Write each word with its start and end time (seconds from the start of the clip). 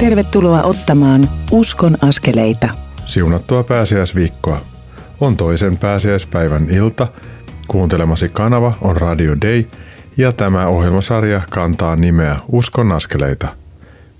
Tervetuloa 0.00 0.62
ottamaan 0.62 1.30
Uskon 1.50 1.96
askeleita. 2.02 2.68
Siunattua 3.06 3.62
pääsiäisviikkoa. 3.62 4.60
On 5.20 5.36
toisen 5.36 5.76
pääsiäispäivän 5.76 6.70
ilta. 6.70 7.08
Kuuntelemasi 7.68 8.28
kanava 8.28 8.74
on 8.80 8.96
Radio 8.96 9.36
Day 9.40 9.64
ja 10.16 10.32
tämä 10.32 10.66
ohjelmasarja 10.66 11.40
kantaa 11.50 11.96
nimeä 11.96 12.36
Uskon 12.52 12.92
askeleita. 12.92 13.48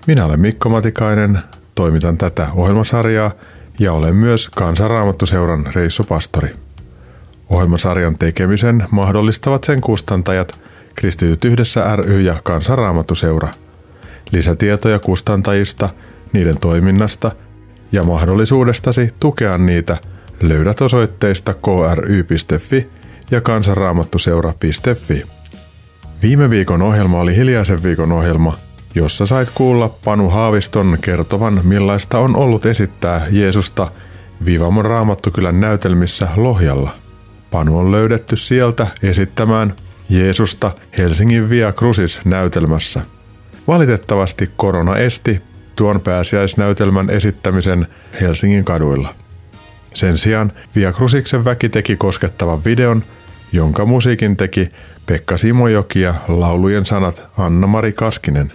Minä 0.06 0.24
olen 0.24 0.40
Mikko 0.40 0.68
Matikainen, 0.68 1.38
toimitan 1.74 2.18
tätä 2.18 2.48
ohjelmasarjaa 2.54 3.32
ja 3.78 3.92
olen 3.92 4.16
myös 4.16 4.48
Kansanraamattuseuran 4.48 5.66
reissupastori. 5.74 6.48
Ohjelmasarjan 7.48 8.18
tekemisen 8.18 8.86
mahdollistavat 8.90 9.64
sen 9.64 9.80
kustantajat 9.80 10.60
Kristityt 10.94 11.44
yhdessä 11.44 11.96
ry 11.96 12.20
ja 12.20 12.40
Kansanraamattuseura– 12.44 13.48
Lisätietoja 14.32 14.98
kustantajista, 14.98 15.88
niiden 16.32 16.58
toiminnasta 16.60 17.30
ja 17.92 18.04
mahdollisuudestasi 18.04 19.14
tukea 19.20 19.58
niitä 19.58 19.96
löydät 20.42 20.80
osoitteista 20.80 21.54
kry.fi 21.54 22.88
ja 23.30 23.40
kansanraamattuseura.fi. 23.40 25.26
Viime 26.22 26.50
viikon 26.50 26.82
ohjelma 26.82 27.20
oli 27.20 27.36
hiljaisen 27.36 27.82
viikon 27.82 28.12
ohjelma, 28.12 28.56
jossa 28.94 29.26
sait 29.26 29.50
kuulla 29.54 29.88
Panu 30.04 30.28
Haaviston 30.28 30.98
kertovan 31.00 31.60
millaista 31.64 32.18
on 32.18 32.36
ollut 32.36 32.66
esittää 32.66 33.26
Jeesusta 33.30 33.90
Vivamon 34.44 34.84
Raamattukylän 34.84 35.60
näytelmissä 35.60 36.28
Lohjalla. 36.36 36.94
Panu 37.50 37.78
on 37.78 37.92
löydetty 37.92 38.36
sieltä 38.36 38.86
esittämään 39.02 39.74
Jeesusta 40.08 40.70
Helsingin 40.98 41.50
Via 41.50 41.72
Crucis 41.72 42.20
näytelmässä– 42.24 43.00
Valitettavasti 43.70 44.50
korona 44.56 44.96
esti 44.96 45.42
tuon 45.76 46.00
pääsiäisnäytelmän 46.00 47.10
esittämisen 47.10 47.86
Helsingin 48.20 48.64
kaduilla. 48.64 49.14
Sen 49.94 50.18
sijaan 50.18 50.52
Via 50.76 50.92
Cruciksen 50.92 51.44
väki 51.44 51.68
teki 51.68 51.96
koskettavan 51.96 52.64
videon, 52.64 53.02
jonka 53.52 53.86
musiikin 53.86 54.36
teki 54.36 54.68
Pekka 55.06 55.36
Simojoki 55.36 56.00
ja 56.00 56.14
laulujen 56.28 56.86
sanat 56.86 57.22
Anna-Mari 57.38 57.92
Kaskinen. 57.92 58.52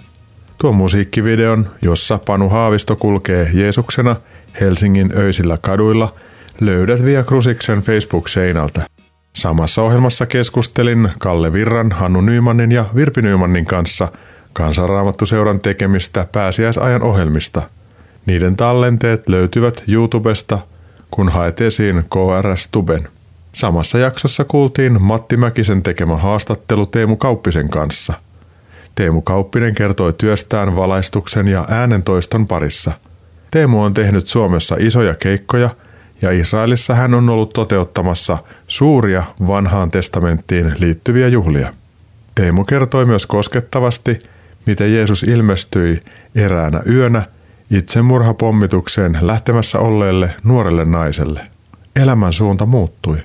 Tuon 0.58 0.76
musiikkivideon, 0.76 1.70
jossa 1.82 2.20
Panu 2.26 2.50
Haavisto 2.50 2.96
kulkee 2.96 3.50
Jeesuksena 3.54 4.16
Helsingin 4.62 5.14
öisillä 5.18 5.58
kaduilla, 5.62 6.14
löydät 6.62 7.06
Via 7.06 7.24
Cruciksen 7.24 7.80
Facebook-seinältä. 7.80 8.86
Samassa 9.34 9.82
ohjelmassa 9.82 10.26
keskustelin 10.26 11.10
Kalle 11.20 11.54
Virran, 11.54 11.92
Hannu 11.92 12.22
Nymanin 12.22 12.72
ja 12.72 12.86
Virpi 12.96 13.22
Nymanin 13.22 13.66
kanssa– 13.66 14.08
Kansanraamattuseuran 14.56 15.60
tekemistä 15.60 16.28
pääsiäisajan 16.32 17.02
ohjelmista. 17.02 17.62
Niiden 18.26 18.56
tallenteet 18.56 19.30
löytyvät 19.30 19.84
YouTubesta, 19.88 20.60
kun 21.12 21.30
haet 21.30 21.62
esiin 21.62 22.04
KRS 22.10 22.70
Tuben. 22.72 23.08
Samassa 23.54 23.98
jaksossa 23.98 24.44
kuultiin 24.44 25.02
Matti 25.02 25.38
Mäkisen 25.38 25.84
tekemä 25.84 26.16
haastattelu 26.16 26.86
Teemu 26.86 27.16
Kauppisen 27.16 27.70
kanssa. 27.70 28.14
Teemu 28.96 29.22
Kauppinen 29.22 29.76
kertoi 29.76 30.14
työstään 30.14 30.76
valaistuksen 30.76 31.48
ja 31.48 31.66
äänentoiston 31.70 32.48
parissa. 32.48 32.92
Teemu 33.52 33.84
on 33.84 33.94
tehnyt 33.94 34.28
Suomessa 34.28 34.76
isoja 34.80 35.16
keikkoja 35.16 35.70
ja 36.22 36.32
Israelissa 36.32 36.96
hän 36.96 37.14
on 37.14 37.30
ollut 37.30 37.54
toteuttamassa 37.54 38.38
suuria 38.68 39.24
vanhaan 39.48 39.92
testamenttiin 39.92 40.74
liittyviä 40.80 41.28
juhlia. 41.28 41.74
Teemu 42.36 42.64
kertoi 42.64 43.06
myös 43.06 43.26
koskettavasti– 43.26 44.20
miten 44.66 44.94
Jeesus 44.94 45.24
ilmestyi 45.24 46.00
eräänä 46.36 46.82
yönä 46.90 47.24
itsemurhapommitukseen 47.72 49.18
lähtemässä 49.22 49.80
olleelle 49.80 50.36
nuorelle 50.44 50.86
naiselle. 50.86 51.42
Elämän 51.96 52.34
suunta 52.34 52.66
muuttui. 52.66 53.18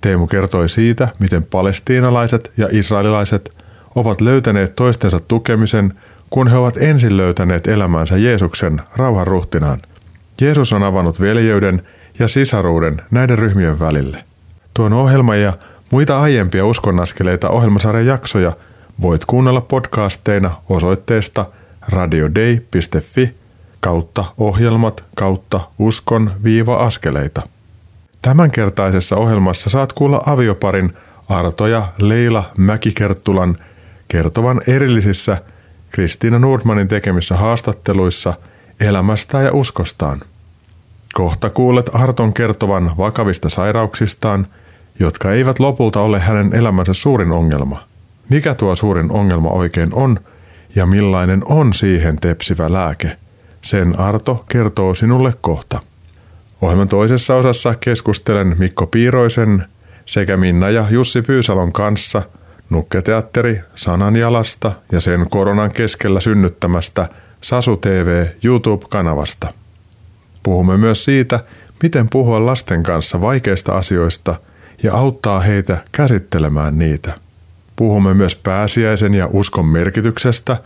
Teemu 0.00 0.26
kertoi 0.26 0.68
siitä, 0.68 1.08
miten 1.18 1.44
palestiinalaiset 1.44 2.52
ja 2.56 2.68
israelilaiset 2.70 3.56
ovat 3.94 4.20
löytäneet 4.20 4.76
toistensa 4.76 5.20
tukemisen, 5.20 5.94
kun 6.30 6.48
he 6.48 6.56
ovat 6.56 6.76
ensin 6.76 7.16
löytäneet 7.16 7.66
elämänsä 7.66 8.16
Jeesuksen 8.16 8.80
rauhan 8.96 9.26
ruhtinaan. 9.26 9.80
Jeesus 10.40 10.72
on 10.72 10.82
avannut 10.82 11.20
veljeyden 11.20 11.82
ja 12.18 12.28
sisaruuden 12.28 13.02
näiden 13.10 13.38
ryhmien 13.38 13.78
välille. 13.78 14.24
Tuon 14.74 14.92
ohjelma 14.92 15.36
ja 15.36 15.52
muita 15.90 16.20
aiempia 16.20 16.66
uskonnaskeleita 16.66 17.48
ohjelmasarjan 17.48 18.06
jaksoja– 18.06 18.52
voit 19.02 19.24
kuunnella 19.24 19.60
podcasteina 19.60 20.50
osoitteesta 20.68 21.46
radioday.fi 21.88 23.34
kautta 23.80 24.24
ohjelmat 24.38 25.04
kautta 25.16 25.60
uskon 25.78 26.30
viiva 26.44 26.76
askeleita. 26.76 27.42
Tämänkertaisessa 28.22 29.16
ohjelmassa 29.16 29.70
saat 29.70 29.92
kuulla 29.92 30.20
avioparin 30.26 30.92
Arto 31.28 31.66
ja 31.66 31.88
Leila 31.98 32.50
Mäkikerttulan 32.56 33.56
kertovan 34.08 34.60
erillisissä 34.66 35.42
Kristiina 35.90 36.38
Nordmanin 36.38 36.88
tekemissä 36.88 37.36
haastatteluissa 37.36 38.34
elämästä 38.80 39.42
ja 39.42 39.52
uskostaan. 39.52 40.20
Kohta 41.14 41.50
kuulet 41.50 41.90
Arton 41.92 42.34
kertovan 42.34 42.92
vakavista 42.98 43.48
sairauksistaan, 43.48 44.46
jotka 45.00 45.32
eivät 45.32 45.58
lopulta 45.58 46.00
ole 46.00 46.20
hänen 46.20 46.54
elämänsä 46.54 46.92
suurin 46.92 47.32
ongelma– 47.32 47.82
mikä 48.28 48.54
tuo 48.54 48.76
suurin 48.76 49.10
ongelma 49.10 49.48
oikein 49.48 49.94
on 49.94 50.20
ja 50.74 50.86
millainen 50.86 51.42
on 51.44 51.74
siihen 51.74 52.16
tepsivä 52.20 52.72
lääke, 52.72 53.16
sen 53.62 53.98
Arto 53.98 54.44
kertoo 54.48 54.94
sinulle 54.94 55.34
kohta. 55.40 55.80
Ohjelman 56.62 56.88
toisessa 56.88 57.34
osassa 57.34 57.74
keskustelen 57.74 58.56
Mikko 58.58 58.86
Piiroisen 58.86 59.64
sekä 60.06 60.36
Minna 60.36 60.70
ja 60.70 60.86
Jussi 60.90 61.22
Pyysalon 61.22 61.72
kanssa 61.72 62.22
Nukketeatteri 62.70 63.60
Sananjalasta 63.74 64.72
ja 64.92 65.00
sen 65.00 65.26
koronan 65.30 65.70
keskellä 65.70 66.20
synnyttämästä 66.20 67.08
Sasu 67.40 67.76
TV 67.76 68.26
YouTube-kanavasta. 68.44 69.52
Puhumme 70.42 70.76
myös 70.76 71.04
siitä, 71.04 71.40
miten 71.82 72.08
puhua 72.12 72.46
lasten 72.46 72.82
kanssa 72.82 73.20
vaikeista 73.20 73.72
asioista 73.72 74.34
ja 74.82 74.94
auttaa 74.94 75.40
heitä 75.40 75.84
käsittelemään 75.92 76.78
niitä– 76.78 77.12
Puhumme 77.76 78.14
myös 78.14 78.36
pääsiäisen 78.36 79.14
ja 79.14 79.28
uskon 79.32 79.66
merkityksestä. 79.66 80.56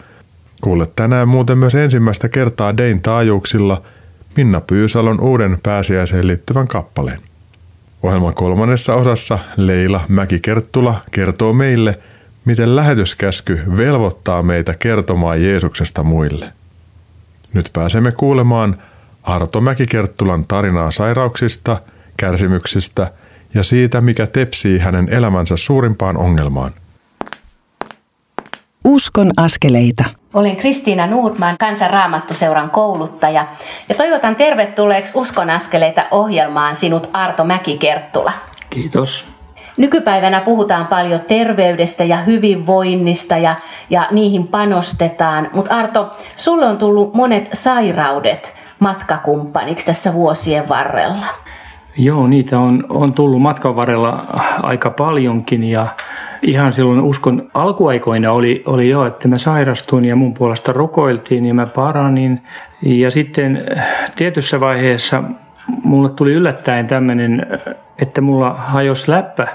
Kuule 0.60 0.86
tänään 0.96 1.28
muuten 1.28 1.58
myös 1.58 1.74
ensimmäistä 1.74 2.28
kertaa 2.28 2.76
Dein 2.76 3.02
taajuuksilla 3.02 3.82
Minna 4.36 4.60
Pyysalon 4.60 5.20
uuden 5.20 5.58
pääsiäiseen 5.62 6.26
liittyvän 6.26 6.68
kappaleen. 6.68 7.20
Ohjelman 8.02 8.34
kolmannessa 8.34 8.94
osassa 8.94 9.38
Leila 9.56 10.00
Mäki-Kerttula 10.08 11.00
kertoo 11.10 11.52
meille, 11.52 11.98
miten 12.44 12.76
lähetyskäsky 12.76 13.62
velvoittaa 13.76 14.42
meitä 14.42 14.74
kertomaan 14.74 15.42
Jeesuksesta 15.42 16.02
muille. 16.02 16.52
Nyt 17.52 17.70
pääsemme 17.72 18.12
kuulemaan 18.12 18.82
Arto 19.22 19.60
Mäki-Kerttulan 19.60 20.44
tarinaa 20.48 20.90
sairauksista, 20.90 21.80
kärsimyksistä 22.16 23.12
ja 23.54 23.62
siitä, 23.62 24.00
mikä 24.00 24.26
tepsii 24.26 24.78
hänen 24.78 25.08
elämänsä 25.08 25.56
suurimpaan 25.56 26.16
ongelmaan– 26.16 26.72
Uskon 28.84 29.30
askeleita. 29.36 30.04
Olen 30.34 30.56
Kristiina 30.56 31.06
Nordman, 31.06 31.56
Kansanraamattuseuran 31.58 32.70
kouluttaja 32.70 33.46
ja 33.88 33.94
toivotan 33.94 34.36
tervetulleeksi 34.36 35.12
Uskon 35.14 35.50
askeleita 35.50 36.04
ohjelmaan 36.10 36.76
sinut 36.76 37.10
Arto 37.12 37.44
Mäki-Kerttula. 37.44 38.32
Kiitos. 38.70 39.26
Nykypäivänä 39.76 40.40
puhutaan 40.40 40.86
paljon 40.86 41.20
terveydestä 41.20 42.04
ja 42.04 42.16
hyvinvoinnista 42.16 43.36
ja, 43.36 43.54
ja 43.90 44.08
niihin 44.10 44.48
panostetaan, 44.48 45.50
mutta 45.52 45.74
Arto, 45.74 46.10
sulle 46.36 46.66
on 46.66 46.78
tullut 46.78 47.14
monet 47.14 47.48
sairaudet 47.52 48.54
matkakumppaniksi 48.78 49.86
tässä 49.86 50.14
vuosien 50.14 50.68
varrella. 50.68 51.26
Joo, 51.96 52.26
niitä 52.26 52.58
on, 52.58 52.84
on 52.88 53.12
tullut 53.12 53.42
matkan 53.42 53.76
varrella 53.76 54.24
aika 54.62 54.90
paljonkin 54.90 55.64
ja 55.64 55.86
ihan 56.42 56.72
silloin 56.72 57.00
uskon 57.00 57.50
alkuaikoina 57.54 58.32
oli, 58.32 58.62
oli 58.66 58.88
jo, 58.88 59.06
että 59.06 59.28
mä 59.28 59.38
sairastuin 59.38 60.04
ja 60.04 60.16
mun 60.16 60.34
puolesta 60.34 60.72
rukoiltiin 60.72 61.46
ja 61.46 61.54
mä 61.54 61.66
paranin. 61.66 62.42
Ja 62.82 63.10
sitten 63.10 63.64
tietyssä 64.16 64.60
vaiheessa 64.60 65.22
mulle 65.84 66.10
tuli 66.10 66.32
yllättäen 66.32 66.86
tämmöinen, 66.86 67.46
että 68.00 68.20
mulla 68.20 68.54
hajosi 68.58 69.10
läppä 69.10 69.48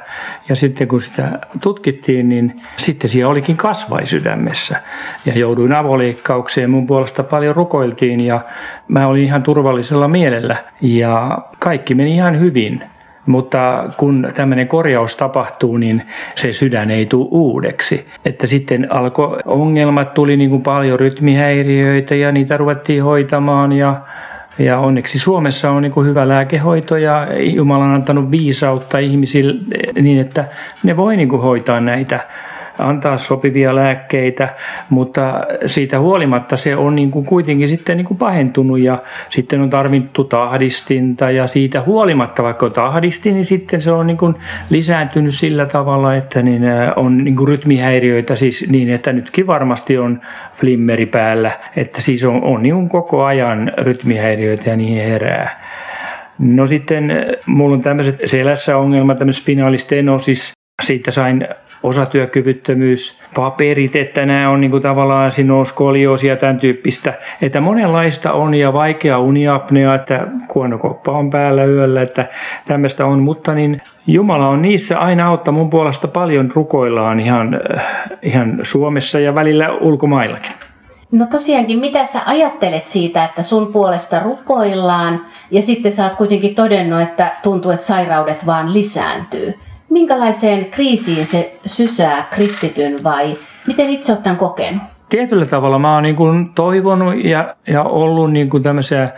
ja 0.50 0.56
sitten 0.56 0.88
kun 0.88 1.02
sitä 1.02 1.40
tutkittiin, 1.62 2.30
niin 2.30 2.62
sitten 2.76 3.10
siellä 3.10 3.32
olikin 3.32 3.58
kasvai 3.58 4.06
sydämessä. 4.06 4.82
Ja 5.26 5.40
jouduin 5.40 5.74
avoleikkaukseen, 5.74 6.70
mun 6.70 6.88
puolesta 6.88 7.24
paljon 7.24 7.56
rukoiltiin 7.56 8.22
ja 8.22 8.42
mä 8.88 9.08
olin 9.08 9.24
ihan 9.24 9.44
turvallisella 9.44 10.08
mielellä 10.08 10.56
ja 10.82 11.38
kaikki 11.60 11.96
meni 11.96 12.16
ihan 12.16 12.40
hyvin. 12.40 12.84
Mutta 13.26 13.90
kun 13.98 14.32
tämmöinen 14.36 14.68
korjaus 14.68 15.16
tapahtuu, 15.16 15.78
niin 15.78 16.02
se 16.36 16.54
sydän 16.54 16.92
ei 16.92 17.06
tule 17.06 17.28
uudeksi. 17.32 18.08
Että 18.26 18.48
sitten 18.48 18.88
alkoi 18.92 19.40
ongelmat, 19.46 20.14
tuli 20.14 20.38
niin 20.38 20.50
kuin 20.50 20.62
paljon 20.62 21.00
rytmihäiriöitä 21.00 22.16
ja 22.16 22.32
niitä 22.32 22.58
ruvettiin 22.58 23.04
hoitamaan 23.04 23.72
ja 23.72 24.02
ja 24.60 24.80
onneksi 24.80 25.20
Suomessa 25.20 25.72
on 25.72 25.82
niin 25.82 26.06
hyvä 26.06 26.28
lääkehoito 26.28 26.98
ja 26.98 27.28
Jumala 27.40 27.86
on 27.86 27.94
antanut 27.94 28.32
viisautta 28.32 29.00
ihmisille 29.00 29.54
niin, 30.02 30.20
että 30.20 30.46
ne 30.84 30.98
voi 30.98 31.18
niin 31.18 31.30
hoitaa 31.30 31.80
näitä 31.80 32.20
antaa 32.78 33.18
sopivia 33.18 33.76
lääkkeitä, 33.76 34.50
mutta 34.90 35.42
siitä 35.66 36.00
huolimatta 36.00 36.58
se 36.58 36.76
on 36.76 36.96
niin 36.96 37.12
kuin 37.12 37.26
kuitenkin 37.26 37.68
sitten 37.68 37.98
niin 37.98 38.06
kuin 38.06 38.18
pahentunut 38.18 38.80
ja 38.80 39.04
sitten 39.30 39.62
on 39.62 39.70
tarvittu 39.70 40.24
tahdistinta 40.24 41.32
ja 41.32 41.48
siitä 41.48 41.82
huolimatta 41.82 42.44
vaikka 42.44 42.66
on 42.66 42.74
tahdisti, 42.74 43.32
niin 43.32 43.46
sitten 43.46 43.82
se 43.82 43.92
on 43.92 44.08
niin 44.08 44.18
kuin 44.18 44.36
lisääntynyt 44.70 45.36
sillä 45.36 45.66
tavalla, 45.66 46.16
että 46.16 46.42
niin 46.42 46.64
on 46.96 47.24
niin 47.24 47.36
kuin 47.36 47.48
rytmihäiriöitä 47.48 48.36
siis 48.36 48.70
niin, 48.70 48.90
että 48.90 49.14
nytkin 49.14 49.48
varmasti 49.48 49.98
on 49.98 50.22
flimmeri 50.54 51.06
päällä, 51.06 51.52
että 51.76 52.02
siis 52.02 52.26
on, 52.26 52.44
on 52.44 52.64
niin 52.64 52.76
kuin 52.76 52.90
koko 52.90 53.24
ajan 53.24 53.72
rytmihäiriöitä 53.78 54.70
ja 54.70 54.76
niihin 54.76 55.04
herää. 55.04 55.66
No 56.40 56.68
sitten 56.68 57.12
mulla 57.46 57.76
on 57.76 57.82
tämmöiset 57.82 58.22
selässä 58.26 58.78
ongelmat, 58.78 59.18
tämmöinen 59.18 59.34
spinaalistenosis. 59.34 60.52
Siitä 60.84 61.12
sain 61.12 61.48
osatyökyvyttömyys, 61.86 63.22
paperit, 63.36 63.96
että 63.96 64.26
nämä 64.26 64.50
on 64.50 64.62
niin 64.62 64.72
kuin 64.72 64.84
tavallaan 64.84 65.32
sinoskolioosia 65.32 66.34
ja 66.34 66.38
tämän 66.38 66.60
tyyppistä. 66.60 67.14
Että 67.42 67.62
monenlaista 67.62 68.32
on 68.32 68.54
ja 68.54 68.74
vaikea 68.74 69.20
uniapnea, 69.20 69.96
että 69.96 70.28
kuonokoppa 70.48 71.12
on 71.12 71.30
päällä 71.30 71.66
yöllä, 71.66 72.02
että 72.02 72.28
tämmöistä 72.68 73.06
on, 73.06 73.20
mutta 73.20 73.54
niin 73.54 73.82
Jumala 74.08 74.48
on 74.48 74.62
niissä 74.62 75.00
aina 75.00 75.28
auttaa 75.28 75.54
mun 75.54 75.70
puolesta 75.70 76.08
paljon 76.08 76.52
rukoillaan 76.56 77.20
ihan, 77.20 77.62
ihan 78.22 78.60
Suomessa 78.64 79.20
ja 79.20 79.36
välillä 79.36 79.70
ulkomaillakin. 79.82 80.52
No 81.12 81.26
tosiaankin, 81.26 81.80
mitä 81.80 82.06
sä 82.06 82.20
ajattelet 82.26 82.86
siitä, 82.86 83.26
että 83.26 83.44
sun 83.44 83.74
puolesta 83.74 84.20
rukoillaan 84.20 85.22
ja 85.52 85.62
sitten 85.62 85.92
sä 85.92 86.04
oot 86.04 86.16
kuitenkin 86.16 86.56
todennut, 86.56 87.02
että 87.02 87.32
tuntuu, 87.44 87.72
että 87.72 87.86
sairaudet 87.86 88.46
vaan 88.46 88.74
lisääntyy. 88.74 89.54
Minkälaiseen 89.96 90.66
kriisiin 90.66 91.26
se 91.26 91.60
sysää 91.66 92.28
kristityn 92.32 93.04
vai 93.04 93.38
miten 93.68 93.90
itse 93.90 94.12
olet 94.12 94.24
tämän 94.24 94.38
kokenut? 94.38 94.82
Tietyllä 95.10 95.46
tavalla 95.46 95.80
mä 95.80 95.94
oon 95.94 96.04
niin 96.04 96.16
kuin 96.16 96.50
toivonut 96.54 97.24
ja, 97.24 97.56
ja 97.68 97.84
ollut 97.84 98.32
niin 98.32 98.50
kuin 98.50 98.64
tämmöisiä, 98.64 99.10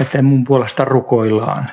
että 0.00 0.22
mun 0.22 0.44
puolesta 0.44 0.84
rukoillaan. 0.84 1.66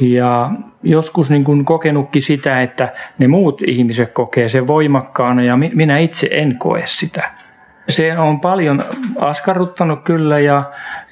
Ja 0.00 0.50
joskus 0.82 1.30
niin 1.30 1.44
kuin 1.44 1.64
kokenutkin 1.64 2.22
sitä, 2.22 2.62
että 2.62 2.92
ne 3.18 3.28
muut 3.28 3.62
ihmiset 3.62 4.12
kokee 4.12 4.48
sen 4.48 4.66
voimakkaana 4.66 5.42
ja 5.42 5.56
minä 5.56 5.98
itse 5.98 6.28
en 6.30 6.58
koe 6.58 6.82
sitä. 6.84 7.30
Se 7.88 8.18
on 8.18 8.40
paljon 8.40 8.84
askarruttanut 9.18 10.02
kyllä 10.04 10.38
ja, 10.38 10.62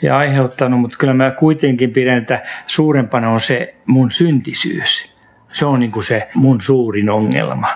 ja 0.03 0.17
aiheuttanut, 0.17 0.81
mutta 0.81 0.97
kyllä 0.99 1.15
mä 1.15 1.31
kuitenkin 1.31 1.91
pidän, 1.91 2.19
että 2.19 2.43
suurempana 2.67 3.31
on 3.31 3.41
se 3.41 3.75
mun 3.87 4.11
syntisyys 4.11 5.16
se 5.57 5.67
on 5.67 5.81
niin 5.81 5.93
kuin 5.93 6.05
se 6.05 6.29
mun 6.35 6.63
suurin 6.63 7.11
ongelma. 7.11 7.69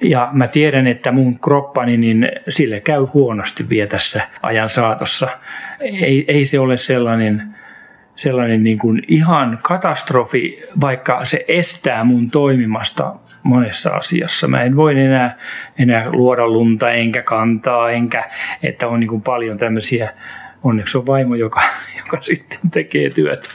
Ja 0.00 0.28
mä 0.32 0.48
tiedän, 0.48 0.86
että 0.86 1.12
mun 1.12 1.40
kroppani, 1.40 1.96
niin 1.96 2.28
sille 2.48 2.80
käy 2.80 3.00
huonosti 3.14 3.68
vielä 3.68 3.88
tässä 3.88 4.22
ajan 4.42 4.68
saatossa. 4.68 5.28
Ei, 5.80 6.24
ei 6.28 6.44
se 6.44 6.58
ole 6.58 6.76
sellainen, 6.76 7.54
sellainen 8.16 8.62
niin 8.62 8.78
kuin 8.78 9.02
ihan 9.08 9.58
katastrofi, 9.62 10.62
vaikka 10.80 11.24
se 11.24 11.44
estää 11.48 12.04
mun 12.04 12.30
toimimasta 12.30 13.14
monessa 13.42 13.90
asiassa. 13.90 14.48
Mä 14.48 14.62
en 14.62 14.76
voi 14.76 15.00
enää, 15.00 15.38
enää 15.78 16.10
luoda 16.10 16.48
lunta 16.48 16.90
enkä 16.90 17.22
kantaa, 17.22 17.90
enkä, 17.90 18.30
että 18.62 18.88
on 18.88 19.00
niin 19.00 19.08
kuin 19.08 19.22
paljon 19.22 19.58
tämmöisiä, 19.58 20.12
onneksi 20.64 20.98
on 20.98 21.06
vaimo, 21.06 21.34
joka, 21.34 21.62
joka 21.96 22.18
sitten 22.20 22.58
tekee 22.70 23.10
työtä. 23.10 23.48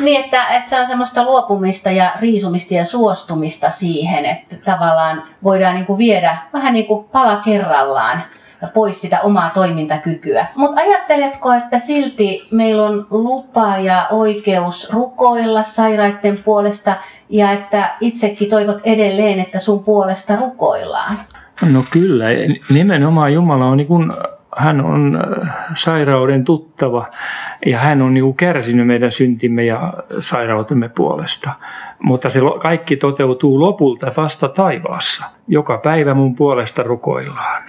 Niin, 0.00 0.24
että, 0.24 0.48
että 0.48 0.70
se 0.70 0.80
on 0.80 0.86
semmoista 0.86 1.24
luopumista 1.24 1.90
ja 1.90 2.12
riisumista 2.20 2.74
ja 2.74 2.84
suostumista 2.84 3.70
siihen, 3.70 4.24
että 4.24 4.56
tavallaan 4.64 5.22
voidaan 5.44 5.74
niin 5.74 5.86
kuin 5.86 5.98
viedä 5.98 6.38
vähän 6.52 6.72
niin 6.72 6.86
kuin 6.86 7.04
pala 7.04 7.36
kerrallaan 7.36 8.22
pois 8.74 9.00
sitä 9.00 9.20
omaa 9.20 9.50
toimintakykyä. 9.50 10.46
Mutta 10.54 10.80
ajatteletko, 10.80 11.52
että 11.52 11.78
silti 11.78 12.48
meillä 12.50 12.82
on 12.82 13.06
lupa 13.10 13.78
ja 13.78 14.06
oikeus 14.10 14.90
rukoilla 14.92 15.62
sairaiden 15.62 16.38
puolesta 16.44 16.96
ja 17.28 17.50
että 17.50 17.94
itsekin 18.00 18.50
toivot 18.50 18.80
edelleen, 18.84 19.40
että 19.40 19.58
sun 19.58 19.84
puolesta 19.84 20.36
rukoillaan? 20.36 21.18
No 21.72 21.84
kyllä, 21.90 22.24
nimenomaan 22.70 23.32
Jumala 23.32 23.66
on 23.66 23.76
niin 23.76 23.86
kuin 23.86 24.12
hän 24.56 24.84
on 24.84 25.16
äh, 25.16 25.54
sairauden 25.74 26.44
tuttava 26.44 27.06
ja 27.66 27.78
hän 27.78 28.02
on 28.02 28.14
niin 28.14 28.34
kärsinyt 28.34 28.86
meidän 28.86 29.10
syntimme 29.10 29.64
ja 29.64 29.92
sairautemme 30.18 30.88
puolesta. 30.88 31.50
Mutta 31.98 32.30
se 32.30 32.40
kaikki 32.58 32.96
toteutuu 32.96 33.60
lopulta 33.60 34.12
vasta 34.16 34.48
taivaassa. 34.48 35.24
Joka 35.48 35.78
päivä 35.78 36.14
mun 36.14 36.36
puolesta 36.36 36.82
rukoillaan. 36.82 37.62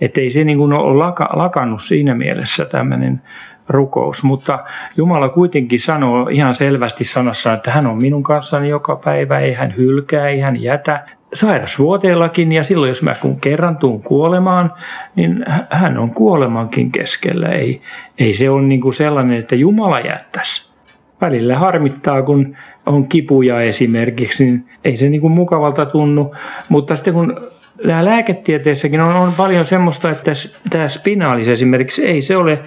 Että 0.00 0.20
ei 0.20 0.30
se 0.30 0.44
niin 0.44 0.58
kuin 0.58 0.72
ole 0.72 1.04
lakannut 1.32 1.82
siinä 1.82 2.14
mielessä 2.14 2.64
tämmöinen 2.64 3.22
rukous, 3.68 4.22
mutta 4.22 4.58
Jumala 4.96 5.28
kuitenkin 5.28 5.80
sanoo 5.80 6.28
ihan 6.28 6.54
selvästi 6.54 7.04
sanassa, 7.04 7.52
että 7.52 7.70
hän 7.70 7.86
on 7.86 7.96
minun 7.96 8.22
kanssani 8.22 8.68
joka 8.68 8.96
päivä, 8.96 9.38
ei 9.38 9.52
hän 9.52 9.76
hylkää, 9.76 10.28
ei 10.28 10.40
hän 10.40 10.62
jätä 10.62 11.04
sairasvuoteellakin 11.34 12.52
ja 12.52 12.64
silloin 12.64 12.88
jos 12.88 13.02
mä 13.02 13.14
kun 13.20 13.40
kerran 13.40 13.76
tuun 13.76 14.02
kuolemaan, 14.02 14.72
niin 15.16 15.44
hän 15.70 15.98
on 15.98 16.10
kuolemankin 16.10 16.92
keskellä. 16.92 17.48
Ei, 17.48 17.80
ei 18.18 18.34
se 18.34 18.50
ole 18.50 18.62
niin 18.62 18.80
kuin 18.80 18.94
sellainen, 18.94 19.38
että 19.38 19.54
Jumala 19.54 20.00
jättäisi. 20.00 20.68
Välillä 21.20 21.58
harmittaa, 21.58 22.22
kun 22.22 22.56
on 22.86 23.08
kipuja 23.08 23.60
esimerkiksi, 23.60 24.44
niin 24.44 24.64
ei 24.84 24.96
se 24.96 25.08
niin 25.08 25.20
kuin 25.20 25.32
mukavalta 25.32 25.86
tunnu. 25.86 26.34
Mutta 26.68 26.96
sitten 26.96 27.14
kun 27.14 27.36
lääketieteessäkin 27.78 29.00
on, 29.00 29.16
on 29.16 29.32
paljon 29.32 29.64
semmoista, 29.64 30.10
että 30.10 30.32
tämä 30.70 30.88
spinaalis 30.88 31.48
esimerkiksi 31.48 32.06
ei 32.06 32.22
se 32.22 32.36
ole 32.36 32.58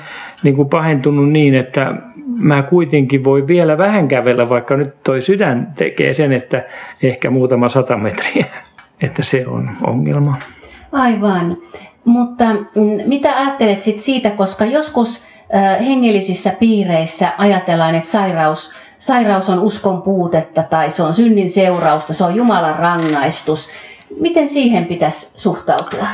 niin 0.44 0.56
kuin 0.56 0.70
pahentunut 0.70 1.32
niin, 1.32 1.56
että 1.56 1.96
mä 2.38 2.64
kuitenkin 2.64 3.24
voi 3.24 3.48
vielä 3.48 3.78
vähän 3.78 4.08
kävellä, 4.08 4.50
vaikka 4.50 4.78
nyt 4.78 5.04
toi 5.04 5.22
sydän 5.22 5.74
tekee 5.76 6.14
sen, 6.14 6.34
että 6.34 6.64
ehkä 7.04 7.30
muutama 7.30 7.70
sata 7.70 7.98
metriä, 7.98 8.46
että 9.02 9.24
se 9.24 9.48
on 9.48 9.70
ongelma. 9.88 10.36
Aivan. 10.92 11.58
Mutta 12.06 12.54
mm, 12.54 13.08
mitä 13.08 13.38
ajattelet 13.38 13.82
sit 13.82 14.00
siitä, 14.00 14.30
koska 14.30 14.66
joskus 14.66 15.28
hengellisissä 15.86 16.54
piireissä 16.60 17.34
ajatellaan, 17.38 17.96
että 17.96 18.10
sairaus, 18.10 18.72
sairaus 19.00 19.50
on 19.50 19.60
uskon 19.60 20.02
puutetta 20.02 20.64
tai 20.64 20.92
se 20.92 21.04
on 21.04 21.14
synnin 21.14 21.50
seurausta, 21.50 22.14
se 22.14 22.24
on 22.24 22.36
Jumalan 22.36 22.80
rangaistus. 22.80 23.70
Miten 24.20 24.48
siihen 24.48 24.86
pitäisi 24.86 25.32
suhtautua? 25.36 26.08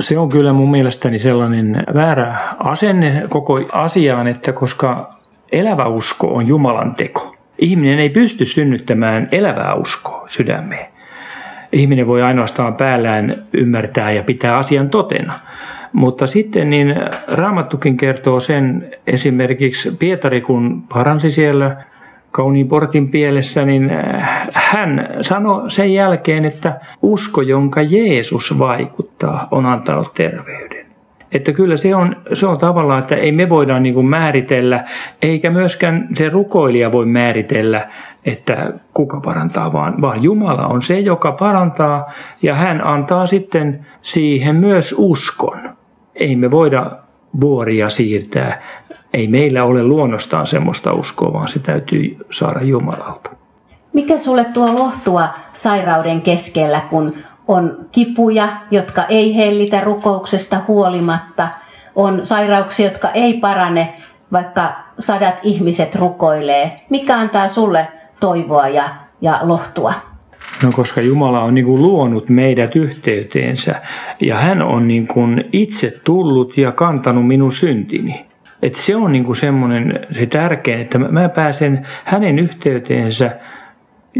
Se 0.00 0.18
on 0.18 0.28
kyllä 0.28 0.52
mun 0.52 0.70
mielestäni 0.70 1.18
sellainen 1.18 1.84
väärä 1.94 2.38
asenne 2.58 3.22
koko 3.28 3.60
asiaan, 3.72 4.26
että 4.26 4.52
koska 4.52 5.13
elävä 5.54 5.86
usko 5.86 6.34
on 6.34 6.48
Jumalan 6.48 6.94
teko. 6.94 7.36
Ihminen 7.58 7.98
ei 7.98 8.08
pysty 8.10 8.44
synnyttämään 8.44 9.28
elävää 9.32 9.74
uskoa 9.74 10.24
sydämeen. 10.28 10.86
Ihminen 11.72 12.06
voi 12.06 12.22
ainoastaan 12.22 12.74
päällään 12.74 13.44
ymmärtää 13.52 14.12
ja 14.12 14.22
pitää 14.22 14.56
asian 14.56 14.90
totena. 14.90 15.32
Mutta 15.92 16.26
sitten 16.26 16.70
niin 16.70 16.94
Raamattukin 17.28 17.96
kertoo 17.96 18.40
sen 18.40 18.90
esimerkiksi 19.06 19.90
Pietari, 19.90 20.40
kun 20.40 20.82
paransi 20.88 21.30
siellä 21.30 21.76
kauniin 22.30 22.68
portin 22.68 23.08
pielessä, 23.08 23.64
niin 23.64 23.90
hän 24.52 25.08
sanoi 25.20 25.70
sen 25.70 25.94
jälkeen, 25.94 26.44
että 26.44 26.80
usko, 27.02 27.42
jonka 27.42 27.82
Jeesus 27.82 28.58
vaikuttaa, 28.58 29.48
on 29.50 29.66
antanut 29.66 30.14
terveyden. 30.14 30.83
Että 31.34 31.52
kyllä 31.52 31.76
se 31.76 31.94
on, 31.94 32.16
se 32.32 32.46
on 32.46 32.58
tavallaan, 32.58 32.98
että 32.98 33.16
ei 33.16 33.32
me 33.32 33.48
voida 33.48 33.80
niin 33.80 33.94
kuin 33.94 34.06
määritellä, 34.06 34.84
eikä 35.22 35.50
myöskään 35.50 36.08
se 36.14 36.28
rukoilija 36.28 36.92
voi 36.92 37.06
määritellä, 37.06 37.88
että 38.24 38.72
kuka 38.94 39.20
parantaa, 39.20 39.72
vaan, 39.72 40.00
vaan 40.00 40.22
Jumala 40.22 40.66
on 40.66 40.82
se, 40.82 41.00
joka 41.00 41.32
parantaa 41.32 42.12
ja 42.42 42.54
hän 42.54 42.86
antaa 42.86 43.26
sitten 43.26 43.86
siihen 44.02 44.56
myös 44.56 44.94
uskon. 44.98 45.58
Ei 46.14 46.36
me 46.36 46.50
voida 46.50 46.90
vuoria 47.40 47.90
siirtää. 47.90 48.62
Ei 49.12 49.28
meillä 49.28 49.64
ole 49.64 49.82
luonnostaan 49.82 50.46
semmoista 50.46 50.92
uskoa, 50.92 51.32
vaan 51.32 51.48
se 51.48 51.58
täytyy 51.58 52.16
saada 52.30 52.62
Jumalalta. 52.62 53.30
Mikä 53.92 54.18
sulle 54.18 54.44
tuo 54.44 54.74
lohtua 54.74 55.28
sairauden 55.52 56.22
keskellä, 56.22 56.80
kun 56.80 57.14
on 57.48 57.86
kipuja, 57.92 58.48
jotka 58.70 59.04
ei 59.04 59.36
hellitä 59.36 59.80
rukouksesta 59.80 60.60
huolimatta, 60.68 61.48
on 61.94 62.26
sairauksia, 62.26 62.86
jotka 62.86 63.10
ei 63.10 63.34
parane, 63.34 63.94
vaikka 64.32 64.72
sadat 64.98 65.34
ihmiset 65.42 65.94
rukoilee. 65.94 66.76
Mikä 66.90 67.18
antaa 67.18 67.48
sulle 67.48 67.88
toivoa 68.20 68.68
ja 68.68 69.04
ja 69.20 69.40
lohtua? 69.42 69.94
No 70.62 70.72
koska 70.72 71.00
Jumala 71.00 71.40
on 71.40 71.54
niin 71.54 71.64
kuin 71.64 71.82
luonut 71.82 72.28
meidät 72.28 72.76
yhteyteensä 72.76 73.82
ja 74.20 74.38
hän 74.38 74.62
on 74.62 74.88
niin 74.88 75.06
kuin 75.06 75.44
itse 75.52 76.00
tullut 76.04 76.58
ja 76.58 76.72
kantanut 76.72 77.26
minun 77.26 77.52
syntini. 77.52 78.26
Et 78.62 78.74
se 78.74 78.96
on 78.96 79.12
niin 79.12 79.24
kuin 79.24 79.36
semmoinen 79.36 80.06
se 80.12 80.26
tärkein, 80.26 80.80
että 80.80 80.98
mä 80.98 81.28
pääsen 81.28 81.86
hänen 82.04 82.38
yhteyteensä 82.38 83.36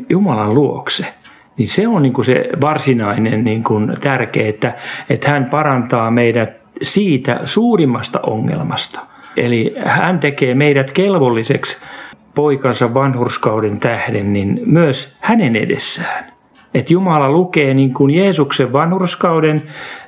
Jumalan 0.09 0.54
luokse. 0.54 1.07
Niin 1.56 1.68
se 1.68 1.88
on 1.88 2.02
niin 2.02 2.12
kuin 2.12 2.25
se 2.25 2.49
varsinainen 2.61 3.44
niin 3.44 3.64
kuin 3.64 3.96
tärkeä, 4.00 4.49
että, 4.49 4.75
että 5.11 5.30
hän 5.30 5.44
parantaa 5.44 6.11
meidät 6.11 6.50
siitä 6.82 7.40
suurimmasta 7.44 8.20
ongelmasta. 8.26 9.00
Eli 9.37 9.75
hän 9.84 10.18
tekee 10.18 10.54
meidät 10.54 10.90
kelvolliseksi 10.90 11.76
poikansa 12.34 12.94
vanhurskauden 12.94 13.80
tähden, 13.80 14.32
niin 14.32 14.61
myös 14.66 15.16
hänen 15.20 15.56
edessään. 15.56 16.25
Että 16.75 16.92
Jumala 16.92 17.30
lukee 17.30 17.75
niin 17.75 17.94
kuin 17.94 18.14
Jeesuksen 18.14 18.73
vanhurskauden 18.73 19.62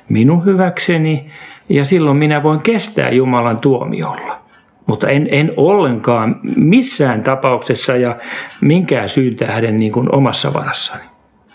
minun 0.09 0.45
hyväkseni 0.45 1.31
ja 1.69 1.85
silloin 1.85 2.17
minä 2.17 2.43
voin 2.43 2.59
kestää 2.59 3.09
Jumalan 3.09 3.57
tuomiolla. 3.57 4.39
Mutta 4.85 5.09
en, 5.09 5.27
en 5.31 5.53
ollenkaan 5.57 6.39
missään 6.55 7.23
tapauksessa 7.23 7.95
ja 7.95 8.15
minkään 8.61 9.09
syyn 9.09 9.35
tähden 9.35 9.79
niin 9.79 9.91
kuin 9.91 10.15
omassa 10.15 10.53
varassani. 10.53 11.03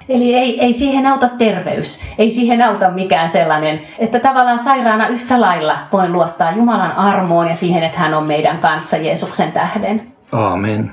Eli 0.08 0.34
ei, 0.34 0.60
ei 0.60 0.72
siihen 0.72 1.06
auta 1.06 1.28
terveys, 1.28 2.00
ei 2.18 2.30
siihen 2.30 2.62
auta 2.62 2.90
mikään 2.90 3.30
sellainen, 3.30 3.80
että 3.98 4.20
tavallaan 4.20 4.58
sairaana 4.58 5.08
yhtä 5.08 5.40
lailla 5.40 5.78
voin 5.92 6.12
luottaa 6.12 6.52
Jumalan 6.52 6.92
armoon 6.92 7.48
ja 7.48 7.54
siihen, 7.54 7.82
että 7.82 7.98
hän 7.98 8.14
on 8.14 8.24
meidän 8.24 8.58
kanssa 8.58 8.96
Jeesuksen 8.96 9.52
tähden. 9.52 10.12
Aamen. 10.32 10.92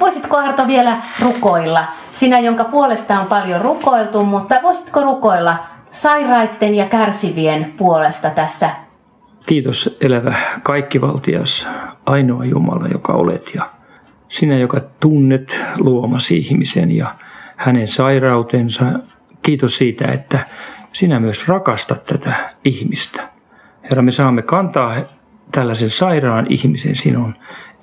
Voisitko 0.00 0.36
Arto 0.36 0.66
vielä 0.66 0.96
rukoilla? 1.22 1.84
Sinä, 2.12 2.38
jonka 2.38 2.64
puolesta 2.64 3.20
on 3.20 3.26
paljon 3.26 3.60
rukoiltu, 3.60 4.24
mutta 4.24 4.54
voisitko 4.62 5.02
rukoilla 5.02 5.56
sairaiden 5.90 6.74
ja 6.74 6.86
kärsivien 6.86 7.74
puolesta 7.76 8.30
tässä? 8.30 8.70
Kiitos 9.46 9.98
elävä 10.00 10.34
kaikkivaltias, 10.62 11.68
ainoa 12.06 12.44
Jumala, 12.44 12.88
joka 12.88 13.12
olet 13.12 13.50
ja 13.54 13.70
sinä, 14.28 14.58
joka 14.58 14.80
tunnet 15.00 15.56
luomasi 15.78 16.38
ihmisen 16.38 16.96
ja 16.96 17.14
hänen 17.58 17.88
sairautensa. 17.88 18.84
Kiitos 19.42 19.78
siitä, 19.78 20.12
että 20.12 20.46
sinä 20.92 21.20
myös 21.20 21.48
rakastat 21.48 22.04
tätä 22.04 22.34
ihmistä. 22.64 23.28
Herra, 23.82 24.02
me 24.02 24.10
saamme 24.10 24.42
kantaa 24.42 24.96
tällaisen 25.52 25.90
sairaan 25.90 26.46
ihmisen 26.48 26.96
sinun 26.96 27.34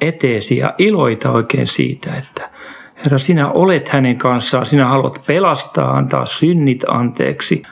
eteesi 0.01 0.57
ja 0.57 0.73
iloita 0.77 1.31
oikein 1.31 1.67
siitä, 1.67 2.15
että 2.15 2.49
Herra, 3.03 3.17
sinä 3.17 3.49
olet 3.49 3.89
hänen 3.89 4.17
kanssaan, 4.17 4.65
sinä 4.65 4.87
haluat 4.87 5.21
pelastaa, 5.27 5.97
antaa 5.97 6.25
synnit 6.25 6.83
anteeksi. 6.87 7.63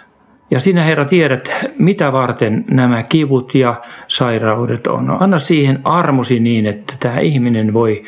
Ja 0.51 0.59
sinä, 0.59 0.83
Herra, 0.83 1.05
tiedät, 1.05 1.49
mitä 1.79 2.11
varten 2.11 2.65
nämä 2.71 3.03
kivut 3.03 3.55
ja 3.55 3.81
sairaudet 4.07 4.87
on. 4.87 5.17
Anna 5.19 5.39
siihen 5.39 5.79
armosi 5.83 6.39
niin, 6.39 6.65
että 6.65 6.93
tämä 6.99 7.19
ihminen 7.19 7.73
voi 7.73 8.03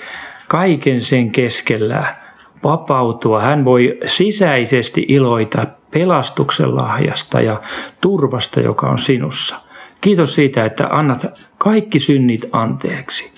kaiken 0.47 1.01
sen 1.01 1.31
keskellä 1.31 2.15
vapautua. 2.65 3.41
Hän 3.41 3.65
voi 3.65 3.99
sisäisesti 4.05 5.05
iloita 5.07 5.67
pelastuksen 5.91 6.75
lahjasta 6.75 7.41
ja 7.41 7.61
turvasta, 8.01 8.59
joka 8.59 8.87
on 8.87 8.97
sinussa. 8.97 9.55
Kiitos 10.01 10.35
siitä, 10.35 10.65
että 10.65 10.87
annat 10.91 11.25
kaikki 11.57 11.99
synnit 11.99 12.45
anteeksi. 12.51 13.31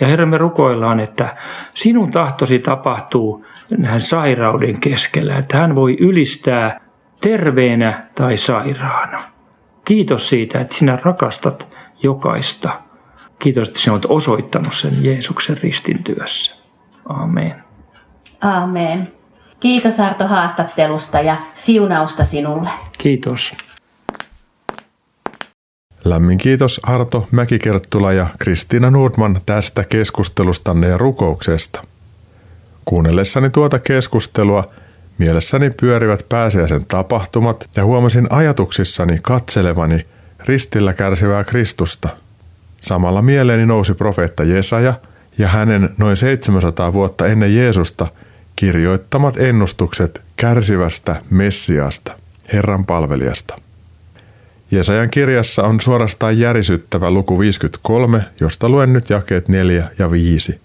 Ja 0.00 0.06
Herra, 0.06 0.26
me 0.26 0.38
rukoillaan, 0.38 1.00
että 1.00 1.36
sinun 1.74 2.10
tahtosi 2.10 2.58
tapahtuu 2.58 3.46
näin 3.78 4.00
sairauden 4.00 4.80
keskellä, 4.80 5.36
että 5.36 5.58
hän 5.58 5.74
voi 5.74 5.96
ylistää 6.00 6.80
terveenä 7.20 8.06
tai 8.14 8.36
sairaana. 8.36 9.22
Kiitos 9.84 10.28
siitä, 10.28 10.60
että 10.60 10.74
sinä 10.74 10.98
rakastat 11.02 11.76
jokaista. 12.02 12.80
Kiitos, 13.38 13.68
että 13.68 13.80
sinä 13.80 13.92
olet 13.92 14.06
osoittanut 14.08 14.74
sen 14.74 15.04
Jeesuksen 15.04 15.58
ristin 15.62 16.04
työssä. 16.04 16.64
Amen. 17.08 17.63
Amen. 18.44 19.12
Kiitos 19.60 20.00
Arto 20.00 20.26
haastattelusta 20.26 21.20
ja 21.20 21.36
siunausta 21.54 22.24
sinulle. 22.24 22.70
Kiitos. 22.98 23.56
Lämmin 26.04 26.38
kiitos 26.38 26.80
Arto 26.82 27.28
Mäkikerttula 27.30 28.12
ja 28.12 28.26
Kristiina 28.38 28.90
Nordman 28.90 29.40
tästä 29.46 29.84
keskustelustanne 29.84 30.88
ja 30.88 30.98
rukouksesta. 30.98 31.84
Kuunnellessani 32.84 33.50
tuota 33.50 33.78
keskustelua 33.78 34.70
mielessäni 35.18 35.70
pyörivät 35.80 36.26
pääsiäisen 36.28 36.86
tapahtumat 36.86 37.68
ja 37.76 37.84
huomasin 37.84 38.26
ajatuksissani 38.30 39.18
katselevani 39.22 40.06
ristillä 40.44 40.92
kärsivää 40.92 41.44
Kristusta. 41.44 42.08
Samalla 42.80 43.22
mieleeni 43.22 43.66
nousi 43.66 43.94
profeetta 43.94 44.44
Jesaja 44.44 44.94
ja 45.38 45.48
hänen 45.48 45.88
noin 45.98 46.16
700 46.16 46.92
vuotta 46.92 47.26
ennen 47.26 47.56
Jeesusta 47.56 48.06
kirjoittamat 48.56 49.36
ennustukset 49.36 50.22
kärsivästä 50.36 51.22
Messiasta, 51.30 52.12
Herran 52.52 52.86
palvelijasta. 52.86 53.60
Jesajan 54.70 55.10
kirjassa 55.10 55.62
on 55.62 55.80
suorastaan 55.80 56.38
järisyttävä 56.38 57.10
luku 57.10 57.38
53, 57.38 58.24
josta 58.40 58.68
luen 58.68 58.92
nyt 58.92 59.10
jakeet 59.10 59.48
4 59.48 59.90
ja 59.98 60.10
5. 60.10 60.60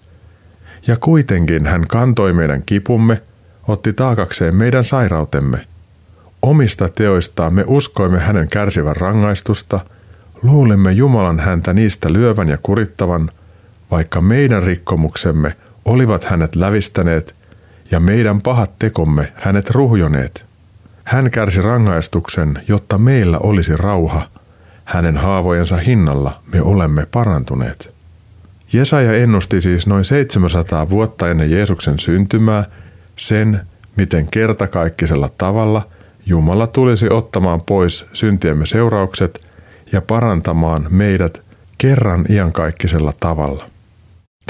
Ja 0.86 0.96
kuitenkin 0.96 1.66
hän 1.66 1.86
kantoi 1.88 2.32
meidän 2.32 2.62
kipumme, 2.66 3.22
otti 3.68 3.92
taakakseen 3.92 4.54
meidän 4.54 4.84
sairautemme. 4.84 5.66
Omista 6.42 6.88
teoistaan 6.88 7.54
me 7.54 7.64
uskoimme 7.66 8.18
hänen 8.18 8.48
kärsivän 8.48 8.96
rangaistusta, 8.96 9.80
luulimme 10.42 10.92
Jumalan 10.92 11.40
häntä 11.40 11.72
niistä 11.72 12.12
lyövän 12.12 12.48
ja 12.48 12.58
kurittavan, 12.62 13.30
vaikka 13.90 14.20
meidän 14.20 14.62
rikkomuksemme 14.62 15.56
olivat 15.84 16.24
hänet 16.24 16.56
lävistäneet 16.56 17.34
ja 17.90 18.00
meidän 18.00 18.42
pahat 18.42 18.78
tekomme 18.78 19.32
hänet 19.36 19.70
ruhjoneet– 19.70 20.44
hän 21.10 21.30
kärsi 21.30 21.62
rangaistuksen, 21.62 22.62
jotta 22.68 22.98
meillä 22.98 23.38
olisi 23.38 23.76
rauha. 23.76 24.22
Hänen 24.84 25.16
haavojensa 25.16 25.76
hinnalla 25.76 26.40
me 26.52 26.62
olemme 26.62 27.06
parantuneet. 27.06 27.94
Jesaja 28.72 29.12
ennusti 29.12 29.60
siis 29.60 29.86
noin 29.86 30.04
700 30.04 30.90
vuotta 30.90 31.30
ennen 31.30 31.50
Jeesuksen 31.50 31.98
syntymää 31.98 32.64
sen, 33.16 33.60
miten 33.96 34.26
kertakaikkisella 34.30 35.30
tavalla 35.38 35.88
Jumala 36.26 36.66
tulisi 36.66 37.10
ottamaan 37.10 37.60
pois 37.60 38.06
syntiemme 38.12 38.66
seuraukset 38.66 39.46
ja 39.92 40.00
parantamaan 40.00 40.86
meidät 40.90 41.42
kerran 41.78 42.24
iankaikkisella 42.28 43.12
tavalla. 43.20 43.64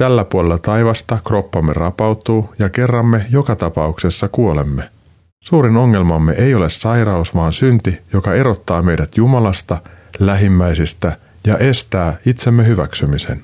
Tällä 0.01 0.25
puolella 0.25 0.59
taivasta 0.59 1.19
kroppamme 1.27 1.73
rapautuu 1.73 2.55
ja 2.59 2.69
kerramme 2.69 3.27
joka 3.31 3.57
tapauksessa 3.57 4.29
kuolemme– 4.29 4.83
Suurin 5.45 5.77
ongelmamme 5.77 6.33
ei 6.33 6.55
ole 6.55 6.71
sairaus, 6.71 7.35
vaan 7.35 7.53
synti, 7.53 7.99
joka 8.13 8.35
erottaa 8.35 8.83
meidät 8.83 9.17
Jumalasta, 9.17 9.79
lähimmäisistä 10.19 11.17
ja 11.47 11.59
estää 11.59 12.17
itsemme 12.27 12.67
hyväksymisen. 12.67 13.43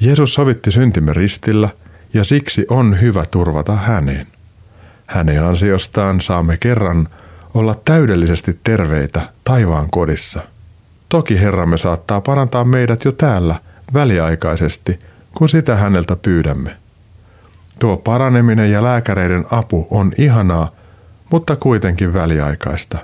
Jeesus 0.00 0.34
sovitti 0.34 0.70
syntimme 0.70 1.12
ristillä 1.12 1.68
ja 2.14 2.24
siksi 2.24 2.66
on 2.68 3.00
hyvä 3.00 3.26
turvata 3.30 3.76
häneen. 3.76 4.26
Hänen 5.06 5.44
ansiostaan 5.44 6.20
saamme 6.20 6.56
kerran 6.56 7.08
olla 7.54 7.80
täydellisesti 7.84 8.58
terveitä 8.64 9.28
taivaan 9.44 9.90
kodissa. 9.90 10.40
Toki 11.08 11.40
Herramme 11.40 11.76
saattaa 11.76 12.20
parantaa 12.20 12.64
meidät 12.64 13.04
jo 13.04 13.12
täällä 13.12 13.54
väliaikaisesti, 13.94 14.98
kun 15.34 15.48
sitä 15.48 15.76
häneltä 15.76 16.16
pyydämme. 16.16 16.76
Tuo 17.78 17.96
paraneminen 17.96 18.70
ja 18.70 18.82
lääkäreiden 18.82 19.44
apu 19.50 19.86
on 19.90 20.12
ihanaa, 20.18 20.70
mutta 21.30 21.56
kuitenkin 21.56 22.14
väliaikaista. 22.14 22.98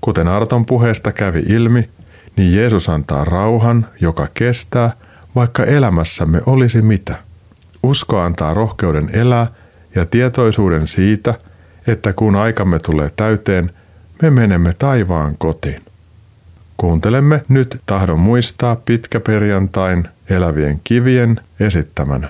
Kuten 0.00 0.28
Arton 0.28 0.66
puheesta 0.66 1.12
kävi 1.12 1.42
ilmi, 1.46 1.88
niin 2.36 2.56
Jeesus 2.56 2.88
antaa 2.88 3.24
rauhan, 3.24 3.86
joka 4.00 4.28
kestää, 4.34 4.92
vaikka 5.34 5.64
elämässämme 5.64 6.40
olisi 6.46 6.82
mitä. 6.82 7.14
Usko 7.82 8.18
antaa 8.18 8.54
rohkeuden 8.54 9.10
elää 9.12 9.46
ja 9.94 10.04
tietoisuuden 10.04 10.86
siitä, 10.86 11.34
että 11.86 12.12
kun 12.12 12.36
aikamme 12.36 12.78
tulee 12.78 13.10
täyteen, 13.16 13.70
me 14.22 14.30
menemme 14.30 14.74
taivaan 14.78 15.34
kotiin. 15.38 15.82
Kuuntelemme 16.76 17.44
nyt 17.48 17.80
tahdon 17.86 18.20
muistaa 18.20 18.76
pitkäperjantain 18.76 20.08
elävien 20.30 20.80
kivien 20.84 21.40
esittämänä. 21.60 22.28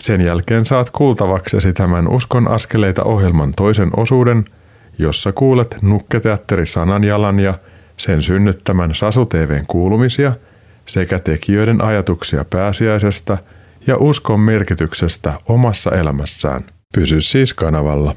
Sen 0.00 0.20
jälkeen 0.20 0.64
saat 0.64 0.90
kuultavaksesi 0.90 1.72
tämän 1.72 2.08
Uskon 2.08 2.50
askeleita 2.50 3.02
ohjelman 3.02 3.52
toisen 3.56 3.90
osuuden– 3.96 4.44
jossa 4.98 5.32
kuulet 5.32 5.76
Nukketeatteri 5.82 6.66
Sananjalan 6.66 7.40
ja 7.40 7.54
sen 7.96 8.22
synnyttämän 8.22 8.94
Sasu 8.94 9.26
TVn 9.26 9.64
kuulumisia 9.66 10.32
sekä 10.86 11.18
tekijöiden 11.18 11.84
ajatuksia 11.84 12.44
pääsiäisestä 12.50 13.38
ja 13.86 13.96
uskon 13.96 14.40
merkityksestä 14.40 15.32
omassa 15.48 15.90
elämässään. 15.90 16.64
Pysy 16.94 17.20
siis 17.20 17.54
kanavalla. 17.54 18.16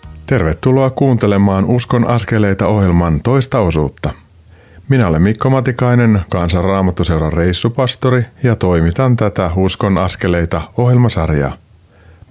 Tervetuloa 0.31 0.89
kuuntelemaan 0.89 1.65
Uskon 1.65 2.07
askeleita 2.07 2.67
ohjelman 2.67 3.21
toista 3.21 3.59
osuutta. 3.59 4.13
Minä 4.89 5.07
olen 5.07 5.21
Mikko 5.21 5.49
Matikainen, 5.49 6.21
Kansanraamattuseuran 6.29 7.33
reissupastori 7.33 8.25
ja 8.43 8.55
toimitan 8.55 9.17
tätä 9.17 9.51
Uskon 9.55 9.97
askeleita 9.97 10.61
ohjelmasarjaa. 10.77 11.57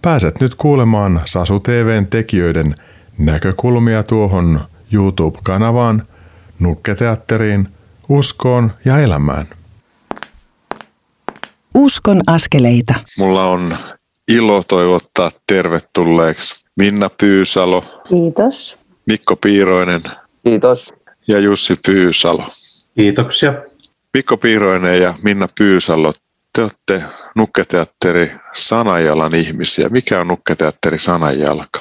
Pääset 0.03 0.41
nyt 0.41 0.55
kuulemaan 0.55 1.21
Sasu 1.25 1.61
TVn 1.61 2.07
tekijöiden 2.07 2.75
näkökulmia 3.19 4.03
tuohon 4.03 4.61
YouTube-kanavaan, 4.93 6.03
nukketeatteriin, 6.59 7.69
uskoon 8.09 8.73
ja 8.85 8.99
elämään. 8.99 9.49
Uskon 11.75 12.21
askeleita. 12.27 12.95
Mulla 13.19 13.45
on 13.45 13.77
ilo 14.29 14.63
toivottaa 14.69 15.31
tervetulleeksi 15.47 16.60
Minna 16.77 17.11
Pyysalo. 17.21 17.85
Kiitos. 18.09 18.79
Mikko 19.07 19.37
Piiroinen. 19.37 20.03
Kiitos. 20.45 20.95
Ja 21.29 21.39
Jussi 21.39 21.75
Pyysalo. 21.87 22.43
Kiitoksia. 22.95 23.55
Mikko 24.15 24.37
Piiroinen 24.37 25.03
ja 25.03 25.15
Minna 25.25 25.49
Pyysalo, 25.59 26.13
te 26.53 26.63
olette 26.63 27.03
Nukketeatteri 27.37 28.33
Sanajalan 28.53 29.35
ihmisiä. 29.35 29.89
Mikä 29.89 30.21
on 30.21 30.29
Nukketeatteri 30.29 30.99
Sanajalka? 30.99 31.81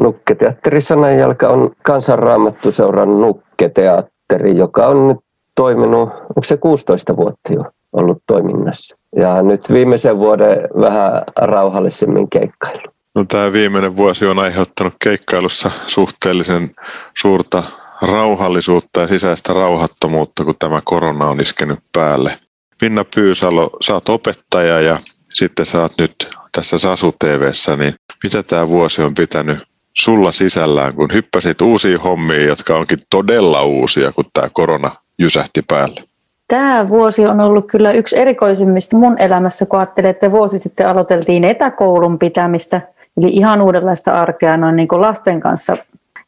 Nukketeatteri 0.00 0.80
Sanajalka 0.80 1.48
on 1.48 1.70
kansanraamattuseuran 1.82 3.20
nukketeatteri, 3.20 4.56
joka 4.56 4.86
on 4.86 5.08
nyt 5.08 5.18
toiminut, 5.54 6.08
onko 6.08 6.44
se 6.44 6.56
16 6.56 7.16
vuotta 7.16 7.52
jo 7.52 7.64
ollut 7.92 8.22
toiminnassa. 8.26 8.96
Ja 9.16 9.42
nyt 9.42 9.70
viimeisen 9.72 10.18
vuoden 10.18 10.68
vähän 10.80 11.22
rauhallisemmin 11.36 12.30
keikkailu. 12.30 12.92
No, 13.14 13.24
tämä 13.28 13.52
viimeinen 13.52 13.96
vuosi 13.96 14.26
on 14.26 14.38
aiheuttanut 14.38 14.94
keikkailussa 15.02 15.70
suhteellisen 15.86 16.70
suurta 17.18 17.62
rauhallisuutta 18.02 19.00
ja 19.00 19.08
sisäistä 19.08 19.52
rauhattomuutta, 19.52 20.44
kun 20.44 20.54
tämä 20.58 20.82
korona 20.84 21.26
on 21.26 21.40
iskenyt 21.40 21.78
päälle. 21.92 22.38
Minna 22.82 23.04
Pyysalo, 23.14 23.70
sä 23.80 23.94
oot 23.94 24.08
opettaja 24.08 24.80
ja 24.80 24.98
sitten 25.24 25.66
sä 25.66 25.80
oot 25.80 25.92
nyt 25.98 26.30
tässä 26.56 26.78
Sasu 26.78 27.14
TVssä, 27.18 27.76
niin 27.76 27.94
mitä 28.24 28.42
tämä 28.42 28.68
vuosi 28.68 29.02
on 29.02 29.14
pitänyt 29.14 29.58
sulla 29.94 30.32
sisällään, 30.32 30.94
kun 30.94 31.12
hyppäsit 31.12 31.60
uusiin 31.60 32.00
hommiin, 32.00 32.46
jotka 32.46 32.76
onkin 32.76 32.98
todella 33.10 33.62
uusia, 33.62 34.12
kun 34.12 34.24
tämä 34.32 34.48
korona 34.52 34.90
jysähti 35.18 35.62
päälle? 35.68 36.00
Tämä 36.48 36.88
vuosi 36.88 37.26
on 37.26 37.40
ollut 37.40 37.66
kyllä 37.66 37.92
yksi 37.92 38.18
erikoisimmista 38.18 38.96
mun 38.96 39.22
elämässä, 39.22 39.66
kun 39.66 39.78
ajattelin, 39.78 40.10
että 40.10 40.30
vuosi 40.30 40.58
sitten 40.58 40.88
aloiteltiin 40.88 41.44
etäkoulun 41.44 42.18
pitämistä, 42.18 42.80
eli 43.16 43.28
ihan 43.28 43.62
uudenlaista 43.62 44.12
arkea 44.12 44.56
noin 44.56 44.76
niin 44.76 44.88
kuin 44.88 45.00
lasten 45.00 45.40
kanssa. 45.40 45.76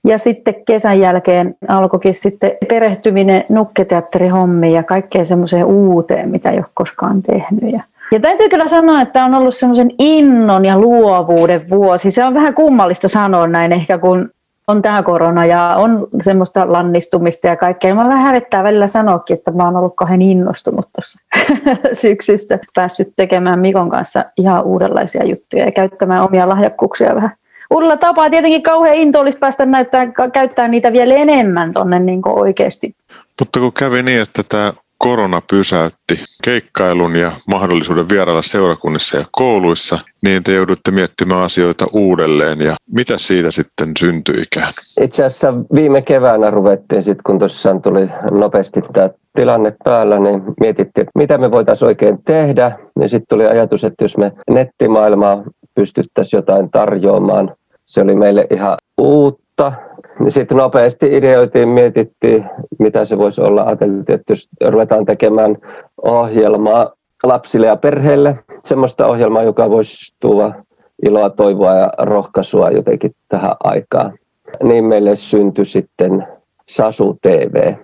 Ja 0.07 0.19
sitten 0.19 0.55
kesän 0.67 1.01
jälkeen 1.01 1.55
alkoikin 1.69 2.15
sitten 2.15 2.53
perehtyminen 2.69 3.45
nukketeatterihommiin 3.49 4.73
ja 4.73 4.83
kaikkeen 4.83 5.27
semmoiseen 5.27 5.65
uuteen, 5.65 6.29
mitä 6.29 6.51
ei 6.51 6.59
ole 6.59 6.67
koskaan 6.75 7.23
tehnyt. 7.23 7.73
Ja 7.73 7.83
ja 8.13 8.21
täytyy 8.21 8.49
kyllä 8.49 8.69
sanoa, 8.69 9.01
että 9.01 9.25
on 9.25 9.35
ollut 9.35 9.55
semmoisen 9.55 9.91
innon 9.99 10.65
ja 10.65 10.79
luovuuden 10.79 11.71
vuosi. 11.71 12.11
Se 12.11 12.25
on 12.25 12.35
vähän 12.35 12.55
kummallista 12.55 13.09
sanoa 13.09 13.47
näin 13.47 13.73
ehkä, 13.73 13.99
kun 13.99 14.31
on 14.69 14.83
tämä 14.83 15.03
korona 15.03 15.47
ja 15.47 15.77
on 15.77 16.07
semmoista 16.21 16.73
lannistumista 16.73 17.49
ja 17.49 17.57
kaikkea. 17.57 17.95
Mä 17.95 18.09
vähän 18.09 18.23
hävettää 18.23 18.65
välillä 18.65 18.87
sanoakin, 18.87 19.35
että 19.35 19.51
mä 19.51 19.65
oon 19.65 19.77
ollut 19.77 19.97
kahden 19.97 20.23
innostunut 20.23 20.89
tuossa 20.95 21.19
syksystä. 22.03 22.59
Päässyt 22.75 23.13
tekemään 23.17 23.59
Mikon 23.59 23.91
kanssa 23.91 24.25
ihan 24.37 24.65
uudenlaisia 24.65 25.25
juttuja 25.25 25.65
ja 25.65 25.73
käyttämään 25.73 26.25
omia 26.25 26.49
lahjakkuuksia 26.49 27.15
vähän 27.15 27.37
uudella 27.71 27.97
tapaa. 27.97 28.31
Tietenkin 28.31 28.63
kauhean 28.63 28.97
into 28.97 29.21
olisi 29.21 29.39
päästä 29.39 29.67
näyttää, 29.67 30.13
käyttää 30.33 30.69
niitä 30.69 30.93
vielä 30.93 31.15
enemmän 31.15 31.73
tuonne 31.73 31.99
niin 31.99 32.29
oikeasti. 32.29 32.95
Mutta 33.41 33.61
kun 33.61 33.73
kävi 33.73 34.03
niin, 34.03 34.21
että 34.21 34.43
tämä 34.49 34.73
korona 35.05 35.43
pysäytti 35.51 36.25
keikkailun 36.45 37.17
ja 37.17 37.33
mahdollisuuden 37.51 38.09
vierailla 38.09 38.43
seurakunnissa 38.43 39.17
ja 39.17 39.25
kouluissa, 39.33 39.99
niin 40.23 40.43
te 40.43 40.55
joudutte 40.55 40.91
miettimään 40.91 41.41
asioita 41.41 41.87
uudelleen 41.93 42.61
ja 42.61 42.75
mitä 42.97 43.19
siitä 43.19 43.51
sitten 43.51 43.93
syntyikään? 43.99 44.73
Itse 45.01 45.25
asiassa 45.25 45.55
viime 45.75 46.03
keväänä 46.03 46.51
ruvettiin 46.51 47.03
sitten, 47.03 47.23
kun 47.27 47.39
tosiaan 47.39 47.83
tuli 47.83 48.09
nopeasti 48.31 48.81
tämä 48.93 49.11
tilanne 49.37 49.77
päällä, 49.85 50.19
niin 50.19 50.43
mietittiin, 50.61 51.03
että 51.03 51.19
mitä 51.19 51.39
me 51.39 51.51
voitaisiin 51.51 51.87
oikein 51.87 52.19
tehdä. 52.25 52.79
Ja 53.01 53.09
sitten 53.09 53.27
tuli 53.29 53.47
ajatus, 53.47 53.85
että 53.85 54.05
jos 54.05 54.17
me 54.17 54.33
nettimaailmaa 54.51 55.43
pystyttäisiin 55.75 56.39
jotain 56.39 56.71
tarjoamaan, 56.71 57.55
se 57.87 58.01
oli 58.01 58.15
meille 58.15 58.47
ihan 58.51 58.77
uutta 58.99 59.73
niin 60.21 60.33
sitten 60.33 60.57
nopeasti 60.57 61.07
ideoitiin, 61.07 61.69
mietittiin, 61.69 62.45
mitä 62.79 63.05
se 63.05 63.19
voisi 63.19 63.41
olla. 63.41 63.63
Ajateltiin, 63.63 64.19
että 64.19 64.33
jos 64.33 64.49
ruvetaan 64.67 65.05
tekemään 65.05 65.57
ohjelmaa 66.03 66.93
lapsille 67.23 67.67
ja 67.67 67.77
perheille, 67.77 68.39
semmoista 68.63 69.07
ohjelmaa, 69.07 69.43
joka 69.43 69.71
voisi 69.71 70.15
tuoda 70.21 70.55
iloa, 71.03 71.31
toivoa 71.31 71.75
ja 71.75 71.93
rohkaisua 71.99 72.71
jotenkin 72.71 73.15
tähän 73.29 73.57
aikaan. 73.65 74.19
Niin 74.63 74.85
meille 74.85 75.17
syntyi 75.17 75.65
sitten 75.65 76.27
Sasu 76.69 77.19
TV. 77.23 77.75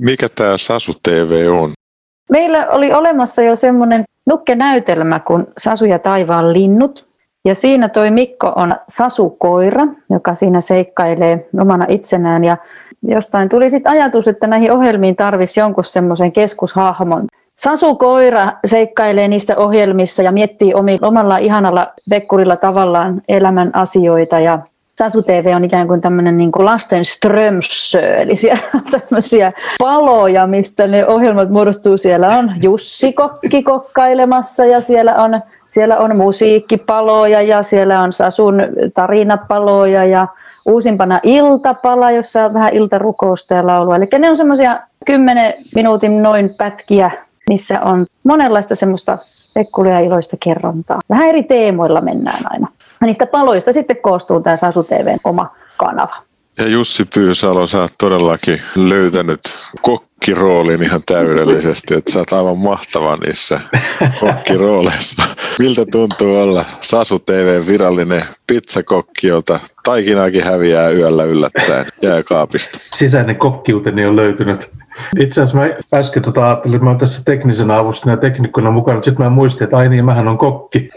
Mikä 0.00 0.26
tämä 0.34 0.56
Sasu 0.56 0.92
TV 1.02 1.48
on? 1.62 1.70
Meillä 2.30 2.66
oli 2.70 2.92
olemassa 2.92 3.42
jo 3.42 3.56
semmoinen 3.56 4.04
nukkenäytelmä 4.26 5.20
kuin 5.20 5.46
Sasu 5.58 5.84
ja 5.84 5.98
taivaan 5.98 6.52
linnut, 6.52 7.11
ja 7.44 7.54
siinä 7.54 7.88
toi 7.88 8.10
Mikko 8.10 8.52
on 8.56 8.72
Sasu-koira, 8.88 9.86
joka 10.10 10.34
siinä 10.34 10.60
seikkailee 10.60 11.48
omana 11.60 11.86
itsenään. 11.88 12.44
Ja 12.44 12.56
jostain 13.02 13.48
tuli 13.48 13.70
sitten 13.70 13.92
ajatus, 13.92 14.28
että 14.28 14.46
näihin 14.46 14.72
ohjelmiin 14.72 15.16
tarvisi 15.16 15.60
jonkun 15.60 15.84
semmoisen 15.84 16.32
keskushahmon. 16.32 17.26
Sasu-koira 17.58 18.52
seikkailee 18.64 19.28
niissä 19.28 19.56
ohjelmissa 19.56 20.22
ja 20.22 20.32
miettii 20.32 20.74
omalla 21.02 21.38
ihanalla 21.38 21.92
vekkurilla 22.10 22.56
tavallaan 22.56 23.22
elämän 23.28 23.70
asioita. 23.74 24.40
Ja 24.40 24.58
Sasu 24.98 25.22
TV 25.22 25.52
on 25.56 25.64
ikään 25.64 25.88
kuin 25.88 26.00
tämmöinen 26.00 26.36
niin 26.36 26.52
kuin 26.52 26.64
lasten 26.64 27.04
strömsö, 27.04 28.16
eli 28.16 28.36
siellä 28.36 28.62
on 28.74 29.00
tämmöisiä 29.00 29.52
paloja, 29.78 30.46
mistä 30.46 30.86
ne 30.86 31.06
ohjelmat 31.06 31.50
muodostuu. 31.50 31.96
Siellä 31.96 32.28
on 32.28 32.52
Jussi 32.62 33.12
Kokki 33.12 33.62
kokkailemassa 33.62 34.64
ja 34.64 34.80
siellä 34.80 35.14
on 35.14 35.40
siellä 35.66 35.98
on 35.98 36.16
musiikkipaloja 36.16 37.42
ja 37.42 37.62
siellä 37.62 38.00
on 38.00 38.12
Sasun 38.12 38.62
tarinapaloja 38.94 40.04
ja 40.04 40.26
uusimpana 40.66 41.20
iltapala, 41.22 42.10
jossa 42.10 42.44
on 42.44 42.54
vähän 42.54 42.72
iltarukousta 42.72 43.54
ja 43.54 43.66
laulua. 43.66 43.96
Eli 43.96 44.08
ne 44.18 44.30
on 44.30 44.36
semmoisia 44.36 44.80
10 45.06 45.54
minuutin 45.74 46.22
noin 46.22 46.50
pätkiä, 46.58 47.10
missä 47.48 47.80
on 47.80 48.06
monenlaista 48.24 48.74
semmoista 48.74 49.18
pekkulia 49.54 50.00
iloista 50.00 50.36
kerrontaa. 50.40 51.00
Vähän 51.10 51.28
eri 51.28 51.42
teemoilla 51.42 52.00
mennään 52.00 52.44
aina. 52.44 52.68
Ja 53.02 53.06
niistä 53.06 53.26
paloista 53.26 53.72
sitten 53.72 53.96
koostuu 53.96 54.40
tämä 54.40 54.56
Sasu 54.56 54.84
TVn 54.84 55.18
oma 55.24 55.54
kanava. 55.76 56.16
Ja 56.58 56.68
Jussi 56.68 57.04
Pyysalo, 57.14 57.66
sä 57.66 57.80
oot 57.80 57.92
todellakin 57.98 58.60
löytänyt 58.76 59.40
kokkiroolin 59.82 60.82
ihan 60.82 61.00
täydellisesti, 61.06 61.94
että 61.94 62.12
sä 62.12 62.18
oot 62.18 62.32
aivan 62.32 62.58
mahtava 62.58 63.16
niissä 63.16 63.60
kokkirooleissa. 64.20 65.22
Miltä 65.58 65.84
tuntuu 65.92 66.40
olla 66.40 66.64
Sasu 66.80 67.18
TV 67.18 67.66
virallinen 67.66 68.22
pizzakokki, 68.46 69.26
jota 69.26 69.60
taikinaakin 69.84 70.44
häviää 70.44 70.90
yöllä 70.90 71.24
yllättäen 71.24 71.86
jääkaapista? 72.02 72.78
Sisäinen 72.80 73.36
kokkiuteni 73.36 74.04
on 74.04 74.16
löytynyt. 74.16 74.70
Itse 75.18 75.42
asiassa 75.42 75.58
mä 75.58 75.98
äsken 75.98 76.22
tota 76.22 76.46
ajattelin, 76.46 76.74
että 76.74 76.84
mä 76.84 76.90
oon 76.90 76.98
tässä 76.98 77.22
teknisenä 77.24 77.78
avustajana 77.78 78.16
ja 78.16 78.20
teknikkona 78.20 78.70
mukana, 78.70 79.02
sitten 79.02 79.26
mä 79.26 79.30
muistin, 79.30 79.64
että 79.64 79.76
ai 79.76 79.88
niin, 79.88 80.04
mähän 80.04 80.28
on 80.28 80.38
kokki. 80.38 80.88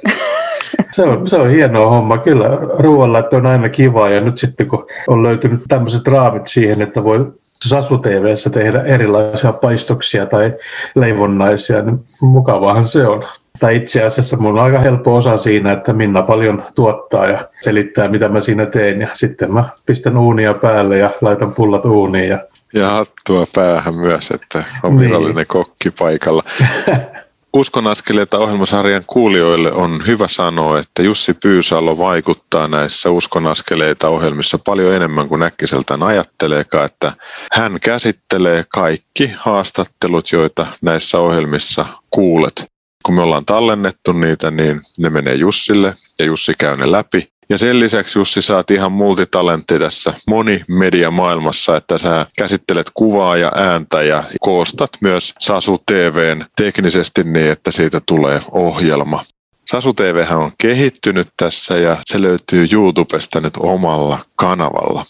Se 0.96 1.04
on, 1.04 1.28
se 1.28 1.38
on 1.38 1.50
hienoa 1.50 1.90
homma. 1.90 2.18
Kyllä 2.18 2.50
ruoanlaitto 2.80 3.38
on 3.38 3.46
aina 3.46 3.70
kivaa 3.70 4.10
ja 4.10 4.22
nyt 4.22 4.38
sitten 4.38 4.68
kun 4.68 4.88
on 5.08 5.24
löytynyt 5.24 5.62
tämmöiset 5.68 6.08
raamit 6.08 6.48
siihen, 6.48 6.82
että 6.82 7.04
voi 7.04 7.32
Sasu 7.66 7.98
TVssä 7.98 8.50
tehdä 8.50 8.82
erilaisia 8.82 9.54
paistoksia 9.54 10.26
tai 10.26 10.54
leivonnaisia, 10.96 11.82
niin 11.82 12.06
mukavahan 12.22 12.86
se 12.86 13.08
on. 13.08 13.24
Tai 13.60 13.76
itse 13.76 14.04
asiassa 14.04 14.38
mun 14.38 14.52
on 14.52 14.64
aika 14.64 14.80
helppo 14.80 15.16
osa 15.16 15.38
siinä, 15.38 15.72
että 15.72 15.94
Minna 15.94 16.22
paljon 16.22 16.64
tuottaa 16.76 17.28
ja 17.28 17.50
selittää, 17.62 18.08
mitä 18.08 18.30
mä 18.30 18.40
siinä 18.40 18.66
teen. 18.66 19.02
Ja 19.02 19.08
sitten 19.14 19.54
mä 19.54 19.70
pistän 19.86 20.18
uunia 20.18 20.54
päälle 20.54 20.98
ja 20.98 21.12
laitan 21.22 21.54
pullat 21.54 21.86
uuniin. 21.86 22.30
Ja, 22.30 22.40
ja 22.74 22.90
hattua 22.90 23.46
päähän 23.56 23.96
myös, 23.96 24.32
että 24.32 24.64
on 24.84 25.00
virallinen 25.00 25.36
niin. 25.36 25.48
kokki 25.48 25.92
paikalla. 26.00 26.44
Uskon 27.56 27.88
askeleita 27.88 28.40
ohjelmasarjan 28.40 29.04
kuulijoille 29.08 29.72
on 29.72 30.04
hyvä 30.08 30.28
sanoa, 30.28 30.80
että 30.80 31.04
Jussi 31.04 31.34
Pyysalo 31.34 31.98
vaikuttaa 31.98 32.68
näissä 32.68 33.10
Uskon 33.10 33.48
askeleita 33.48 34.10
ohjelmissa 34.10 34.60
paljon 34.66 34.94
enemmän 34.94 35.30
kuin 35.30 35.44
äkkiseltään 35.44 36.04
ajatteleekaan, 36.04 36.86
että 36.86 37.14
hän 37.54 37.80
käsittelee 37.82 38.66
kaikki 38.70 39.32
haastattelut, 39.38 40.32
joita 40.32 40.68
näissä 40.82 41.20
ohjelmissa 41.20 41.86
kuulet. 42.10 42.66
Kun 43.06 43.16
me 43.16 43.22
ollaan 43.22 43.46
tallennettu 43.46 44.12
niitä, 44.12 44.52
niin 44.52 44.82
ne 44.98 45.10
menee 45.10 45.36
Jussille 45.36 45.94
ja 46.20 46.26
Jussi 46.26 46.54
käy 46.58 46.78
ne 46.78 46.92
läpi. 46.92 47.28
Ja 47.50 47.58
sen 47.58 47.80
lisäksi 47.80 48.20
Jussi 48.20 48.42
saat 48.42 48.72
ihan 48.72 48.92
multitalentti 48.92 49.80
tässä 49.80 50.14
monimedia 50.28 51.12
maailmassa, 51.12 51.78
että 51.78 51.98
sä 51.98 52.26
käsittelet 52.38 52.92
kuvaa 52.94 53.38
ja 53.38 53.52
ääntä 53.56 54.04
ja 54.04 54.24
koostat 54.40 54.90
myös 55.02 55.34
Sasu 55.40 55.84
TVn 55.86 56.46
teknisesti 56.56 57.24
niin, 57.24 57.52
että 57.52 57.72
siitä 57.72 58.02
tulee 58.06 58.40
ohjelma. 58.52 59.24
Sasu 59.66 59.94
TV 59.94 60.26
on 60.32 60.52
kehittynyt 60.58 61.28
tässä 61.38 61.78
ja 61.78 61.98
se 62.06 62.22
löytyy 62.22 62.68
YouTubesta 62.72 63.42
nyt 63.42 63.58
omalla 63.58 64.20
kanavalla. 64.36 65.06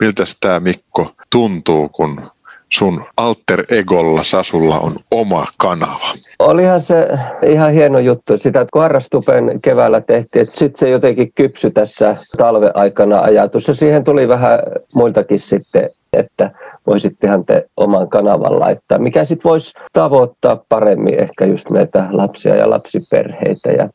Miltä 0.00 0.24
tämä 0.40 0.60
Mikko 0.60 1.14
tuntuu, 1.30 1.88
kun 1.88 2.30
sun 2.74 3.02
alter 3.16 3.64
egolla 3.70 4.22
Sasulla 4.22 4.78
on 4.78 4.92
oma 5.10 5.46
kanava? 5.58 6.06
Olihan 6.38 6.80
se 6.80 7.08
ihan 7.46 7.72
hieno 7.72 7.98
juttu. 7.98 8.38
Sitä, 8.38 8.60
että 8.60 8.70
kun 8.72 9.60
keväällä 9.62 10.00
tehtiin, 10.00 10.42
että 10.42 10.54
sitten 10.56 10.78
se 10.78 10.90
jotenkin 10.90 11.32
kypsy 11.34 11.70
tässä 11.70 12.16
talveaikana 12.38 13.20
ajatus. 13.20 13.68
Ja 13.68 13.74
siihen 13.74 14.04
tuli 14.04 14.28
vähän 14.28 14.58
muiltakin 14.94 15.38
sitten, 15.38 15.90
että 16.12 16.50
voisittehan 16.86 17.44
te 17.44 17.66
oman 17.76 18.08
kanavan 18.08 18.60
laittaa, 18.60 18.98
mikä 18.98 19.24
sitten 19.24 19.48
voisi 19.48 19.72
tavoittaa 19.92 20.64
paremmin 20.68 21.20
ehkä 21.20 21.44
just 21.44 21.70
meitä 21.70 22.08
lapsia 22.10 22.56
ja 22.56 22.70
lapsiperheitä. 22.70 23.70
Ja 23.70 23.88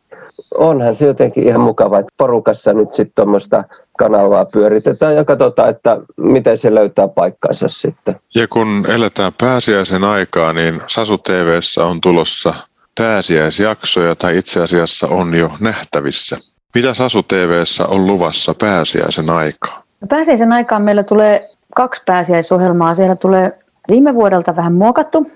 onhan 0.56 0.96
se 0.96 1.06
jotenkin 1.06 1.48
ihan 1.48 1.62
mukava, 1.62 2.00
että 2.00 2.14
porukassa 2.18 2.74
nyt 2.74 2.94
sitten 2.94 3.16
tuommoista 3.16 3.64
kanavaa 3.98 4.46
pyöritetään 4.46 5.16
ja 5.16 5.26
katsotaan, 5.26 5.70
että 5.70 5.98
miten 6.18 6.58
se 6.58 6.76
löytää 6.76 7.08
paikkansa 7.08 7.68
sitten. 7.68 8.16
Ja 8.36 8.48
kun 8.48 8.86
eletään 8.90 9.32
pääsiäisen 9.42 10.04
aikaa, 10.04 10.54
niin 10.54 10.82
Sasu 10.88 11.18
TVssä 11.18 11.86
on 11.86 12.02
tulossa 12.02 12.54
pääsiäisjaksoja 13.00 14.16
tai 14.16 14.38
itse 14.38 14.62
asiassa 14.62 15.08
on 15.08 15.36
jo 15.36 15.52
nähtävissä. 15.60 16.38
Mitä 16.76 16.94
Sasu 16.94 17.24
TVssä 17.24 17.86
on 17.86 18.08
luvassa 18.08 18.54
pääsiäisen 18.62 19.30
aikaa? 19.30 19.84
Pääsiäisen 20.10 20.52
aikaan 20.52 20.82
meillä 20.82 21.04
tulee 21.04 21.50
kaksi 21.76 22.02
pääsiäisohjelmaa. 22.06 22.96
Siellä 22.96 23.16
tulee 23.16 23.60
viime 23.90 24.14
vuodelta 24.14 24.56
vähän 24.56 24.74
muokattu 24.74 25.32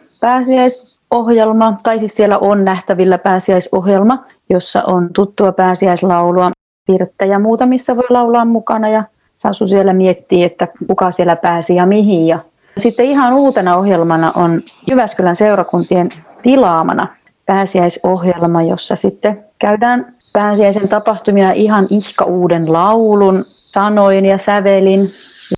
pääsiäisohjelma, 1.12 1.80
tai 1.84 2.00
siis 2.00 2.16
siellä 2.16 2.38
on 2.38 2.64
nähtävillä 2.64 3.18
pääsiäisohjelma, 3.18 4.24
jossa 4.50 4.84
on 4.88 5.10
tuttua 5.14 5.52
pääsiäislaulua. 5.52 6.52
Pirttä 6.88 7.26
ja 7.26 7.40
muuta, 7.40 7.66
missä 7.66 7.96
voi 7.96 8.06
laulaa 8.10 8.46
mukana 8.46 8.90
ja 8.90 9.04
Sasu 9.36 9.68
siellä 9.68 9.94
miettii, 9.94 10.44
että 10.44 10.68
kuka 10.88 11.12
siellä 11.12 11.36
pääsi 11.36 11.76
ja 11.76 11.86
mihin. 11.86 12.28
Ja 12.28 12.40
sitten 12.78 13.06
ihan 13.06 13.34
uutena 13.34 13.76
ohjelmana 13.76 14.32
on 14.36 14.62
Jyväskylän 14.90 15.36
seurakuntien 15.36 16.10
tilaamana 16.44 17.08
pääsiäisohjelma, 17.46 18.62
jossa 18.64 18.96
sitten 18.96 19.46
käydään 19.60 20.14
pääsiäisen 20.34 20.90
tapahtumia 20.90 21.52
ihan 21.52 21.88
ihka 21.90 22.26
uuden 22.26 22.74
laulun, 22.74 23.44
sanoin 23.48 24.26
ja 24.26 24.38
sävelin 24.38 25.10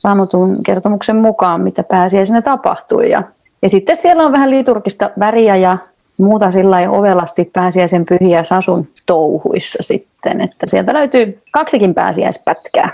raamatun 0.04 0.64
kertomuksen 0.64 1.16
mukaan, 1.16 1.62
mitä 1.62 1.84
pääsiäisenä 1.84 2.42
tapahtui. 2.42 3.10
Ja, 3.10 3.24
ja 3.64 3.70
sitten 3.70 3.98
siellä 3.98 4.26
on 4.26 4.32
vähän 4.32 4.50
liturgista 4.50 5.10
väriä 5.20 5.56
ja 5.56 5.78
muuta 6.18 6.52
sillä 6.52 6.78
ovelasti 6.90 7.50
pääsiäisen 7.54 8.06
pyhiä 8.06 8.44
Sasun 8.44 8.88
touhuissa 9.06 9.78
sitten, 9.82 10.42
että 10.42 10.68
sieltä 10.68 10.94
löytyy 10.94 11.42
kaksikin 11.52 11.94
pääsiäispätkää. 11.94 12.90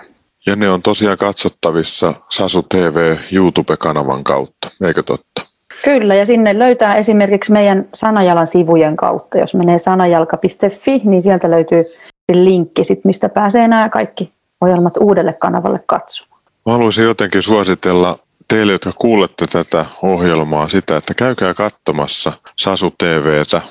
Ja 0.45 0.55
ne 0.55 0.69
on 0.69 0.81
tosiaan 0.81 1.17
katsottavissa 1.17 2.13
Sasu 2.29 2.63
TV 2.63 3.15
YouTube-kanavan 3.31 4.23
kautta, 4.23 4.69
eikö 4.87 5.03
totta? 5.03 5.41
Kyllä, 5.83 6.15
ja 6.15 6.25
sinne 6.25 6.59
löytää 6.59 6.95
esimerkiksi 6.95 7.51
meidän 7.51 7.87
Sanajalan 7.93 8.47
sivujen 8.47 8.95
kautta. 8.95 9.37
Jos 9.37 9.53
menee 9.53 9.77
sanajalka.fi, 9.77 11.01
niin 11.03 11.21
sieltä 11.21 11.51
löytyy 11.51 11.85
linkki, 12.31 12.83
sit, 12.83 13.05
mistä 13.05 13.29
pääsee 13.29 13.67
nämä 13.67 13.89
kaikki 13.89 14.31
ohjelmat 14.61 14.97
uudelle 14.99 15.33
kanavalle 15.33 15.79
katsomaan. 15.85 16.41
Mä 16.65 16.71
haluaisin 16.71 17.03
jotenkin 17.03 17.41
suositella 17.41 18.15
teille, 18.49 18.71
jotka 18.71 18.91
kuulette 18.97 19.47
tätä 19.47 19.85
ohjelmaa, 20.01 20.69
sitä, 20.69 20.97
että 20.97 21.13
käykää 21.13 21.53
katsomassa 21.53 22.31
Sasu 22.55 22.91
TVtä 22.97 23.61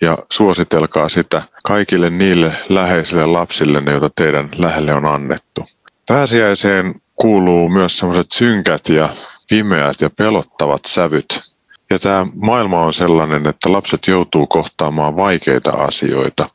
ja 0.00 0.18
suositelkaa 0.32 1.08
sitä 1.08 1.42
kaikille 1.64 2.10
niille 2.10 2.52
läheisille 2.68 3.26
lapsille, 3.26 3.82
joita 3.90 4.10
teidän 4.16 4.48
lähelle 4.56 4.94
on 4.94 5.06
annettu. 5.06 5.64
Pääsiäiseen 6.08 6.94
kuuluu 7.16 7.68
myös 7.68 7.98
sellaiset 7.98 8.30
synkät 8.30 8.88
ja 8.88 9.08
pimeät 9.48 10.00
ja 10.00 10.10
pelottavat 10.10 10.84
sävyt. 10.84 11.54
Ja 11.90 11.98
tämä 11.98 12.26
maailma 12.34 12.82
on 12.82 12.94
sellainen, 12.94 13.46
että 13.46 13.72
lapset 13.72 14.06
joutuu 14.06 14.46
kohtaamaan 14.46 15.16
vaikeita 15.16 15.70
asioita. 15.70 16.48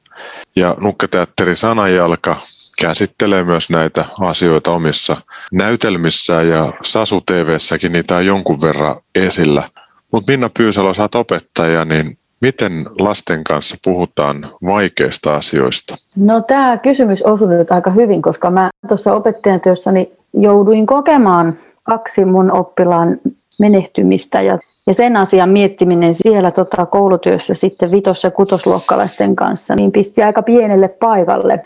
Ja 0.56 0.76
Nukketeatteri 0.80 1.56
Sanajalka 1.56 2.36
käsittelee 2.82 3.44
myös 3.44 3.70
näitä 3.70 4.06
asioita 4.20 4.72
omissa 4.72 5.16
näytelmissään 5.52 6.50
ja 6.50 6.74
Sasu 6.84 7.22
TVssäkin 7.22 7.92
niitä 7.92 8.16
on 8.16 8.26
jonkun 8.26 8.62
verran 8.62 8.96
esillä. 9.16 9.64
Mutta 10.14 10.32
Minna 10.32 10.50
Pyysalo, 10.58 10.94
sä 10.94 11.02
oot 11.02 11.16
opettaja, 11.16 11.86
niin 11.86 12.18
miten 12.42 12.86
lasten 13.00 13.44
kanssa 13.44 13.76
puhutaan 13.84 14.48
vaikeista 14.66 15.36
asioista? 15.36 15.96
No 16.18 16.42
tämä 16.42 16.78
kysymys 16.78 17.24
osui 17.24 17.48
nyt 17.48 17.72
aika 17.72 17.92
hyvin, 17.92 18.22
koska 18.22 18.52
mä 18.52 18.70
tuossa 18.88 19.14
opettajan 19.14 19.62
työssäni 19.62 20.12
jouduin 20.34 20.86
kokemaan 20.86 21.58
kaksi 21.84 22.26
mun 22.26 22.52
oppilaan 22.52 23.18
menehtymistä 23.60 24.42
ja 24.42 24.60
ja 24.88 24.94
sen 24.94 25.18
asian 25.18 25.50
miettiminen 25.50 26.14
siellä 26.14 26.52
tota, 26.52 26.86
koulutyössä 26.86 27.54
sitten 27.54 27.92
vitos- 27.92 28.24
ja 28.24 28.32
kutosluokkalaisten 28.32 29.36
kanssa, 29.36 29.76
niin 29.76 29.92
pisti 29.92 30.24
aika 30.24 30.42
pienelle 30.42 30.88
paikalle. 30.88 31.64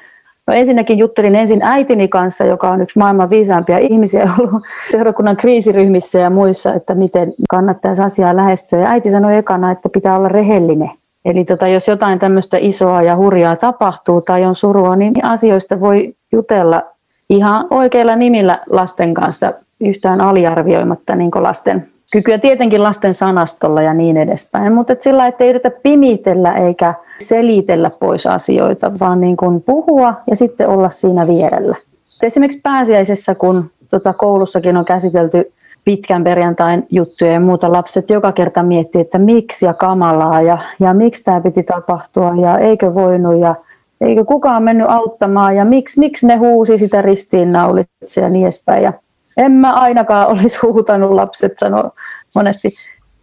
No 0.47 0.53
ensinnäkin 0.53 0.97
juttelin 0.97 1.35
ensin 1.35 1.63
äitini 1.63 2.07
kanssa, 2.07 2.45
joka 2.45 2.69
on 2.69 2.81
yksi 2.81 2.99
maailman 2.99 3.29
viisaampia 3.29 3.77
ihmisiä 3.77 4.29
ollut 4.39 4.63
seurakunnan 4.91 5.37
kriisiryhmissä 5.37 6.19
ja 6.19 6.29
muissa, 6.29 6.73
että 6.73 6.95
miten 6.95 7.33
kannattaisi 7.49 8.01
asiaa 8.01 8.35
lähestyä. 8.35 8.79
Ja 8.79 8.89
äiti 8.89 9.11
sanoi 9.11 9.37
ekana, 9.37 9.71
että 9.71 9.89
pitää 9.89 10.17
olla 10.17 10.27
rehellinen. 10.27 10.91
Eli 11.25 11.45
tota, 11.45 11.67
jos 11.67 11.87
jotain 11.87 12.19
tämmöistä 12.19 12.57
isoa 12.57 13.01
ja 13.01 13.15
hurjaa 13.15 13.55
tapahtuu 13.55 14.21
tai 14.21 14.45
on 14.45 14.55
surua, 14.55 14.95
niin 14.95 15.25
asioista 15.25 15.79
voi 15.79 16.15
jutella 16.31 16.83
ihan 17.29 17.67
oikeilla 17.69 18.15
nimillä 18.15 18.59
lasten 18.69 19.13
kanssa 19.13 19.53
yhtään 19.79 20.21
aliarvioimatta 20.21 21.15
niin 21.15 21.31
lasten 21.35 21.92
kykyä 22.13 22.37
tietenkin 22.37 22.83
lasten 22.83 23.13
sanastolla 23.13 23.81
ja 23.81 23.93
niin 23.93 24.17
edespäin, 24.17 24.73
mutta 24.73 24.93
et 24.93 25.01
sillä 25.01 25.27
ettei 25.27 25.49
yritä 25.49 25.71
pimitellä 25.83 26.53
eikä 26.53 26.93
selitellä 27.19 27.89
pois 27.99 28.25
asioita, 28.25 28.91
vaan 28.99 29.21
niin 29.21 29.37
kuin 29.37 29.61
puhua 29.61 30.13
ja 30.29 30.35
sitten 30.35 30.69
olla 30.69 30.89
siinä 30.89 31.27
vierellä. 31.27 31.75
Esimerkiksi 32.23 32.59
pääsiäisessä, 32.63 33.35
kun 33.35 33.69
tota 33.89 34.13
koulussakin 34.13 34.77
on 34.77 34.85
käsitelty 34.85 35.51
pitkän 35.85 36.23
perjantain 36.23 36.87
juttuja 36.89 37.31
ja 37.31 37.39
muuta, 37.39 37.71
lapset 37.71 38.09
joka 38.09 38.31
kerta 38.31 38.63
miettii, 38.63 39.01
että 39.01 39.19
miksi 39.19 39.65
ja 39.65 39.73
kamalaa 39.73 40.41
ja, 40.41 40.57
ja 40.79 40.93
miksi 40.93 41.23
tämä 41.23 41.41
piti 41.41 41.63
tapahtua 41.63 42.33
ja 42.41 42.57
eikö 42.57 42.93
voinut 42.93 43.39
ja 43.39 43.55
eikö 44.01 44.25
kukaan 44.25 44.63
mennyt 44.63 44.87
auttamaan 44.89 45.55
ja 45.55 45.65
miksi, 45.65 45.99
miksi 45.99 46.27
ne 46.27 46.35
huusi 46.35 46.77
sitä 46.77 47.01
ristiinnaulitse 47.01 48.21
ja 48.21 48.29
niin 48.29 48.43
edespäin. 48.43 48.83
Ja 48.83 48.93
en 49.37 49.51
mä 49.51 49.73
ainakaan 49.73 50.27
olisi 50.37 50.59
huutanut, 50.59 51.11
lapset 51.11 51.57
sanoo 51.57 51.91
monesti. 52.35 52.75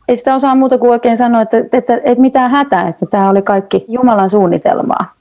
Ei 0.09 0.16
sitä 0.16 0.35
osaa 0.35 0.55
muuta 0.55 0.79
kuin 0.79 0.90
oikein 0.90 1.16
sanoa, 1.16 1.42
että, 1.42 1.59
että, 1.59 1.77
että, 1.77 1.94
että 2.05 2.20
mitään 2.20 2.51
hätää, 2.51 2.88
että 2.88 3.07
tämä 3.07 3.31
oli 3.31 3.42
kaikki 3.42 3.85
Jumalan 3.88 4.31
suunnitelmaa. 4.31 5.14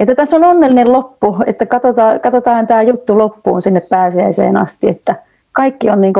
Että 0.00 0.14
tässä 0.14 0.36
on 0.36 0.44
onnellinen 0.44 0.92
loppu, 0.92 1.36
että 1.46 1.66
katsotaan, 1.66 2.20
katsotaan 2.20 2.66
tämä 2.66 2.82
juttu 2.82 3.18
loppuun 3.18 3.62
sinne 3.62 3.82
pääsiäiseen 3.90 4.56
asti, 4.56 4.88
että 4.88 5.16
kaikki 5.52 5.90
on 5.90 6.00
niin 6.00 6.14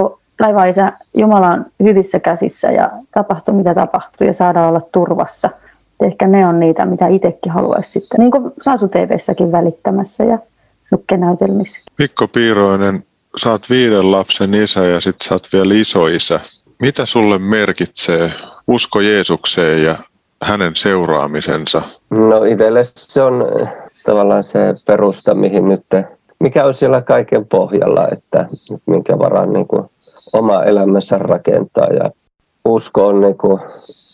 isä 0.68 0.92
Jumalan 1.14 1.66
hyvissä 1.82 2.20
käsissä 2.20 2.70
ja 2.70 2.90
tapahtuu 3.14 3.54
mitä 3.54 3.74
tapahtuu 3.74 4.26
ja 4.26 4.32
saadaan 4.32 4.68
olla 4.68 4.80
turvassa. 4.92 5.50
Ehkä 6.02 6.26
ne 6.26 6.46
on 6.46 6.60
niitä, 6.60 6.86
mitä 6.86 7.06
itsekin 7.06 7.52
haluaisi 7.52 7.90
sitten, 7.90 8.20
niin 8.20 8.30
kuin 8.30 8.52
Sasu 8.62 8.88
TVssäkin 8.88 9.52
välittämässä 9.52 10.24
ja 10.24 10.38
nukkenäytelmissä. 10.90 11.82
Mikko 11.98 12.28
Piiroinen, 12.28 13.04
sä 13.36 13.50
oot 13.50 13.70
viiden 13.70 14.10
lapsen 14.10 14.54
isä 14.54 14.84
ja 14.84 15.00
sit 15.00 15.16
sä 15.22 15.34
oot 15.34 15.48
vielä 15.52 15.74
isoisä. 15.74 16.40
Mitä 16.78 17.06
sulle 17.06 17.38
merkitsee 17.38 18.32
usko 18.66 19.00
Jeesukseen 19.00 19.84
ja 19.84 19.96
hänen 20.42 20.76
seuraamisensa? 20.76 21.82
No 22.10 22.44
itselle 22.44 22.80
se 22.84 23.22
on 23.22 23.46
tavallaan 24.06 24.44
se 24.44 24.58
perusta, 24.86 25.34
mihin 25.34 25.68
nyt, 25.68 25.86
mikä 26.40 26.64
on 26.64 26.74
siellä 26.74 27.00
kaiken 27.00 27.46
pohjalla, 27.46 28.08
että 28.12 28.48
minkä 28.86 29.18
varaan 29.18 29.52
niin 29.52 29.68
kuin 29.68 29.82
oma 30.32 30.62
elämänsä 30.62 31.18
rakentaa 31.18 31.86
ja 31.86 32.10
usko 32.64 33.06
on 33.06 33.20
niin 33.20 33.38
kuin 33.38 33.60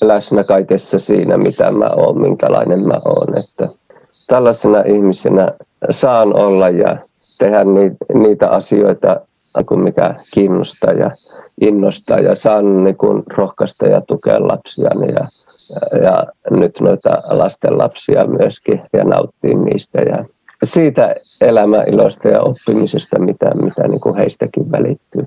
läsnä 0.03 0.45
kaikessa 0.45 0.99
siinä, 0.99 1.39
mitä 1.39 1.71
mä 1.71 1.91
oon, 1.97 2.21
minkälainen 2.21 2.87
mä 2.87 3.01
oon. 3.05 3.39
Että 3.39 3.69
tällaisena 4.27 4.81
ihmisenä 4.81 5.53
saan 5.91 6.35
olla 6.37 6.69
ja 6.69 6.97
tehdä 7.41 7.65
niitä 8.15 8.51
asioita, 8.51 9.21
mikä 9.77 10.15
kiinnostaa 10.35 10.93
ja 10.93 11.11
innostaa 11.61 12.19
ja 12.19 12.35
saan 12.35 12.85
niin 12.85 12.97
rohkaista 13.37 13.87
ja 13.87 14.01
tukea 14.01 14.49
lapsia 14.49 14.91
ja, 15.17 15.29
ja 16.03 16.27
nyt 16.51 16.81
noita 16.81 17.23
lasten 17.31 17.79
lapsia 17.79 18.27
myöskin 18.27 18.83
ja 18.93 19.05
nauttia 19.05 19.59
niistä 19.59 20.01
ja 20.01 20.25
siitä 20.65 21.15
elämäiloista 21.41 22.29
ja 22.29 22.43
oppimisesta, 22.43 23.19
mitä, 23.19 23.51
mitä 23.63 23.89
niin 23.89 24.01
kuin 24.01 24.17
heistäkin 24.17 24.73
välittyy. 24.73 25.25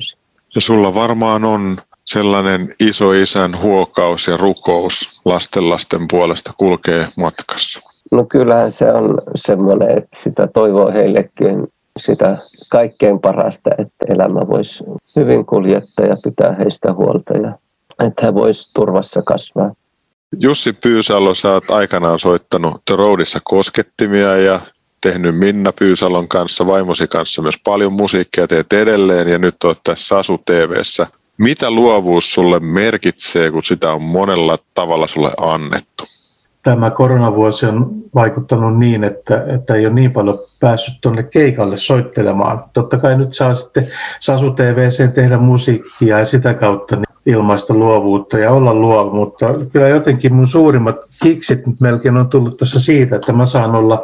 Ja 0.55 0.61
sulla 0.61 0.95
varmaan 0.95 1.45
on 1.45 1.77
sellainen 2.05 2.69
isoisän 2.79 3.51
huokaus 3.61 4.27
ja 4.27 4.37
rukous 4.37 5.21
lasten 5.65 6.07
puolesta 6.11 6.51
kulkee 6.57 7.07
matkassa. 7.17 7.79
No 8.11 8.25
kyllähän 8.25 8.71
se 8.71 8.93
on 8.93 9.17
semmoinen, 9.35 9.97
että 9.97 10.17
sitä 10.23 10.47
toivoo 10.47 10.91
heillekin 10.91 11.67
sitä 11.99 12.37
kaikkein 12.69 13.19
parasta, 13.19 13.69
että 13.77 14.13
elämä 14.13 14.47
voisi 14.47 14.83
hyvin 15.15 15.45
kuljettaa 15.45 16.05
ja 16.05 16.15
pitää 16.23 16.55
heistä 16.59 16.93
huolta 16.93 17.33
ja 17.33 17.57
että 18.07 18.25
he 18.25 18.33
voisivat 18.33 18.73
turvassa 18.73 19.21
kasvaa. 19.21 19.73
Jussi 20.41 20.73
Pyysalo, 20.73 21.33
sä 21.33 21.51
oot 21.51 21.71
aikanaan 21.71 22.19
soittanut 22.19 22.81
The 22.85 22.95
Roadissa 22.95 23.39
koskettimia 23.43 24.37
ja 24.37 24.59
tehnyt 25.01 25.37
Minna 25.37 25.71
Pyysalon 25.71 26.27
kanssa, 26.27 26.67
vaimosi 26.67 27.07
kanssa 27.07 27.41
myös 27.41 27.59
paljon 27.63 27.93
musiikkia, 27.93 28.47
teet 28.47 28.73
edelleen 28.73 29.27
ja 29.27 29.37
nyt 29.37 29.55
oot 29.63 29.79
tässä 29.83 30.07
Sasu 30.07 30.37
TVssä. 30.37 31.07
Mitä 31.37 31.71
luovuus 31.71 32.33
sulle 32.33 32.59
merkitsee, 32.59 33.51
kun 33.51 33.63
sitä 33.63 33.91
on 33.91 34.01
monella 34.01 34.57
tavalla 34.73 35.07
sulle 35.07 35.31
annettu? 35.37 36.03
Tämä 36.63 36.91
koronavuosi 36.91 37.65
on 37.65 38.03
vaikuttanut 38.15 38.77
niin, 38.77 39.03
että, 39.03 39.45
että 39.47 39.75
ei 39.75 39.85
ole 39.85 39.93
niin 39.93 40.11
paljon 40.11 40.39
päässyt 40.59 40.95
tuonne 41.01 41.23
keikalle 41.23 41.77
soittelemaan. 41.77 42.63
Totta 42.73 42.97
kai 42.97 43.17
nyt 43.17 43.33
saa 43.33 43.53
sitten 43.53 43.87
Sasu 44.19 44.51
TVC 44.51 45.13
tehdä 45.13 45.37
musiikkia 45.37 46.19
ja 46.19 46.25
sitä 46.25 46.53
kautta 46.53 46.95
niin 46.95 47.03
ilmaista 47.25 47.73
luovuutta 47.73 48.39
ja 48.39 48.51
olla 48.51 48.73
luova, 48.73 49.13
mutta 49.13 49.45
kyllä 49.71 49.87
jotenkin 49.87 50.33
mun 50.33 50.47
suurimmat 50.47 50.95
kiksit 51.23 51.67
nyt 51.67 51.81
melkein 51.81 52.17
on 52.17 52.29
tullut 52.29 52.57
tässä 52.57 52.79
siitä, 52.79 53.15
että 53.15 53.33
mä 53.33 53.45
saan 53.45 53.75
olla 53.75 54.03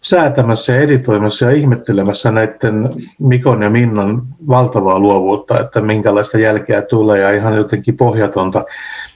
säätämässä 0.00 0.72
ja 0.72 0.80
editoimassa 0.80 1.44
ja 1.44 1.50
ihmettelemässä 1.50 2.30
näiden 2.30 2.90
Mikon 3.18 3.62
ja 3.62 3.70
Minnan 3.70 4.22
valtavaa 4.48 4.98
luovuutta, 4.98 5.60
että 5.60 5.80
minkälaista 5.80 6.38
jälkeä 6.38 6.82
tulee 6.82 7.20
ja 7.20 7.30
ihan 7.30 7.56
jotenkin 7.56 7.96
pohjatonta 7.96 8.64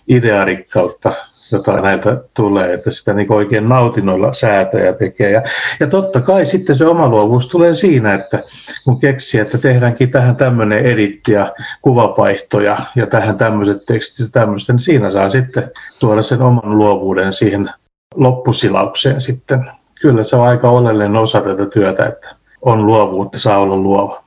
idearikkautta, 0.09 1.13
jota 1.53 1.81
näiltä 1.81 2.21
tulee, 2.35 2.75
että 2.75 2.91
sitä 2.91 3.13
niin 3.13 3.33
oikein 3.33 3.69
nautinnoilla 3.69 4.33
säätäjä 4.33 4.93
tekee. 4.93 5.31
Ja, 5.31 5.43
ja 5.81 5.87
totta 5.87 6.21
kai 6.21 6.47
sitten 6.47 6.77
se 6.77 6.87
oma 6.87 7.09
luovuus 7.09 7.49
tulee 7.49 7.75
siinä, 7.75 8.15
että 8.15 8.39
kun 8.85 9.01
keksii, 9.01 9.41
että 9.41 9.59
tehdäänkin 9.59 10.11
tähän 10.11 10.37
tämmöinen 10.37 10.87
editti 10.87 11.33
ja 11.33 11.53
kuvavaihtoja 11.83 12.79
ja 12.97 13.07
tähän 13.07 13.39
tämmöiset 13.39 13.87
tekstit 13.87 14.27
ja 14.27 14.31
tämmöistä, 14.33 14.73
niin 14.73 14.81
siinä 14.81 15.11
saa 15.11 15.29
sitten 15.29 15.71
tuoda 16.01 16.23
sen 16.23 16.43
oman 16.43 16.79
luovuuden 16.79 17.33
siihen 17.33 17.71
loppusilaukseen 18.15 19.21
sitten 19.21 19.71
kyllä 20.01 20.23
se 20.25 20.37
on 20.37 20.47
aika 20.47 20.71
oleellinen 20.71 21.17
osa 21.17 21.41
tätä 21.41 21.67
työtä, 21.67 22.07
että 22.07 22.35
on 22.63 22.87
luovuutta, 22.87 23.39
saa 23.39 23.59
olla 23.59 23.77
luova. 23.77 24.25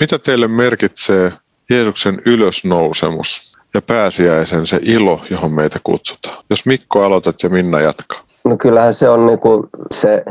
Mitä 0.00 0.18
teille 0.18 0.48
merkitsee 0.48 1.32
Jeesuksen 1.70 2.22
ylösnousemus 2.26 3.58
ja 3.74 3.82
pääsiäisen 3.82 4.66
se 4.66 4.80
ilo, 4.82 5.20
johon 5.30 5.52
meitä 5.52 5.78
kutsutaan? 5.84 6.44
Jos 6.50 6.66
Mikko 6.66 7.04
aloitat 7.04 7.42
ja 7.42 7.48
Minna 7.48 7.80
jatkaa. 7.80 8.18
No 8.44 8.56
kyllähän 8.56 8.94
se 8.94 9.08
on 9.08 9.26
niinku 9.26 9.68
se 9.92 10.24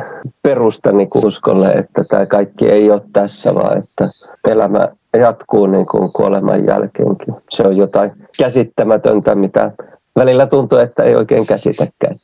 perusta 0.43 0.91
niinku 0.91 1.19
uskolle, 1.25 1.71
että 1.71 2.04
tämä 2.04 2.25
kaikki 2.25 2.69
ei 2.69 2.91
ole 2.91 3.02
tässä, 3.13 3.56
vaan 3.56 3.78
että 3.78 4.08
elämä 4.47 4.88
jatkuu 5.13 5.65
niinku 5.65 6.10
kuoleman 6.15 6.65
jälkeenkin. 6.65 7.36
Se 7.49 7.63
on 7.63 7.78
jotain 7.78 8.12
käsittämätöntä, 8.38 9.36
mitä 9.36 9.71
välillä 10.15 10.47
tuntuu, 10.47 10.78
että 10.78 11.04
ei 11.04 11.15
oikein 11.15 11.45
käsitäkään 11.45 12.15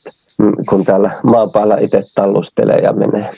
kun 0.69 0.85
täällä 0.85 1.11
päällä 1.53 1.77
itse 1.79 2.01
tallustelee 2.15 2.77
ja 2.77 2.93
menee. 2.93 3.31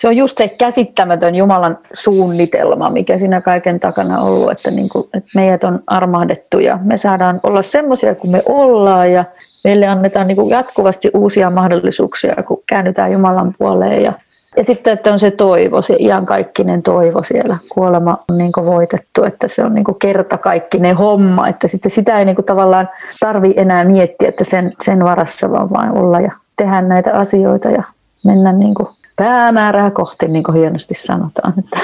Se 0.00 0.08
on 0.08 0.16
just 0.16 0.38
se 0.38 0.48
käsittämätön 0.48 1.34
Jumalan 1.34 1.78
suunnitelma, 1.92 2.90
mikä 2.90 3.18
siinä 3.18 3.40
kaiken 3.40 3.80
takana 3.80 4.18
on 4.18 4.28
ollut, 4.28 4.50
että, 4.50 4.70
niin 4.70 4.88
kuin, 4.88 5.04
että 5.14 5.30
meidät 5.34 5.64
on 5.64 5.82
armahdettu 5.86 6.58
ja 6.58 6.78
me 6.82 6.96
saadaan 6.96 7.40
olla 7.42 7.62
semmoisia 7.62 8.14
kuin 8.14 8.30
me 8.30 8.42
ollaan 8.46 9.12
ja 9.12 9.24
meille 9.64 9.86
annetaan 9.86 10.26
niin 10.26 10.36
kuin 10.36 10.50
jatkuvasti 10.50 11.10
uusia 11.14 11.50
mahdollisuuksia, 11.50 12.42
kun 12.42 12.62
käännytään 12.66 13.12
Jumalan 13.12 13.54
puoleen 13.58 14.02
ja 14.02 14.12
ja 14.56 14.64
sitten, 14.64 14.92
että 14.92 15.12
on 15.12 15.18
se 15.18 15.30
toivo, 15.30 15.82
se 15.82 15.96
iankaikkinen 15.98 16.82
toivo 16.82 17.22
siellä. 17.22 17.58
Kuolema 17.68 18.24
on 18.30 18.38
niin 18.38 18.52
voitettu, 18.64 19.24
että 19.24 19.48
se 19.48 19.64
on 19.64 19.74
niin 19.74 19.84
kertakaikkinen 20.00 20.96
homma, 20.96 21.48
että 21.48 21.68
sitten 21.68 21.90
sitä 21.90 22.18
ei 22.18 22.24
niin 22.24 22.44
tavallaan 22.46 22.88
tarvi 23.20 23.54
enää 23.56 23.84
miettiä, 23.84 24.28
että 24.28 24.44
sen, 24.44 24.72
sen 24.82 25.04
varassa 25.04 25.50
vaan 25.50 25.70
vain 25.70 25.90
olla 25.90 26.20
ja 26.20 26.32
tehdä 26.56 26.82
näitä 26.82 27.12
asioita 27.14 27.68
ja 27.68 27.82
mennä 28.26 28.52
niin 28.52 28.74
päämäärää 29.20 29.90
kohti, 29.90 30.28
niin 30.28 30.42
kuin 30.42 30.56
hienosti 30.56 30.94
sanotaan, 30.94 31.54
että, 31.58 31.80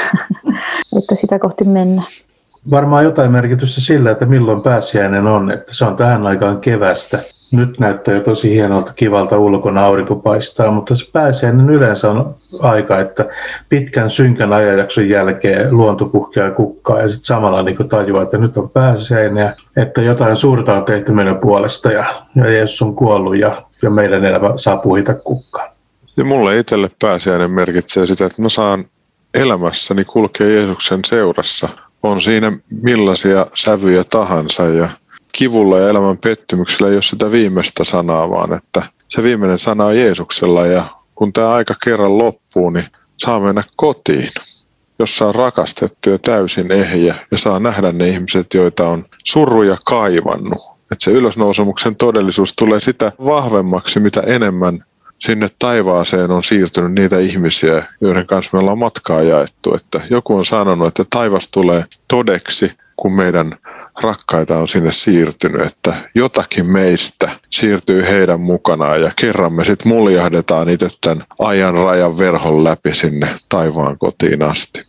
että 0.98 1.14
sitä 1.14 1.38
kohti 1.38 1.64
mennään. 1.64 2.08
Varmaan 2.70 3.04
jotain 3.04 3.32
merkitystä 3.32 3.80
sillä, 3.80 4.10
että 4.10 4.26
milloin 4.26 4.62
pääsiäinen 4.62 5.26
on, 5.26 5.50
että 5.50 5.74
se 5.74 5.84
on 5.84 5.96
tähän 5.96 6.26
aikaan 6.26 6.60
kevästä 6.60 7.22
nyt 7.52 7.80
näyttää 7.80 8.14
jo 8.14 8.20
tosi 8.20 8.50
hienolta, 8.50 8.92
kivalta 8.92 9.38
ulkona, 9.38 9.84
aurinko 9.84 10.16
paistaa, 10.16 10.70
mutta 10.70 10.96
se 10.96 11.10
pääsiäinen 11.12 11.70
yleensä 11.70 12.10
on 12.10 12.34
aika, 12.60 13.00
että 13.00 13.24
pitkän 13.68 14.10
synkän 14.10 14.52
ajanjakson 14.52 15.08
jälkeen 15.08 15.76
luonto 15.76 16.06
puhkeaa 16.06 16.50
kukkaa 16.50 17.00
ja 17.00 17.08
sitten 17.08 17.24
samalla 17.24 17.62
niin 17.62 17.88
tajuaa, 17.88 18.22
että 18.22 18.38
nyt 18.38 18.56
on 18.56 18.70
pääsiäinen 18.70 19.42
ja 19.42 19.52
että 19.82 20.02
jotain 20.02 20.36
suurta 20.36 20.74
on 20.74 20.84
tehty 20.84 21.12
meidän 21.12 21.38
puolesta 21.38 21.92
ja, 21.92 22.04
ja 22.34 22.50
Jeesus 22.50 22.82
on 22.82 22.94
kuollut 22.94 23.36
ja, 23.36 23.56
ja 23.82 23.90
meidän 23.90 24.24
elämä 24.24 24.52
saa 24.56 24.76
puhita 24.76 25.14
kukkaan. 25.14 25.75
Ja 26.16 26.24
mulle 26.24 26.58
itselle 26.58 26.90
pääsiäinen 27.00 27.50
merkitsee 27.50 28.06
sitä, 28.06 28.26
että 28.26 28.42
mä 28.42 28.48
saan 28.48 28.84
elämässäni 29.34 30.04
kulkea 30.04 30.46
Jeesuksen 30.46 31.00
seurassa. 31.06 31.68
On 32.02 32.22
siinä 32.22 32.58
millaisia 32.82 33.46
sävyjä 33.54 34.04
tahansa 34.04 34.62
ja 34.62 34.88
kivulla 35.32 35.78
ja 35.78 35.88
elämän 35.88 36.18
pettymyksellä 36.18 36.88
ei 36.88 36.96
ole 36.96 37.02
sitä 37.02 37.32
viimeistä 37.32 37.84
sanaa, 37.84 38.30
vaan 38.30 38.52
että 38.52 38.82
se 39.08 39.22
viimeinen 39.22 39.58
sana 39.58 39.84
on 39.84 39.96
Jeesuksella 39.96 40.66
ja 40.66 40.84
kun 41.14 41.32
tämä 41.32 41.48
aika 41.48 41.74
kerran 41.84 42.18
loppuu, 42.18 42.70
niin 42.70 42.86
saa 43.16 43.40
mennä 43.40 43.62
kotiin, 43.76 44.30
jossa 44.98 45.26
on 45.26 45.34
rakastettu 45.34 46.10
ja 46.10 46.18
täysin 46.18 46.72
ehjä 46.72 47.14
ja 47.30 47.38
saa 47.38 47.60
nähdä 47.60 47.92
ne 47.92 48.08
ihmiset, 48.08 48.54
joita 48.54 48.88
on 48.88 49.04
surruja 49.24 49.76
kaivannut. 49.84 50.62
Että 50.92 51.04
se 51.04 51.10
ylösnousemuksen 51.10 51.96
todellisuus 51.96 52.54
tulee 52.56 52.80
sitä 52.80 53.12
vahvemmaksi, 53.24 54.00
mitä 54.00 54.20
enemmän 54.20 54.84
sinne 55.18 55.48
taivaaseen 55.58 56.30
on 56.30 56.44
siirtynyt 56.44 56.92
niitä 56.92 57.18
ihmisiä, 57.18 57.86
joiden 58.00 58.26
kanssa 58.26 58.50
me 58.52 58.60
ollaan 58.60 58.78
matkaa 58.78 59.22
jaettu. 59.22 59.74
Että 59.74 60.00
joku 60.10 60.36
on 60.36 60.44
sanonut, 60.44 60.88
että 60.88 61.04
taivas 61.10 61.48
tulee 61.48 61.84
todeksi, 62.08 62.72
kun 62.96 63.12
meidän 63.12 63.56
rakkaita 64.02 64.58
on 64.58 64.68
sinne 64.68 64.92
siirtynyt, 64.92 65.66
että 65.66 65.94
jotakin 66.14 66.66
meistä 66.66 67.30
siirtyy 67.50 68.02
heidän 68.02 68.40
mukanaan 68.40 69.02
ja 69.02 69.10
kerran 69.20 69.52
me 69.52 69.64
sitten 69.64 69.88
muljahdetaan 69.88 70.68
itse 70.68 70.88
tämän 71.00 71.24
ajan 71.38 71.74
rajan 71.74 72.18
verhon 72.18 72.64
läpi 72.64 72.94
sinne 72.94 73.28
taivaan 73.48 73.98
kotiin 73.98 74.42
asti. 74.42 74.82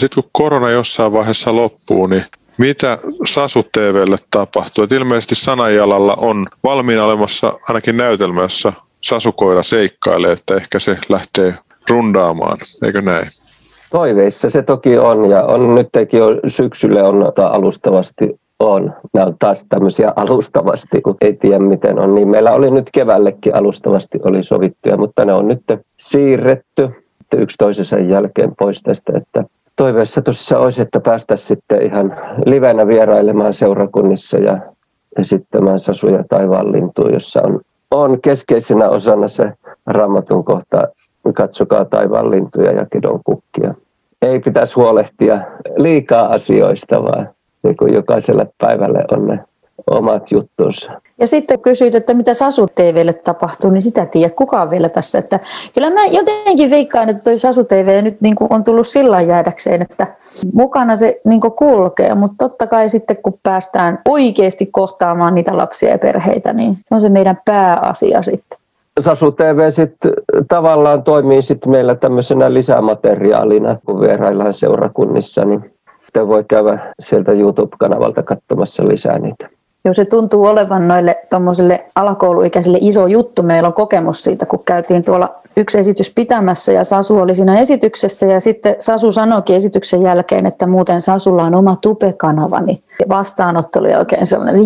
Sitten 0.00 0.22
kun 0.22 0.30
korona 0.32 0.70
jossain 0.70 1.12
vaiheessa 1.12 1.56
loppuu, 1.56 2.06
niin 2.06 2.24
mitä 2.58 2.98
Sasu 3.26 3.62
TVlle 3.62 4.16
tapahtuu? 4.30 4.84
Et 4.84 4.92
ilmeisesti 4.92 5.34
Sanajalalla 5.34 6.14
on 6.14 6.46
valmiina 6.64 7.04
olemassa 7.04 7.52
ainakin 7.68 7.96
näytelmä, 7.96 8.42
jossa 8.42 8.72
Sasukoira 9.00 9.62
seikkailee, 9.62 10.32
että 10.32 10.54
ehkä 10.54 10.78
se 10.78 10.98
lähtee 11.08 11.54
rundaamaan, 11.90 12.58
eikö 12.86 13.02
näin? 13.02 13.26
Toiveissa 13.90 14.50
se 14.50 14.62
toki 14.62 14.98
on 14.98 15.30
ja 15.30 15.44
on 15.44 15.74
nytkin 15.74 16.08
jo 16.12 16.26
syksylle 16.46 17.02
on 17.02 17.32
alustavasti 17.36 18.40
on. 18.58 18.94
Nämä 19.14 19.26
on 19.26 19.36
taas 19.38 19.66
tämmöisiä 19.68 20.12
alustavasti, 20.16 21.00
kun 21.00 21.16
ei 21.20 21.32
tiedä 21.32 21.58
miten 21.58 21.98
on. 21.98 22.14
Niin 22.14 22.28
meillä 22.28 22.52
oli 22.52 22.70
nyt 22.70 22.90
keväällekin 22.92 23.54
alustavasti 23.54 24.18
oli 24.24 24.44
sovittuja, 24.44 24.96
mutta 24.96 25.24
ne 25.24 25.32
on 25.32 25.48
nyt 25.48 25.62
siirretty 25.96 26.90
yksi 27.36 27.56
toisensa 27.58 27.98
jälkeen 27.98 28.52
pois 28.58 28.82
tästä. 28.82 29.12
Että 29.16 29.44
toiveessa 29.76 30.22
tuossa 30.22 30.58
olisi, 30.58 30.82
että 30.82 31.00
päästäisiin 31.00 31.46
sitten 31.46 31.82
ihan 31.82 32.16
livenä 32.46 32.86
vierailemaan 32.86 33.54
seurakunnissa 33.54 34.38
ja 34.38 34.58
esittämään 35.18 35.80
Sasuja 35.80 36.24
taivaan 36.28 36.72
lintuun, 36.72 37.12
jossa 37.12 37.40
on 37.42 37.60
on 37.90 38.20
keskeisenä 38.20 38.88
osana 38.88 39.28
se 39.28 39.52
raamatun 39.86 40.44
kohta, 40.44 40.88
katsokaa 41.34 41.84
taivaan 41.84 42.30
lintuja 42.30 42.72
ja 42.72 42.86
kedon 42.92 43.20
kukkia. 43.24 43.74
Ei 44.22 44.40
pitäisi 44.40 44.74
huolehtia 44.74 45.40
liikaa 45.76 46.26
asioista, 46.26 47.02
vaan 47.02 47.28
niin 47.62 47.76
kuin 47.76 47.94
jokaiselle 47.94 48.46
päivälle 48.58 49.04
on 49.12 49.26
ne 49.26 49.44
omat 49.90 50.30
juttunsa. 50.30 50.90
Ja 51.18 51.26
sitten 51.26 51.60
kysyit, 51.60 51.94
että 51.94 52.14
mitä 52.14 52.34
Sasu 52.34 52.66
TVlle 52.74 53.12
tapahtuu, 53.12 53.70
niin 53.70 53.82
sitä 53.82 54.06
tiedä 54.06 54.34
kukaan 54.36 54.70
vielä 54.70 54.88
tässä. 54.88 55.18
Että 55.18 55.40
kyllä 55.74 55.90
mä 55.90 56.06
jotenkin 56.06 56.70
veikkaan, 56.70 57.08
että 57.08 57.24
toi 57.24 57.38
Sasu 57.38 57.64
TV 57.64 58.02
nyt 58.02 58.20
niin 58.20 58.34
kuin 58.34 58.52
on 58.52 58.64
tullut 58.64 58.86
sillä 58.86 59.20
jäädäkseen, 59.20 59.82
että 59.82 60.06
mukana 60.54 60.96
se 60.96 61.20
niin 61.24 61.40
kuin 61.40 61.52
kulkee, 61.52 62.14
mutta 62.14 62.36
totta 62.38 62.66
kai 62.66 62.88
sitten 62.88 63.16
kun 63.22 63.38
päästään 63.42 63.98
oikeasti 64.08 64.66
kohtaamaan 64.66 65.34
niitä 65.34 65.56
lapsia 65.56 65.90
ja 65.90 65.98
perheitä, 65.98 66.52
niin 66.52 66.78
se 66.84 66.94
on 66.94 67.00
se 67.00 67.08
meidän 67.08 67.40
pääasia 67.44 68.22
sitten. 68.22 68.58
Sasu 69.00 69.32
TV 69.32 69.70
sitten 69.70 70.12
tavallaan 70.48 71.02
toimii 71.02 71.42
sitten 71.42 71.70
meillä 71.70 71.94
tämmöisenä 71.94 72.54
lisämateriaalina, 72.54 73.76
kun 73.86 74.00
vieraillaan 74.00 74.54
seurakunnissa, 74.54 75.44
niin 75.44 75.72
sitten 75.96 76.28
voi 76.28 76.44
käydä 76.48 76.94
sieltä 77.00 77.32
YouTube-kanavalta 77.32 78.22
katsomassa 78.22 78.88
lisää 78.88 79.18
niitä. 79.18 79.48
Joo, 79.84 79.92
se 79.92 80.04
tuntuu 80.04 80.44
olevan 80.44 80.88
noille 80.88 81.16
tuommoisille 81.30 81.84
alakouluikäisille 81.94 82.78
iso 82.80 83.06
juttu. 83.06 83.42
Meillä 83.42 83.66
on 83.66 83.74
kokemus 83.74 84.24
siitä, 84.24 84.46
kun 84.46 84.62
käytiin 84.66 85.04
tuolla 85.04 85.40
yksi 85.58 85.78
esitys 85.78 86.12
pitämässä 86.14 86.72
ja 86.72 86.84
Sasu 86.84 87.16
oli 87.16 87.34
siinä 87.34 87.58
esityksessä 87.58 88.26
ja 88.26 88.40
sitten 88.40 88.76
Sasu 88.80 89.12
sanoikin 89.12 89.56
esityksen 89.56 90.02
jälkeen, 90.02 90.46
että 90.46 90.66
muuten 90.66 91.02
Sasulla 91.02 91.44
on 91.44 91.54
oma 91.54 91.76
tupekanava, 91.76 92.60
niin 92.60 92.82
vastaanotto 93.08 93.80
oli 93.80 93.94
oikein 93.94 94.26
sellainen, 94.26 94.62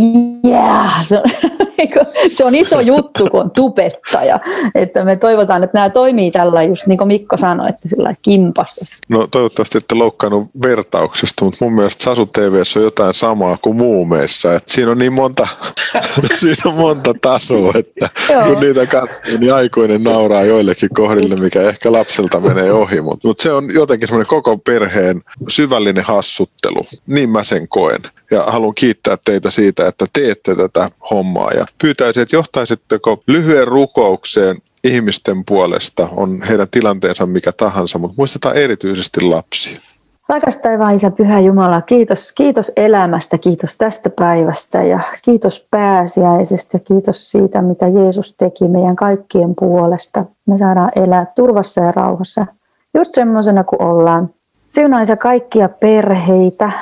yeah! 0.47 1.07
se, 1.07 1.17
on, 1.17 1.23
niinku, 1.79 1.99
se 2.31 2.45
on 2.45 2.55
iso 2.55 2.81
juttu, 2.81 3.29
kun 3.31 3.41
on 3.41 3.51
tubettaja. 3.51 4.41
Että 4.75 5.05
me 5.05 5.17
toivotaan, 5.17 5.65
että 5.65 5.79
nämä 5.79 5.91
toimii 5.91 6.31
tällä, 6.31 6.63
just 6.63 6.87
niin 6.87 6.99
kuin 6.99 7.09
Mikko 7.09 7.37
sanoi, 7.37 7.69
että 7.69 7.89
sillä 7.89 8.15
kimpassa. 8.23 8.97
No 9.09 9.27
toivottavasti 9.27 9.79
ette 9.79 9.95
loukkaannut 9.95 10.51
vertauksesta, 10.67 11.45
mutta 11.45 11.65
mun 11.65 11.73
mielestä 11.73 12.05
Sasu 12.05 12.27
TV 12.27 12.63
on 12.77 12.83
jotain 12.83 13.15
samaa 13.15 13.59
kuin 13.63 13.77
muumeissa. 13.77 14.55
Että 14.55 14.73
siinä 14.73 14.91
on 14.91 14.99
niin 14.99 15.13
monta, 15.13 15.49
siinä 16.35 16.63
on 16.67 16.75
monta 16.75 17.15
tasoa, 17.23 17.73
että 17.75 18.09
kun 18.45 18.61
niitä 18.61 18.87
katsoo, 18.87 19.39
niin 19.39 19.55
aikuinen 19.55 20.03
nauraa 20.03 20.43
joillekin 20.43 20.82
kohdille, 20.89 21.37
mikä 21.37 21.63
ehkä 21.63 21.93
lapselta 21.93 22.41
menee 22.41 22.73
ohi. 22.73 23.01
Mutta 23.01 23.29
mut 23.29 23.41
se 23.41 23.53
on 23.53 23.75
jotenkin 23.75 24.09
semmoinen 24.09 24.29
koko 24.29 24.59
perheen 24.59 25.23
syvällinen 25.49 26.05
hassuttelu. 26.05 26.87
Niin 27.07 27.31
mä 27.31 27.45
sen 27.45 27.69
koen 27.69 28.01
ja 28.31 28.43
haluan 28.43 28.75
kiittää 28.75 29.17
teitä 29.25 29.51
siitä, 29.51 29.89
että 29.89 30.07
teette 30.13 30.55
tätä 30.55 30.91
hommaa 31.11 31.51
ja 31.51 31.67
pyytäisin, 31.83 32.23
että 32.23 32.37
johtaisitteko 32.37 33.23
lyhyen 33.27 33.69
rukoukseen 33.69 34.63
ihmisten 34.85 35.45
puolesta, 35.45 36.09
on 36.17 36.43
heidän 36.43 36.71
tilanteensa 36.71 37.27
mikä 37.27 37.53
tahansa, 37.53 37.99
mutta 37.99 38.15
muistetaan 38.19 38.57
erityisesti 38.57 39.21
lapsia. 39.21 39.81
Rakas 40.29 40.57
taivaan 40.57 40.95
Isä, 40.95 41.11
Pyhä 41.11 41.41
Jumala, 41.41 41.81
kiitos, 41.81 42.33
kiitos 42.33 42.73
elämästä, 42.77 43.39
kiitos 43.39 43.77
tästä 43.77 44.11
päivästä 44.11 44.83
ja 44.83 45.01
kiitos 45.25 45.69
pääsiäisestä, 45.71 46.79
kiitos 46.79 47.31
siitä, 47.31 47.63
mitä 47.63 47.89
Jeesus 47.89 48.35
teki 48.37 48.69
meidän 48.69 48.97
kaikkien 48.97 49.55
puolesta. 49.61 50.25
Me 50.47 50.59
saadaan 50.59 50.91
elää 50.97 51.27
turvassa 51.37 51.81
ja 51.81 51.93
rauhassa, 51.93 52.47
just 52.95 53.13
semmoisena 53.13 53.65
kuin 53.65 53.83
ollaan. 53.83 54.31
Siunaa 54.69 55.01
Isä 55.01 55.17
kaikkia 55.17 55.69
perheitä, 55.69 56.73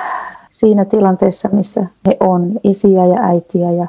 siinä 0.50 0.84
tilanteessa, 0.84 1.48
missä 1.52 1.86
he 2.06 2.16
on, 2.20 2.52
isiä 2.64 3.06
ja 3.06 3.22
äitiä 3.22 3.70
ja 3.70 3.86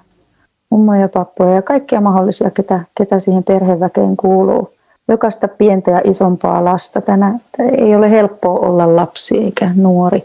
mummoja 0.70 1.02
ja 1.02 1.10
pappoja 1.10 1.56
ja 1.56 1.62
kaikkia 1.62 2.02
mahdollisia, 2.02 2.52
ketä, 2.52 2.80
ketä 2.98 3.20
siihen 3.20 3.44
perheväkeen 3.44 4.18
kuuluu. 4.18 4.70
Jokaista 5.08 5.48
pientä 5.48 5.92
ja 5.92 6.02
isompaa 6.04 6.66
lasta. 6.66 7.02
Tänä 7.02 7.40
ei 7.78 7.96
ole 7.96 8.12
helppoa 8.12 8.60
olla 8.60 8.96
lapsi 8.96 9.38
eikä 9.38 9.72
nuori 9.76 10.24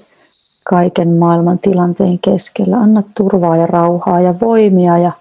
kaiken 0.65 1.09
maailman 1.09 1.59
tilanteen 1.59 2.19
keskellä. 2.19 2.77
Anna 2.77 3.03
turvaa 3.17 3.57
ja 3.57 3.67
rauhaa 3.67 4.21
ja 4.21 4.35
voimia 4.41 4.99
ja 4.99 5.13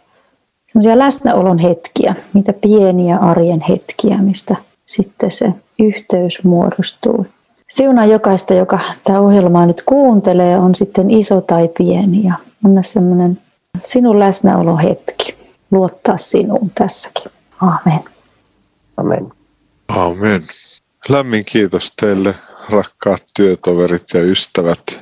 semmoisia 0.68 1.00
läsnäolon 1.00 1.58
hetkiä, 1.58 2.16
mitä 2.34 2.54
pieniä 2.54 3.18
arjen 3.18 3.62
hetkiä, 3.62 4.18
mistä 4.18 4.56
sitten 4.86 5.32
se 5.32 5.54
yhteys 5.80 6.44
muodostuu. 6.44 7.26
Siunaa 7.70 8.06
jokaista, 8.06 8.54
joka 8.54 8.80
tämä 9.04 9.20
ohjelmaa 9.20 9.66
nyt 9.66 9.84
kuuntelee, 9.86 10.60
on 10.60 10.76
sitten 10.76 11.12
iso 11.12 11.42
tai 11.42 11.70
pieni 11.78 12.24
ja 12.24 12.34
anna 12.66 12.84
semmoinen 12.84 13.40
sinun 13.84 14.20
läsnäolo 14.20 14.78
hetki. 14.78 15.36
Luottaa 15.72 16.18
sinuun 16.18 16.72
tässäkin. 16.76 17.32
Amen. 17.62 18.04
Amen. 18.98 19.32
Amen. 19.96 20.44
Lämmin 21.10 21.46
kiitos 21.46 21.92
teille 21.92 22.36
rakkaat 22.70 23.24
työtoverit 23.36 24.04
ja 24.14 24.22
ystävät 24.22 25.02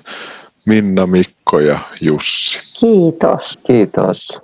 Minna, 0.65 1.07
Mikko 1.07 1.59
ja 1.59 1.79
Jussi. 2.01 2.59
Kiitos. 2.79 3.59
Kiitos. 3.67 4.37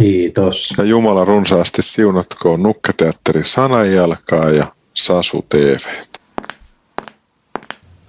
Kiitos. 0.00 0.74
Ja 0.78 0.84
Jumala 0.84 1.24
runsaasti 1.24 1.82
siunatkoon 1.82 2.62
Nukketeatteri 2.62 3.44
Sananjalkaa 3.44 4.50
ja 4.50 4.66
Sasu 4.94 5.44
TV. 5.48 5.76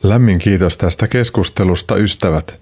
Lämmin 0.04 0.40
kiitos 0.40 0.78
tästä 0.78 1.08
keskustelusta, 1.08 1.96
ystävät. 1.96 2.60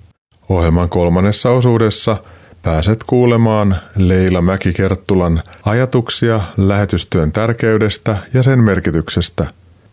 Ohjelman 0.50 0.89
kolmannessa 0.89 1.50
osuudessa 1.50 2.17
pääset 2.63 3.04
kuulemaan 3.04 3.76
Leila 3.95 4.41
Mäkikerttulan 4.41 5.43
ajatuksia 5.65 6.41
lähetystyön 6.58 7.32
tärkeydestä 7.32 8.17
ja 8.34 8.43
sen 8.43 8.60
merkityksestä. 8.60 9.45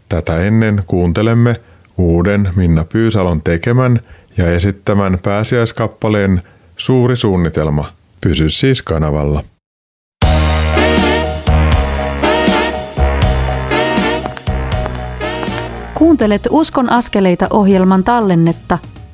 Tätä 0.09 0.42
ennen 0.42 0.83
kuuntelemme 0.87 1.61
uuden 1.98 2.50
Minna 2.57 2.85
Pyysalon 2.85 3.42
tekemän 3.42 4.00
ja 4.37 4.52
esittämän 4.52 5.18
pääsiäiskappaleen 5.22 6.42
Suuri 6.76 7.16
suunnitelma. 7.16 7.92
Pysy 8.20 8.48
siis 8.48 8.83
kanavalla. 8.83 9.44
Kuuntelet 15.94 16.48
Uskon 16.50 16.90
askeleita 16.90 17.46
ohjelman 17.50 18.04
tallennetta, 18.04 18.78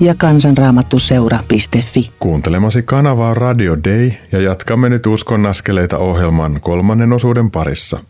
ja 0.00 0.14
kansanraamattuseura.fi. 0.14 2.10
Kuuntelemasi 2.18 2.82
kanavaa 2.82 3.34
Radio 3.34 3.76
Day 3.84 4.10
ja 4.32 4.40
jatkamme 4.40 4.88
nyt 4.88 5.06
Uskon 5.06 5.46
askeleita 5.46 5.98
ohjelman 5.98 6.60
kolmannen 6.60 7.12
osuuden 7.12 7.50
parissa. 7.50 8.00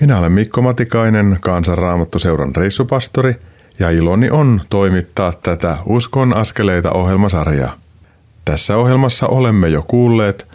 Minä 0.00 0.18
olen 0.18 0.32
Mikko 0.32 0.62
Matikainen, 0.62 1.38
Kansanraamattuseuran 1.40 2.56
reissupastori 2.56 3.36
ja 3.78 3.90
iloni 3.90 4.30
on 4.30 4.60
toimittaa 4.70 5.32
tätä 5.42 5.76
Uskon 5.86 6.36
askeleita 6.36 6.90
ohjelmasarjaa. 6.90 7.72
Tässä 8.44 8.76
ohjelmassa 8.76 9.26
olemme 9.26 9.68
jo 9.68 9.84
kuulleet 9.88 10.46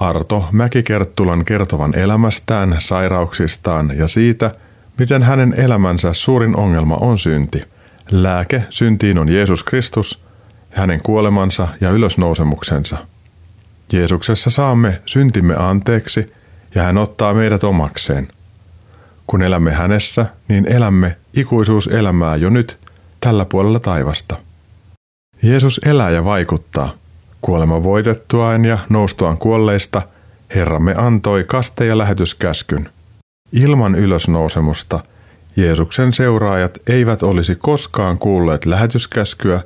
Arto 0.00 0.44
Mäkikerttulan 0.52 1.44
kertovan 1.44 1.98
elämästään, 1.98 2.76
sairauksistaan 2.78 3.92
ja 3.96 4.08
siitä, 4.08 4.50
miten 4.98 5.22
hänen 5.22 5.54
elämänsä 5.56 6.12
suurin 6.12 6.56
ongelma 6.56 6.96
on 6.96 7.18
synti– 7.18 7.62
Lääke 8.10 8.62
syntiin 8.70 9.18
on 9.18 9.28
Jeesus 9.28 9.64
Kristus, 9.64 10.22
hänen 10.70 11.02
kuolemansa 11.02 11.68
ja 11.80 11.90
ylösnousemuksensa. 11.90 12.96
Jeesuksessa 13.92 14.50
saamme 14.50 15.02
syntimme 15.06 15.54
anteeksi 15.56 16.32
ja 16.74 16.82
hän 16.82 16.98
ottaa 16.98 17.34
meidät 17.34 17.64
omakseen. 17.64 18.28
Kun 19.26 19.42
elämme 19.42 19.72
hänessä, 19.72 20.26
niin 20.48 20.66
elämme 20.66 21.16
ikuisuuselämää 21.34 22.36
jo 22.36 22.50
nyt 22.50 22.78
tällä 23.20 23.44
puolella 23.44 23.80
taivasta. 23.80 24.36
Jeesus 25.42 25.80
elää 25.84 26.10
ja 26.10 26.24
vaikuttaa. 26.24 26.90
Kuolema 27.40 27.82
voitettuaan 27.82 28.64
ja 28.64 28.78
noustuaan 28.88 29.38
kuolleista 29.38 30.02
Herramme 30.54 30.94
antoi 30.96 31.44
kaste- 31.44 31.86
ja 31.86 31.98
lähetyskäskyn. 31.98 32.88
Ilman 33.52 33.94
ylösnousemusta– 33.94 35.00
Jeesuksen 35.58 36.12
seuraajat 36.12 36.78
eivät 36.86 37.22
olisi 37.22 37.54
koskaan 37.54 38.18
kuulleet 38.18 38.66
lähetyskäskyä, 38.66 39.60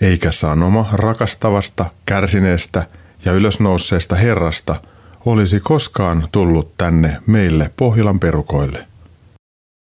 eikä 0.00 0.32
sanoma 0.32 0.88
rakastavasta, 0.92 1.84
kärsineestä 2.06 2.86
ja 3.24 3.32
ylösnousseesta 3.32 4.16
Herrasta 4.16 4.80
olisi 5.26 5.60
koskaan 5.60 6.24
tullut 6.32 6.76
tänne 6.76 7.16
meille 7.26 7.70
Pohjolan 7.76 8.20
perukoille. 8.20 8.86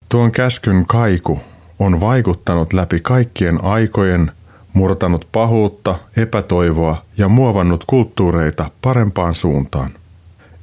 Tuon 0.10 0.32
käskyn 0.32 0.86
kaiku 0.86 1.40
on 1.80 2.02
vaikuttanut 2.02 2.74
läpi 2.74 3.00
kaikkien 3.00 3.64
aikojen 3.64 4.32
murtanut 4.74 5.28
pahuutta, 5.32 6.00
epätoivoa 6.18 7.06
ja 7.18 7.28
muovannut 7.28 7.84
kulttuureita 7.88 8.72
parempaan 8.82 9.36
suuntaan. 9.36 9.92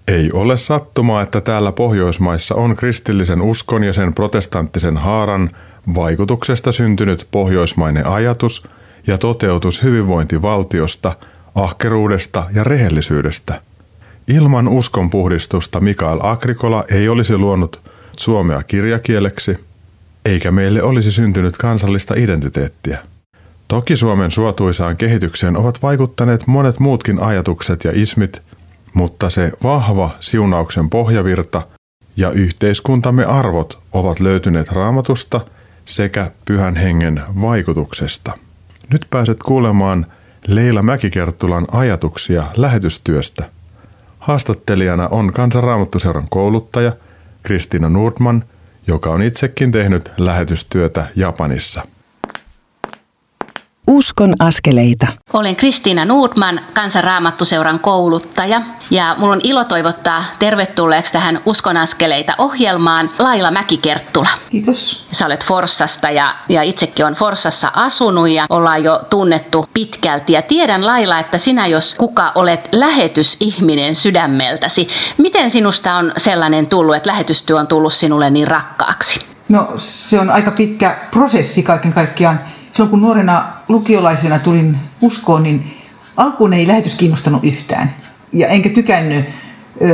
Ei 0.09 0.31
ole 0.33 0.57
sattumaa, 0.57 1.23
että 1.23 1.41
täällä 1.41 1.73
Pohjoismaissa 1.73 2.55
on 2.55 2.77
kristillisen 2.77 3.43
uskon 3.43 3.85
ja 3.85 3.93
sen 3.93 4.15
protestanttisen 4.15 4.97
haaran 4.97 5.51
vaikutuksesta 5.95 6.73
syntynyt 6.73 7.29
pohjoismainen 7.31 8.07
ajatus 8.07 8.69
ja 9.07 9.19
toteutus 9.19 9.83
hyvinvointivaltiosta, 9.83 11.17
ahkeruudesta 11.55 12.45
ja 12.55 12.65
rehellisyydestä. 12.65 13.61
Ilman 14.29 14.69
uskon 14.69 15.11
puhdistusta 15.11 15.81
Mikael 15.81 16.19
Agrikola 16.23 16.85
ei 16.91 17.09
olisi 17.09 17.37
luonut 17.37 17.81
suomea 18.17 18.63
kirjakieleksi, 18.63 19.59
eikä 20.25 20.51
meille 20.51 20.83
olisi 20.83 21.13
syntynyt 21.13 21.57
kansallista 21.57 22.15
identiteettiä. 22.17 22.99
Toki 23.69 23.97
Suomen 23.97 24.31
suotuisaan 24.31 24.97
kehitykseen 24.97 25.57
ovat 25.57 25.83
vaikuttaneet 25.83 26.47
monet 26.47 26.79
muutkin 26.79 27.23
ajatukset 27.23 27.85
ja 27.85 27.91
ismit, 27.95 28.43
mutta 28.97 29.31
se 29.31 29.53
vahva 29.63 30.11
siunauksen 30.21 30.91
pohjavirta 30.91 31.63
ja 32.17 32.31
yhteiskuntamme 32.31 33.25
arvot 33.25 33.79
ovat 33.93 34.21
löytyneet 34.21 34.73
raamatusta 34.73 35.41
sekä 35.85 36.31
pyhän 36.45 36.77
hengen 36.77 37.23
vaikutuksesta. 37.41 38.33
Nyt 38.93 39.07
pääset 39.11 39.43
kuulemaan 39.43 40.07
Leila 40.47 40.83
Mäkikerttulan 40.83 41.67
ajatuksia 41.73 42.45
lähetystyöstä. 42.57 43.51
Haastattelijana 44.19 45.09
on 45.09 45.33
Kansanraamattuseuran 45.33 46.27
kouluttaja 46.31 46.93
Kristiina 47.43 47.89
Nordman, 47.89 48.45
joka 48.87 49.11
on 49.11 49.23
itsekin 49.23 49.73
tehnyt 49.73 50.13
lähetystyötä 50.19 51.07
Japanissa. 51.17 51.87
Uskon 53.89 54.35
askeleita. 54.39 55.07
Olen 55.33 55.57
Kristiina 55.57 56.05
Nordman, 56.05 56.61
Kansanraamattuseuran 56.75 57.81
kouluttaja 57.81 58.61
ja 58.91 59.15
mulla 59.19 59.33
on 59.33 59.41
ilo 59.45 59.65
toivottaa 59.65 60.25
tervetulleeksi 60.39 61.13
tähän 61.13 61.41
Uskon 61.47 61.77
askeleita 61.77 62.35
ohjelmaan 62.39 63.11
Laila 63.19 63.51
Mäkikerttula. 63.51 64.29
Kiitos. 64.51 65.07
Sä 65.13 65.27
olet 65.27 65.47
Forssasta 65.47 66.11
ja, 66.11 66.35
ja 66.49 66.63
itsekin 66.63 67.07
on 67.07 67.15
Forssassa 67.15 67.73
asunut 67.75 68.31
ja 68.31 68.47
ollaan 68.51 68.85
jo 68.85 69.01
tunnettu 69.11 69.67
pitkälti. 69.75 70.33
Ja 70.33 70.43
tiedän 70.43 70.87
Laila, 70.87 71.19
että 71.19 71.39
sinä 71.39 71.67
jos 71.67 71.95
kuka 71.95 72.33
olet 72.35 72.69
lähetysihminen 72.73 73.97
sydämeltäsi. 73.97 74.89
Miten 75.19 75.51
sinusta 75.51 75.95
on 75.95 76.13
sellainen 76.17 76.67
tullut, 76.67 76.97
että 76.97 77.11
lähetystyö 77.11 77.57
on 77.57 77.67
tullut 77.67 77.95
sinulle 77.95 78.31
niin 78.31 78.49
rakkaaksi? 78.49 79.21
No 79.49 79.73
se 79.77 80.21
on 80.21 80.31
aika 80.31 80.51
pitkä 80.51 80.99
prosessi 81.11 81.63
kaiken 81.63 81.93
kaikkiaan 81.93 82.41
silloin 82.77 82.91
kun 82.91 83.01
nuorena 83.01 83.53
lukiolaisena 83.69 84.39
tulin 84.39 84.77
uskoon, 85.01 85.43
niin 85.43 85.77
alkuun 86.17 86.53
ei 86.53 86.69
lähetys 86.69 86.95
kiinnostanut 86.95 87.45
yhtään. 87.45 87.95
Ja 88.33 88.49
enkä 88.49 88.69
tykännyt 88.69 89.25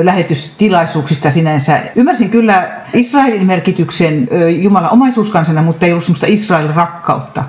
lähetystilaisuuksista 0.02 1.30
sinänsä. 1.30 1.82
Ymmärsin 1.96 2.30
kyllä 2.30 2.70
Israelin 2.94 3.46
merkityksen 3.46 4.28
Jumalan 4.62 4.90
omaisuuskansana, 4.90 5.62
mutta 5.62 5.86
ei 5.86 5.92
ollut 5.92 6.04
sellaista 6.04 6.26
Israelin 6.28 6.74
rakkautta. 6.74 7.44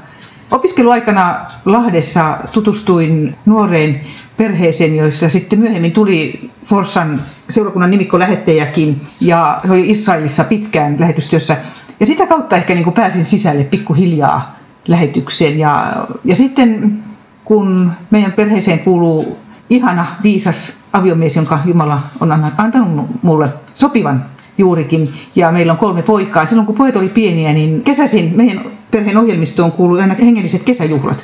Opiskeluaikana 0.51 1.36
Lahdessa 1.65 2.38
tutustuin 2.51 3.36
nuoreen 3.45 4.01
perheeseen, 4.38 4.95
joista 4.95 5.29
sitten 5.29 5.59
myöhemmin 5.59 5.91
tuli 5.91 6.49
Forssan 6.65 7.21
seurakunnan 7.49 7.91
nimikko 7.91 8.19
lähettäjäkin 8.19 9.01
ja 9.19 9.61
he 9.67 9.71
oli 9.71 9.89
Israelissa 9.89 10.43
pitkään 10.43 10.95
lähetystyössä. 10.99 11.57
Ja 11.99 12.05
sitä 12.05 12.27
kautta 12.27 12.55
ehkä 12.55 12.73
niin 12.73 12.84
kuin 12.84 12.93
pääsin 12.93 13.25
sisälle 13.25 13.63
pikkuhiljaa 13.63 14.62
lähetykseen. 14.88 15.59
Ja, 15.59 15.93
ja 16.25 16.36
sitten 16.36 16.99
kun 17.45 17.91
meidän 18.11 18.31
perheeseen 18.31 18.79
kuuluu 18.79 19.38
ihana, 19.69 20.05
viisas 20.23 20.77
aviomies, 20.93 21.36
jonka 21.36 21.59
Jumala 21.65 22.01
on 22.19 22.31
antanut 22.31 23.07
mulle 23.21 23.49
sopivan 23.73 24.25
juurikin, 24.57 25.13
ja 25.36 25.51
meillä 25.51 25.73
on 25.73 25.79
kolme 25.79 26.01
poikaa. 26.01 26.45
Silloin 26.45 26.65
kun 26.65 26.75
pojat 26.75 26.95
oli 26.95 27.09
pieniä, 27.09 27.53
niin 27.53 27.81
kesäisin 27.81 28.34
meidän 28.36 28.65
perheen 28.91 29.17
ohjelmistoon 29.17 29.71
kuului 29.71 30.01
aina 30.01 30.15
hengelliset 30.19 30.63
kesäjuhlat. 30.63 31.23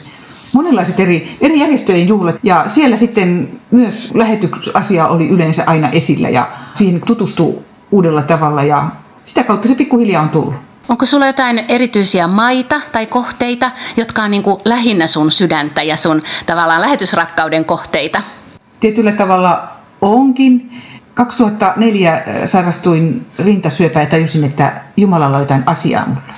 Monenlaiset 0.54 1.00
eri, 1.00 1.38
eri 1.42 1.60
järjestöjen 1.60 2.08
juhlat, 2.08 2.36
ja 2.44 2.64
siellä 2.68 2.96
sitten 2.98 3.50
myös 3.72 4.12
lähetysasia 4.14 5.08
oli 5.08 5.30
yleensä 5.30 5.64
aina 5.68 5.90
esillä, 5.90 6.30
ja 6.30 6.48
siihen 6.74 7.02
tutustuu 7.06 7.64
uudella 7.92 8.22
tavalla, 8.22 8.64
ja 8.64 8.90
sitä 9.26 9.44
kautta 9.44 9.68
se 9.68 9.76
pikkuhiljaa 9.76 10.24
on 10.24 10.30
tullut. 10.30 10.69
Onko 10.90 11.06
sulla 11.06 11.28
jotain 11.28 11.66
erityisiä 11.68 12.28
maita 12.28 12.82
tai 12.92 13.06
kohteita, 13.06 13.72
jotka 13.98 14.24
on 14.24 14.32
niin 14.32 14.44
kuin 14.44 14.62
lähinnä 14.66 15.08
sun 15.08 15.32
sydäntä 15.32 15.84
ja 15.84 15.98
sun 15.98 16.22
tavallaan 16.46 16.82
lähetysrakkauden 16.82 17.66
kohteita? 17.66 18.22
Tietyllä 18.80 19.12
tavalla 19.12 19.68
onkin. 20.02 20.72
2004 21.14 22.14
äh, 22.14 22.24
sairastuin 22.46 23.26
rintasyöpään 23.40 24.06
ja 24.06 24.10
tajusin, 24.10 24.44
että 24.44 24.82
Jumalalla 24.98 25.38
on 25.38 25.44
jotain 25.44 25.64
asiaa 25.66 26.06
mulla. 26.06 26.34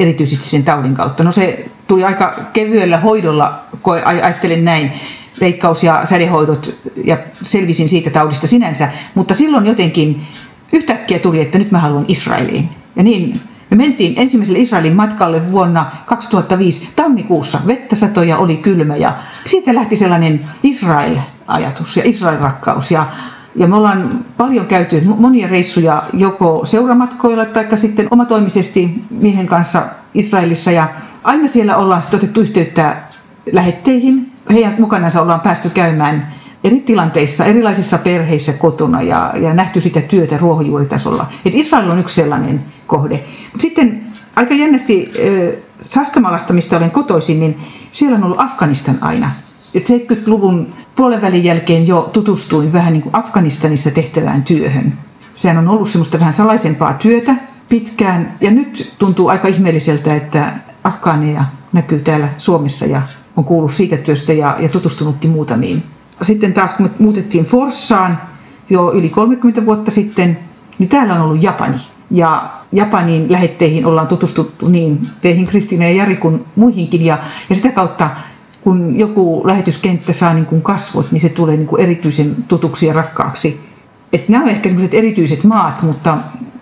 Erityisesti 0.00 0.46
sen 0.46 0.64
taudin 0.64 0.94
kautta. 0.94 1.24
No 1.24 1.32
se 1.32 1.68
tuli 1.86 2.04
aika 2.04 2.44
kevyellä 2.52 2.98
hoidolla, 2.98 3.64
kun 3.82 4.00
ajattelen 4.04 4.64
näin, 4.64 4.92
leikkaus- 5.40 5.84
ja 5.84 6.06
sädehoidot, 6.06 6.74
ja 7.04 7.18
selvisin 7.42 7.88
siitä 7.88 8.10
taudista 8.10 8.46
sinänsä. 8.46 8.88
Mutta 9.14 9.34
silloin 9.34 9.66
jotenkin 9.66 10.26
yhtäkkiä 10.72 11.18
tuli, 11.18 11.40
että 11.40 11.58
nyt 11.58 11.70
mä 11.70 11.78
haluan 11.78 12.04
Israeliin. 12.08 12.68
Ja 12.96 13.02
niin 13.02 13.40
me 13.70 13.76
mentiin 13.76 14.14
ensimmäiselle 14.16 14.58
Israelin 14.58 14.96
matkalle 14.96 15.52
vuonna 15.52 15.86
2005 16.06 16.88
tammikuussa. 16.96 17.60
Vettä 17.66 17.96
satoja 17.96 18.38
oli 18.38 18.56
kylmä 18.56 18.96
ja 18.96 19.16
siitä 19.46 19.74
lähti 19.74 19.96
sellainen 19.96 20.48
Israel-ajatus 20.62 21.96
ja 21.96 22.02
Israel-rakkaus. 22.06 22.90
Ja, 22.90 23.06
ja 23.56 23.66
me 23.66 23.76
ollaan 23.76 24.24
paljon 24.36 24.66
käyty 24.66 25.02
monia 25.04 25.48
reissuja 25.48 26.02
joko 26.12 26.60
seuramatkoilla 26.64 27.44
tai 27.44 27.66
sitten 27.74 28.08
omatoimisesti 28.10 29.04
miehen 29.10 29.46
kanssa 29.46 29.82
Israelissa. 30.14 30.70
Ja 30.70 30.88
aina 31.24 31.48
siellä 31.48 31.76
ollaan 31.76 32.02
sitten 32.02 32.18
otettu 32.18 32.40
yhteyttä 32.40 32.96
lähetteihin. 33.52 34.32
Heidän 34.50 34.74
mukanansa 34.78 35.22
ollaan 35.22 35.40
päästy 35.40 35.70
käymään 35.70 36.37
eri 36.64 36.80
tilanteissa, 36.80 37.44
erilaisissa 37.44 37.98
perheissä 37.98 38.52
kotona 38.52 39.02
ja, 39.02 39.32
ja 39.40 39.54
nähty 39.54 39.80
sitä 39.80 40.00
työtä 40.00 40.38
ruohonjuuritasolla. 40.38 41.26
Et 41.44 41.54
Israel 41.54 41.90
on 41.90 41.98
yksi 41.98 42.14
sellainen 42.14 42.64
kohde. 42.86 43.24
Mut 43.52 43.60
sitten 43.60 44.02
aika 44.36 44.54
jännästi 44.54 45.12
Sastamalasta, 45.80 46.52
mistä 46.52 46.76
olen 46.76 46.90
kotoisin, 46.90 47.40
niin 47.40 47.58
siellä 47.92 48.16
on 48.16 48.24
ollut 48.24 48.40
Afganistan 48.40 48.98
aina. 49.00 49.30
Et 49.74 49.88
70-luvun 49.90 50.74
puolen 50.96 51.22
välin 51.22 51.44
jälkeen 51.44 51.86
jo 51.86 52.10
tutustuin 52.12 52.72
vähän 52.72 52.92
niin 52.92 53.02
kuin 53.02 53.16
Afganistanissa 53.16 53.90
tehtävään 53.90 54.42
työhön. 54.42 54.98
Sehän 55.34 55.58
on 55.58 55.68
ollut 55.68 55.88
semmoista 55.88 56.18
vähän 56.18 56.32
salaisempaa 56.32 56.94
työtä 56.94 57.36
pitkään 57.68 58.34
ja 58.40 58.50
nyt 58.50 58.94
tuntuu 58.98 59.28
aika 59.28 59.48
ihmeelliseltä, 59.48 60.16
että 60.16 60.52
afgaaneja 60.84 61.44
näkyy 61.72 61.98
täällä 61.98 62.28
Suomessa 62.38 62.86
ja 62.86 63.02
on 63.36 63.44
kuullut 63.44 63.72
siitä 63.72 63.96
työstä 63.96 64.32
ja, 64.32 64.56
ja 64.58 64.68
tutustunutkin 64.68 65.30
muutamiin 65.30 65.82
sitten 66.22 66.54
taas 66.54 66.74
kun 66.74 66.86
me 66.86 66.92
muutettiin 66.98 67.44
Forssaan 67.44 68.20
jo 68.70 68.92
yli 68.92 69.08
30 69.08 69.66
vuotta 69.66 69.90
sitten, 69.90 70.38
niin 70.78 70.88
täällä 70.88 71.14
on 71.14 71.20
ollut 71.20 71.42
Japani. 71.42 71.76
Ja 72.10 72.50
Japanin 72.72 73.32
lähetteihin 73.32 73.86
ollaan 73.86 74.06
tutustuttu 74.06 74.68
niin 74.68 75.08
teihin 75.20 75.46
Kristiina 75.46 75.84
ja 75.84 75.90
Jari 75.90 76.16
kuin 76.16 76.44
muihinkin. 76.56 77.04
Ja, 77.04 77.18
ja 77.48 77.54
sitä 77.54 77.70
kautta 77.70 78.10
kun 78.60 78.98
joku 78.98 79.42
lähetyskenttä 79.46 80.12
saa 80.12 80.34
niin 80.34 80.46
kuin 80.46 80.62
kasvot, 80.62 81.12
niin 81.12 81.20
se 81.20 81.28
tulee 81.28 81.56
niin 81.56 81.66
kuin 81.66 81.82
erityisen 81.82 82.36
tutuksi 82.48 82.86
ja 82.86 82.92
rakkaaksi. 82.92 83.60
Et 84.12 84.28
nämä 84.28 84.44
on 84.44 84.50
ehkä 84.50 84.68
sellaiset 84.68 84.94
erityiset 84.94 85.44
maat, 85.44 85.82
mutta, 85.82 86.18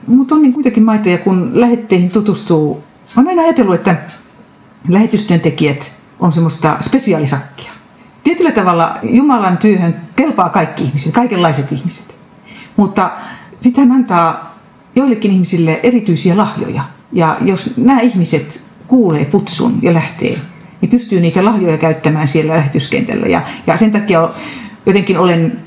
mutta 0.07 0.35
on 0.35 0.43
niin 0.43 0.53
kuitenkin 0.53 0.83
maita, 0.83 1.09
ja 1.09 1.19
kun 1.19 1.51
lähetteihin 1.55 2.11
tutustuu, 2.11 2.83
on 3.17 3.29
aina 3.29 3.43
ajatellut, 3.43 3.75
että 3.75 3.97
lähetystyöntekijät 4.89 5.93
on 6.21 6.33
semmoista 6.33 6.77
spesiaalisakkia 6.81 7.76
tietyllä 8.27 8.53
tavalla 8.53 8.99
Jumalan 9.03 9.59
työhön 9.59 9.97
kelpaa 10.17 10.49
kaikki 10.49 10.85
ihmiset, 10.85 11.15
kaikenlaiset 11.15 11.73
ihmiset. 11.73 12.17
Mutta 12.77 13.11
sitten 13.61 13.89
hän 13.89 13.99
antaa 13.99 14.57
joillekin 14.97 15.31
ihmisille 15.31 15.81
erityisiä 15.83 16.37
lahjoja. 16.37 16.83
Ja 17.13 17.37
jos 17.41 17.71
nämä 17.77 18.01
ihmiset 18.01 18.63
kuulee 18.87 19.25
putsun 19.25 19.79
ja 19.83 19.95
lähtee, 19.95 20.39
niin 20.81 20.91
pystyy 20.91 21.21
niitä 21.21 21.45
lahjoja 21.45 21.79
käyttämään 21.79 22.29
siellä 22.29 22.55
lähetyskentällä. 22.55 23.27
Ja, 23.27 23.43
ja 23.67 23.77
sen 23.77 23.93
takia 23.93 24.29
jotenkin 24.87 25.19
olen 25.19 25.59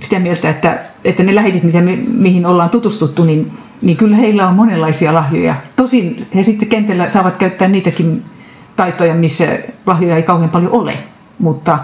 sitä 0.00 0.18
mieltä, 0.18 0.50
että, 0.50 0.80
että 1.04 1.22
ne 1.22 1.34
lähetit, 1.34 1.62
mitä 1.62 1.80
me, 1.80 1.96
mihin 1.96 2.46
ollaan 2.46 2.70
tutustuttu, 2.70 3.24
niin, 3.24 3.52
niin 3.82 3.96
kyllä 3.96 4.16
heillä 4.16 4.48
on 4.48 4.54
monenlaisia 4.54 5.14
lahjoja. 5.14 5.54
Tosin 5.76 6.26
he 6.34 6.42
sitten 6.42 6.68
kentällä 6.68 7.08
saavat 7.08 7.36
käyttää 7.36 7.68
niitäkin 7.68 8.24
taitoja, 8.76 9.14
missä 9.14 9.58
lahjoja 9.86 10.16
ei 10.16 10.22
kauhean 10.22 10.50
paljon 10.50 10.72
ole. 10.72 10.98
Mutta 11.38 11.78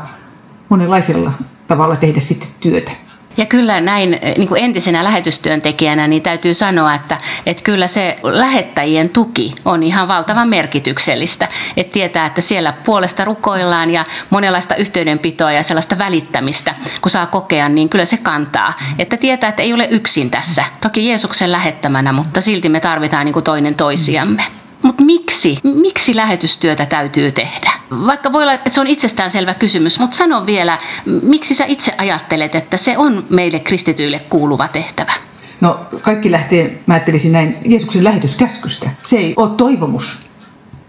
monenlaisella 0.72 1.32
tavalla 1.68 1.96
tehdä 1.96 2.20
sitten 2.20 2.48
työtä. 2.60 2.92
Ja 3.36 3.46
kyllä 3.46 3.80
näin 3.80 4.18
eh, 4.22 4.36
niin 4.36 4.48
kuin 4.48 4.64
entisenä 4.64 5.04
lähetystyöntekijänä 5.04 6.08
niin 6.08 6.22
täytyy 6.22 6.54
sanoa, 6.54 6.94
että, 6.94 7.18
että 7.46 7.62
kyllä 7.62 7.86
se 7.86 8.18
lähettäjien 8.22 9.10
tuki 9.10 9.54
on 9.64 9.82
ihan 9.82 10.08
valtavan 10.08 10.48
merkityksellistä. 10.48 11.48
Että 11.76 11.92
tietää, 11.92 12.26
että 12.26 12.40
siellä 12.40 12.72
puolesta 12.84 13.24
rukoillaan 13.24 13.90
ja 13.90 14.04
monenlaista 14.30 14.76
yhteydenpitoa 14.76 15.52
ja 15.52 15.62
sellaista 15.62 15.98
välittämistä, 15.98 16.74
kun 17.00 17.10
saa 17.10 17.26
kokea, 17.26 17.68
niin 17.68 17.88
kyllä 17.88 18.04
se 18.04 18.16
kantaa. 18.16 18.74
Että 18.98 19.16
tietää, 19.16 19.48
että 19.48 19.62
ei 19.62 19.72
ole 19.72 19.88
yksin 19.90 20.30
tässä. 20.30 20.64
Toki 20.80 21.08
Jeesuksen 21.08 21.52
lähettämänä, 21.52 22.12
mutta 22.12 22.40
silti 22.40 22.68
me 22.68 22.80
tarvitaan 22.80 23.24
niin 23.24 23.32
kuin 23.32 23.44
toinen 23.44 23.74
toisiamme. 23.74 24.61
Mutta 24.82 25.04
miksi? 25.04 25.58
Miksi 25.62 26.16
lähetystyötä 26.16 26.86
täytyy 26.86 27.32
tehdä? 27.32 27.72
Vaikka 27.90 28.32
voi 28.32 28.42
olla, 28.42 28.52
että 28.52 28.70
se 28.70 28.80
on 28.80 28.86
itsestäänselvä 28.86 29.54
kysymys, 29.54 29.98
mutta 29.98 30.16
sano 30.16 30.46
vielä, 30.46 30.78
miksi 31.22 31.54
sä 31.54 31.64
itse 31.68 31.92
ajattelet, 31.98 32.54
että 32.54 32.76
se 32.76 32.98
on 32.98 33.26
meille 33.30 33.58
kristityille 33.58 34.18
kuuluva 34.18 34.68
tehtävä? 34.68 35.12
No 35.60 35.80
kaikki 36.02 36.30
lähtee, 36.30 36.82
mä 36.86 36.94
ajattelisin 36.94 37.32
näin, 37.32 37.56
Jeesuksen 37.64 38.04
lähetyskäskystä. 38.04 38.90
Se 39.02 39.16
ei 39.16 39.34
ole 39.36 39.50
toivomus 39.50 40.18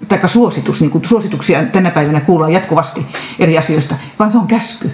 tai 0.10 0.30
suositus, 0.30 0.82
niin 0.82 0.92
kuin 0.92 1.06
suosituksia 1.06 1.64
tänä 1.64 1.92
päivänä 1.92 2.22
kuullaan 2.22 2.54
jatkuvasti 2.54 3.06
eri 3.40 3.58
asioista, 3.58 3.96
vaan 4.20 4.32
se 4.32 4.38
on 4.38 4.48
käsky. 4.48 4.92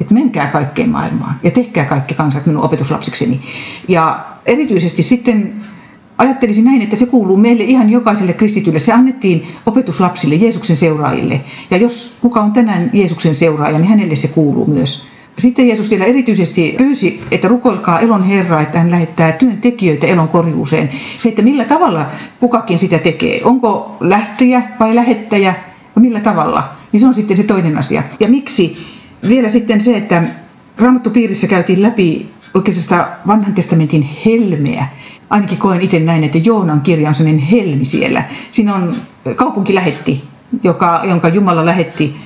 Että 0.00 0.14
menkää 0.14 0.46
kaikkeen 0.46 0.88
maailmaan 0.88 1.40
ja 1.42 1.50
tehkää 1.50 1.84
kaikki 1.84 2.14
kansat 2.14 2.46
minun 2.46 2.64
opetuslapsikseni. 2.64 3.40
Ja 3.88 4.24
erityisesti 4.46 5.02
sitten 5.02 5.64
ajattelisin 6.20 6.64
näin, 6.64 6.82
että 6.82 6.96
se 6.96 7.06
kuuluu 7.06 7.36
meille 7.36 7.64
ihan 7.64 7.90
jokaiselle 7.90 8.32
kristitylle. 8.32 8.78
Se 8.78 8.92
annettiin 8.92 9.46
opetuslapsille, 9.66 10.34
Jeesuksen 10.34 10.76
seuraajille. 10.76 11.40
Ja 11.70 11.76
jos 11.76 12.16
kuka 12.20 12.40
on 12.40 12.52
tänään 12.52 12.90
Jeesuksen 12.92 13.34
seuraaja, 13.34 13.78
niin 13.78 13.88
hänelle 13.88 14.16
se 14.16 14.28
kuuluu 14.28 14.66
myös. 14.66 15.04
Sitten 15.38 15.68
Jeesus 15.68 15.90
vielä 15.90 16.04
erityisesti 16.04 16.74
pyysi, 16.78 17.20
että 17.30 17.48
rukoilkaa 17.48 18.00
elon 18.00 18.24
Herra, 18.24 18.60
että 18.60 18.78
hän 18.78 18.90
lähettää 18.90 19.32
työntekijöitä 19.32 20.06
elon 20.06 20.28
korjuuseen. 20.28 20.90
Se, 21.18 21.28
että 21.28 21.42
millä 21.42 21.64
tavalla 21.64 22.06
kukakin 22.40 22.78
sitä 22.78 22.98
tekee. 22.98 23.40
Onko 23.44 23.96
lähtöjä 24.00 24.62
vai 24.80 24.94
lähettäjä 24.94 25.54
vai 25.96 26.02
millä 26.02 26.20
tavalla, 26.20 26.68
niin 26.92 27.00
se 27.00 27.06
on 27.06 27.14
sitten 27.14 27.36
se 27.36 27.42
toinen 27.42 27.78
asia. 27.78 28.02
Ja 28.20 28.28
miksi? 28.28 28.76
Vielä 29.28 29.48
sitten 29.48 29.80
se, 29.80 29.96
että 29.96 30.22
Raamattupiirissä 30.78 31.46
käytiin 31.46 31.82
läpi 31.82 32.30
oikeastaan 32.54 33.04
vanhan 33.26 33.54
testamentin 33.54 34.08
helmeä 34.26 34.86
ainakin 35.30 35.58
koen 35.58 35.80
itse 35.80 36.00
näin, 36.00 36.24
että 36.24 36.38
Joonan 36.38 36.80
kirja 36.80 37.08
on 37.08 37.14
sellainen 37.14 37.42
helmi 37.42 37.84
siellä. 37.84 38.24
Siinä 38.50 38.74
on 38.74 38.96
kaupunki 39.36 39.74
lähetti, 39.74 40.24
joka, 40.62 41.02
jonka 41.04 41.28
Jumala 41.28 41.66
lähetti 41.66 42.16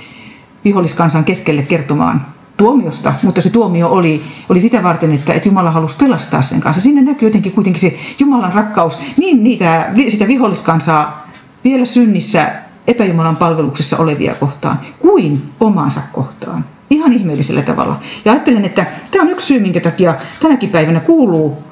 viholliskansan 0.65 1.25
keskelle 1.25 1.63
kertomaan 1.63 2.27
tuomiosta, 2.57 3.15
mutta 3.23 3.43
se 3.43 3.51
tuomio 3.51 3.89
oli, 3.89 4.23
oli 4.49 4.61
sitä 4.61 4.83
varten, 4.83 5.13
että, 5.13 5.33
että 5.33 5.49
Jumala 5.49 5.71
halusi 5.71 5.97
pelastaa 5.97 6.43
sen 6.43 6.61
kanssa. 6.61 6.83
Sinne 6.83 7.03
näkyy 7.03 7.29
jotenkin 7.29 7.53
kuitenkin 7.53 7.81
se 7.81 7.99
Jumalan 8.19 8.53
rakkaus 8.53 8.99
niin 9.17 9.45
niitä, 9.45 9.91
sitä 10.09 10.29
viholliskansaa 10.29 11.29
vielä 11.65 11.85
synnissä 11.85 12.53
epäjumalan 12.87 13.37
palveluksessa 13.37 13.97
olevia 13.97 14.35
kohtaan, 14.35 14.81
kuin 14.99 15.43
omansa 15.61 16.01
kohtaan. 16.13 16.65
Ihan 16.91 17.13
ihmeellisellä 17.13 17.63
tavalla. 17.63 18.01
Ja 18.25 18.33
ajattelen, 18.33 18.65
että 18.65 18.87
tämä 19.11 19.23
on 19.23 19.31
yksi 19.31 19.47
syy, 19.47 19.61
minkä 19.61 19.81
takia 19.81 20.15
tänäkin 20.41 20.71
päivänä 20.71 21.01
kuuluu 21.01 21.63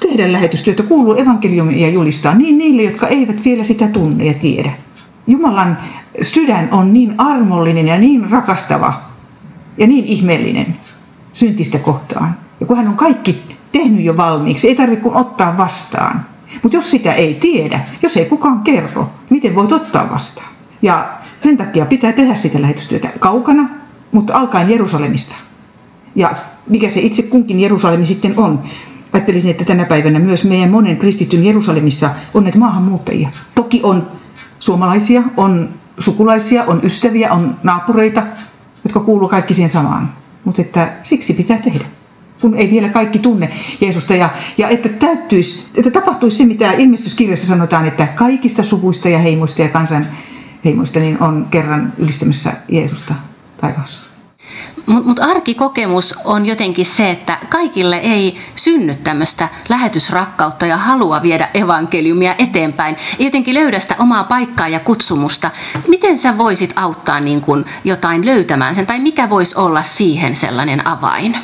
tehdä 0.00 0.32
lähetystyötä, 0.32 0.82
kuuluu 0.82 1.14
evankeliumia 1.14 1.88
julistaa 1.88 2.34
niin 2.34 2.58
niille, 2.58 2.82
jotka 2.82 3.08
eivät 3.08 3.44
vielä 3.44 3.64
sitä 3.64 3.88
tunne 3.88 4.24
ja 4.24 4.34
tiedä. 4.34 4.72
Jumalan 5.26 5.78
sydän 6.22 6.68
on 6.70 6.92
niin 6.92 7.14
armollinen 7.18 7.88
ja 7.88 7.98
niin 7.98 8.30
rakastava 8.30 9.00
ja 9.78 9.86
niin 9.86 10.04
ihmeellinen 10.04 10.76
syntistä 11.32 11.78
kohtaan. 11.78 12.36
Ja 12.60 12.66
kun 12.66 12.76
hän 12.76 12.88
on 12.88 12.96
kaikki 12.96 13.42
tehnyt 13.72 14.04
jo 14.04 14.16
valmiiksi, 14.16 14.68
ei 14.68 14.74
tarvitse 14.74 15.02
kuin 15.02 15.16
ottaa 15.16 15.56
vastaan. 15.56 16.26
Mutta 16.62 16.76
jos 16.76 16.90
sitä 16.90 17.12
ei 17.12 17.34
tiedä, 17.34 17.80
jos 18.02 18.16
ei 18.16 18.24
kukaan 18.24 18.60
kerro, 18.60 19.10
miten 19.30 19.54
voit 19.54 19.72
ottaa 19.72 20.10
vastaan? 20.10 20.48
Ja 20.82 21.08
sen 21.40 21.56
takia 21.56 21.86
pitää 21.86 22.12
tehdä 22.12 22.34
sitä 22.34 22.62
lähetystyötä 22.62 23.08
kaukana, 23.18 23.68
mutta 24.12 24.34
alkaen 24.34 24.70
Jerusalemista. 24.70 25.34
Ja 26.14 26.34
mikä 26.68 26.90
se 26.90 27.00
itse 27.00 27.22
kunkin 27.22 27.60
Jerusalemi 27.60 28.04
sitten 28.04 28.38
on, 28.38 28.62
ajattelisin, 29.16 29.50
että 29.50 29.64
tänä 29.64 29.84
päivänä 29.84 30.18
myös 30.18 30.44
meidän 30.44 30.70
monen 30.70 30.96
kristityn 30.96 31.44
Jerusalemissa 31.44 32.10
on 32.34 32.42
näitä 32.44 32.58
maahanmuuttajia. 32.58 33.28
Toki 33.54 33.80
on 33.82 34.06
suomalaisia, 34.58 35.22
on 35.36 35.68
sukulaisia, 35.98 36.64
on 36.64 36.80
ystäviä, 36.84 37.32
on 37.32 37.56
naapureita, 37.62 38.22
jotka 38.84 39.00
kuuluu 39.00 39.28
kaikki 39.28 39.54
siihen 39.54 39.70
samaan. 39.70 40.12
Mutta 40.44 40.62
että 40.62 40.92
siksi 41.02 41.32
pitää 41.32 41.58
tehdä 41.58 41.84
kun 42.40 42.54
ei 42.54 42.70
vielä 42.70 42.88
kaikki 42.88 43.18
tunne 43.18 43.50
Jeesusta. 43.80 44.14
Ja, 44.14 44.30
ja 44.58 44.68
että 44.68 44.88
täyttyisi, 44.88 45.64
että 45.74 45.90
tapahtuisi 45.90 46.36
se, 46.36 46.44
mitä 46.44 46.72
ilmestyskirjassa 46.72 47.46
sanotaan, 47.46 47.86
että 47.86 48.06
kaikista 48.06 48.62
suvuista 48.62 49.08
ja 49.08 49.18
heimoista 49.18 49.62
ja 49.62 49.68
kansan 49.68 50.06
heimoista 50.64 51.00
niin 51.00 51.22
on 51.22 51.46
kerran 51.50 51.92
ylistämässä 51.98 52.52
Jeesusta 52.68 53.14
taivaassa. 53.60 54.15
Mutta 54.86 55.08
mut 55.08 55.18
arkikokemus 55.18 56.14
on 56.24 56.46
jotenkin 56.46 56.86
se, 56.86 57.10
että 57.10 57.38
kaikille 57.48 57.96
ei 57.96 58.38
synny 58.56 58.94
tämmöistä 58.94 59.48
lähetysrakkautta 59.68 60.66
ja 60.66 60.76
halua 60.76 61.22
viedä 61.22 61.48
evankeliumia 61.54 62.34
eteenpäin. 62.38 62.96
Ei 63.18 63.26
jotenkin 63.26 63.54
löydä 63.54 63.80
sitä 63.80 63.96
omaa 63.98 64.24
paikkaa 64.24 64.68
ja 64.68 64.80
kutsumusta. 64.80 65.50
Miten 65.88 66.18
sä 66.18 66.38
voisit 66.38 66.72
auttaa 66.76 67.20
niin 67.20 67.40
kun 67.40 67.64
jotain 67.84 68.26
löytämään 68.26 68.74
sen, 68.74 68.86
tai 68.86 69.00
mikä 69.00 69.30
voisi 69.30 69.56
olla 69.56 69.82
siihen 69.82 70.36
sellainen 70.36 70.86
avain? 70.86 71.36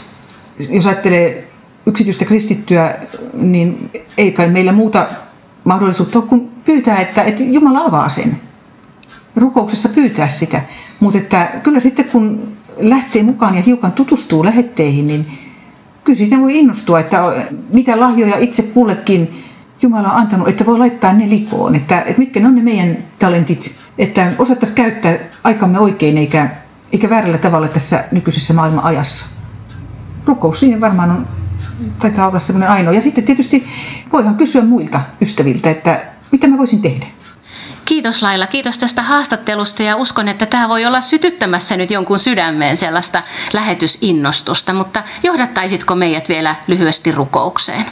Jos 0.71 0.87
ajattelee 0.87 1.53
yksityistä 1.87 2.25
kristittyä, 2.25 2.99
niin 3.33 3.91
ei 4.19 4.33
kai 4.33 4.49
meillä 4.49 4.73
muuta 4.73 5.09
mahdollisuutta 5.65 6.19
ole 6.19 6.27
kuin 6.27 6.49
pyytää, 6.65 6.97
että, 6.97 7.23
että 7.23 7.43
Jumala 7.43 7.85
avaa 7.85 8.09
sen. 8.09 8.41
Rukouksessa 9.37 9.89
pyytää 9.89 10.29
sitä. 10.29 10.63
Mutta 11.01 11.47
kyllä 11.63 11.81
sitten 11.81 12.05
kun 12.05 12.52
lähtee 12.77 13.23
mukaan 13.23 13.55
ja 13.55 13.63
hiukan 13.63 13.93
tutustuu 13.93 14.45
lähetteihin, 14.45 15.07
niin 15.07 15.39
kyllä 16.05 16.17
siitä 16.17 16.39
voi 16.39 16.59
innostua, 16.59 17.01
että 17.01 17.47
mitä 17.73 18.01
lahjoja 18.01 18.39
itse 18.39 18.63
kullekin 18.63 19.45
Jumala 19.83 20.13
on 20.13 20.17
antanut, 20.21 20.49
että 20.49 20.67
voi 20.67 20.79
laittaa 20.79 21.13
ne 21.13 21.31
likoon, 21.31 21.75
että, 21.75 22.01
että 22.01 22.19
mitkä 22.19 22.41
ne 22.41 22.47
on 22.47 22.55
ne 22.55 22.63
meidän 22.63 22.97
talentit, 23.19 23.75
että 23.99 24.33
osattaisiin 24.39 24.77
käyttää 24.77 25.19
aikamme 25.45 25.79
oikein 25.79 26.19
eikä, 26.19 26.49
eikä 26.93 27.11
väärällä 27.11 27.39
tavalla 27.39 27.69
tässä 27.69 28.05
nykyisessä 28.13 28.55
maailman 28.55 28.85
ajassa. 28.85 29.27
Rukous 30.27 30.61
siinä 30.61 30.81
varmaan 30.81 31.11
on, 31.11 31.27
taitaa 31.99 32.29
olla 32.29 32.39
semmoinen 32.39 32.71
ainoa. 32.71 32.95
Ja 32.95 33.01
sitten 33.01 33.25
tietysti 33.25 33.67
voihan 34.13 34.35
kysyä 34.35 34.65
muilta 34.65 35.01
ystäviltä, 35.21 35.71
että 35.71 36.01
mitä 36.33 36.49
mä 36.49 36.59
voisin 36.59 36.83
tehdä. 36.83 37.07
Kiitos 37.85 38.23
Laila, 38.23 38.47
kiitos 38.47 38.79
tästä 38.79 39.03
haastattelusta 39.03 39.83
ja 39.83 39.97
uskon, 39.97 40.29
että 40.29 40.47
tämä 40.47 40.69
voi 40.69 40.87
olla 40.87 41.01
sytyttämässä 41.01 41.77
nyt 41.77 41.91
jonkun 41.91 42.19
sydämeen 42.19 42.77
sellaista 42.77 43.23
lähetysinnostusta, 43.53 44.75
mutta 44.75 45.03
johdattaisitko 45.23 45.95
meidät 45.95 46.29
vielä 46.29 46.57
lyhyesti 46.67 47.13
rukoukseen? 47.13 47.87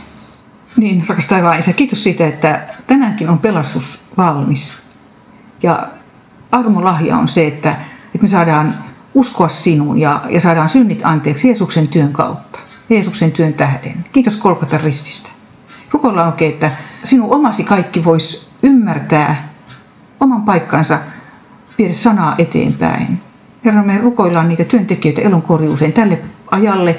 Niin, 0.76 1.04
rakas 1.08 1.26
taivaan 1.26 1.58
isä, 1.58 1.72
kiitos 1.72 2.02
siitä, 2.02 2.26
että 2.26 2.74
tänäänkin 2.86 3.28
on 3.28 3.38
pelastus 3.38 4.00
valmis. 4.16 4.78
Ja 5.62 5.88
armolahja 6.52 7.16
on 7.16 7.28
se, 7.28 7.46
että, 7.46 7.70
että 8.04 8.22
me 8.22 8.28
saadaan 8.28 8.84
uskoa 9.14 9.48
sinuun 9.48 9.98
ja, 9.98 10.20
ja 10.28 10.40
saadaan 10.40 10.68
synnit 10.68 11.00
anteeksi 11.02 11.48
Jeesuksen 11.48 11.88
työn 11.88 12.12
kautta, 12.12 12.58
Jeesuksen 12.90 13.32
työn 13.32 13.54
tähden. 13.54 14.04
Kiitos 14.12 14.36
kolkata 14.36 14.78
rististä. 14.78 15.30
Rukoillaan 15.90 16.28
oikein, 16.28 16.52
että 16.52 16.70
sinun 17.04 17.34
omasi 17.34 17.64
kaikki 17.64 18.04
vois 18.04 18.48
ymmärtää 18.62 19.49
paikkansa 20.46 20.98
viedä 21.78 21.92
sanaa 21.92 22.34
eteenpäin. 22.38 23.20
Herra, 23.64 23.82
me 23.82 23.98
rukoillaan 23.98 24.48
niitä 24.48 24.64
työntekijöitä 24.64 25.22
elonkorjuuseen 25.22 25.92
tälle 25.92 26.18
ajalle, 26.50 26.98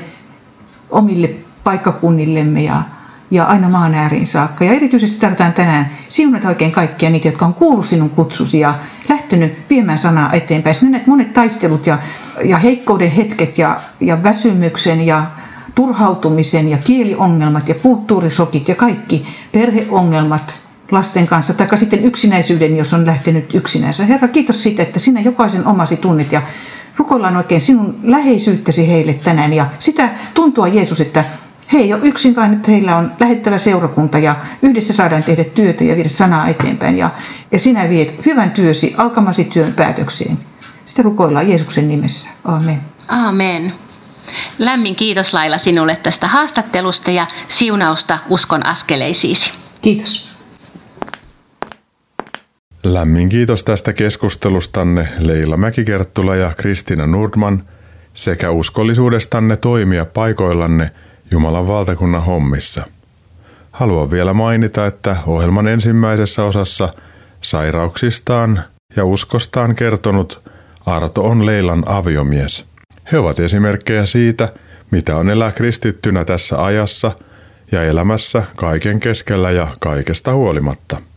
omille 0.90 1.30
paikkakunnillemme 1.64 2.64
ja, 2.64 2.84
ja 3.32 3.46
aina 3.46 3.70
maan 3.70 3.96
ääriin 3.96 4.28
saakka. 4.28 4.66
Ja 4.66 4.74
erityisesti 4.74 5.20
tarvitaan 5.20 5.54
tänään 5.54 5.90
siunata 6.10 6.48
oikein 6.48 6.72
kaikkia 6.72 7.10
niitä, 7.10 7.28
jotka 7.28 7.46
on 7.46 7.54
kuullut 7.54 7.86
sinun 7.86 8.10
kutsusi 8.10 8.60
ja 8.60 8.74
lähtenyt 9.10 9.54
viemään 9.70 9.98
sanaa 9.98 10.34
eteenpäin. 10.34 10.76
Sinä 10.76 10.92
näet 10.92 11.08
monet 11.08 11.34
taistelut 11.34 11.88
ja, 11.88 11.98
ja 12.44 12.58
heikkouden 12.58 13.12
hetket 13.12 13.58
ja, 13.58 13.82
ja 14.00 14.24
väsymyksen 14.24 15.02
ja 15.02 15.26
turhautumisen 15.76 16.70
ja 16.70 16.78
kieliongelmat 16.78 17.70
ja 17.70 17.76
kulttuurisokit 17.76 18.68
ja 18.68 18.76
kaikki 18.76 19.28
perheongelmat, 19.52 20.62
lasten 20.92 21.28
kanssa, 21.28 21.54
tai 21.54 21.78
sitten 21.78 22.06
yksinäisyyden, 22.06 22.78
jos 22.78 22.94
on 22.94 23.06
lähtenyt 23.06 23.56
yksinänsä. 23.56 24.06
Herra, 24.06 24.28
kiitos 24.28 24.64
siitä, 24.64 24.84
että 24.84 25.00
sinä 25.00 25.22
jokaisen 25.22 25.68
omasi 25.68 25.98
tunnet 25.98 26.32
ja 26.32 26.42
rukoillaan 26.98 27.38
oikein 27.38 27.62
sinun 27.62 28.00
läheisyyttäsi 28.04 28.88
heille 28.88 29.14
tänään 29.14 29.54
ja 29.54 29.68
sitä 29.80 30.10
tuntua 30.34 30.68
Jeesus, 30.68 31.02
että 31.02 31.26
he 31.74 31.78
ei 31.78 31.94
ole 31.94 32.02
yksin, 32.04 32.36
vaan 32.36 32.54
että 32.54 32.72
heillä 32.72 32.98
on 32.98 33.12
lähettävä 33.20 33.58
seurakunta 33.58 34.18
ja 34.20 34.36
yhdessä 34.62 34.94
saadaan 34.94 35.24
tehdä 35.24 35.44
työtä 35.44 35.84
ja 35.84 35.96
viedä 35.96 36.10
sanaa 36.10 36.48
eteenpäin. 36.48 36.98
Ja, 36.98 37.10
ja 37.52 37.60
sinä 37.60 37.90
viet 37.90 38.26
hyvän 38.26 38.52
työsi 38.52 38.94
alkamasi 38.98 39.44
työn 39.44 39.74
päätökseen. 39.74 40.38
Sitä 40.86 41.02
rukoillaan 41.02 41.50
Jeesuksen 41.50 41.88
nimessä. 41.88 42.30
Amen. 42.46 42.82
Amen. 43.08 43.74
Lämmin 44.60 44.96
kiitos 44.96 45.34
Laila 45.34 45.58
sinulle 45.58 45.96
tästä 45.96 46.28
haastattelusta 46.28 47.12
ja 47.12 47.28
siunausta 47.48 48.18
uskon 48.30 48.66
askeleisiisi. 48.66 49.54
Kiitos. 49.82 50.31
Lämmin 52.84 53.30
kiitos 53.30 53.64
tästä 53.64 53.94
keskustelustanne 53.94 55.10
Leila 55.20 55.58
Mäkikerttula 55.58 56.36
ja 56.36 56.54
Kristiina 56.58 57.08
Nordman 57.08 57.64
sekä 58.14 58.52
uskollisuudestanne 58.52 59.58
toimia 59.58 60.06
paikoillanne 60.06 60.92
Jumalan 61.32 61.68
valtakunnan 61.68 62.24
hommissa. 62.24 62.84
Haluan 63.72 64.12
vielä 64.12 64.34
mainita, 64.34 64.86
että 64.86 65.18
ohjelman 65.28 65.68
ensimmäisessä 65.68 66.44
osassa 66.44 66.94
sairauksistaan 67.42 68.62
ja 68.96 69.06
uskostaan 69.06 69.76
kertonut 69.76 70.42
Arto 70.86 71.24
on 71.24 71.46
Leilan 71.46 71.84
aviomies. 71.86 72.66
He 73.12 73.18
ovat 73.18 73.40
esimerkkejä 73.40 74.06
siitä, 74.06 74.54
mitä 74.92 75.18
on 75.18 75.30
elää 75.30 75.52
kristittynä 75.52 76.26
tässä 76.26 76.64
ajassa 76.64 77.12
ja 77.72 77.84
elämässä 77.84 78.44
kaiken 78.56 79.00
keskellä 79.00 79.52
ja 79.52 79.68
kaikesta 79.80 80.34
huolimatta. 80.34 81.11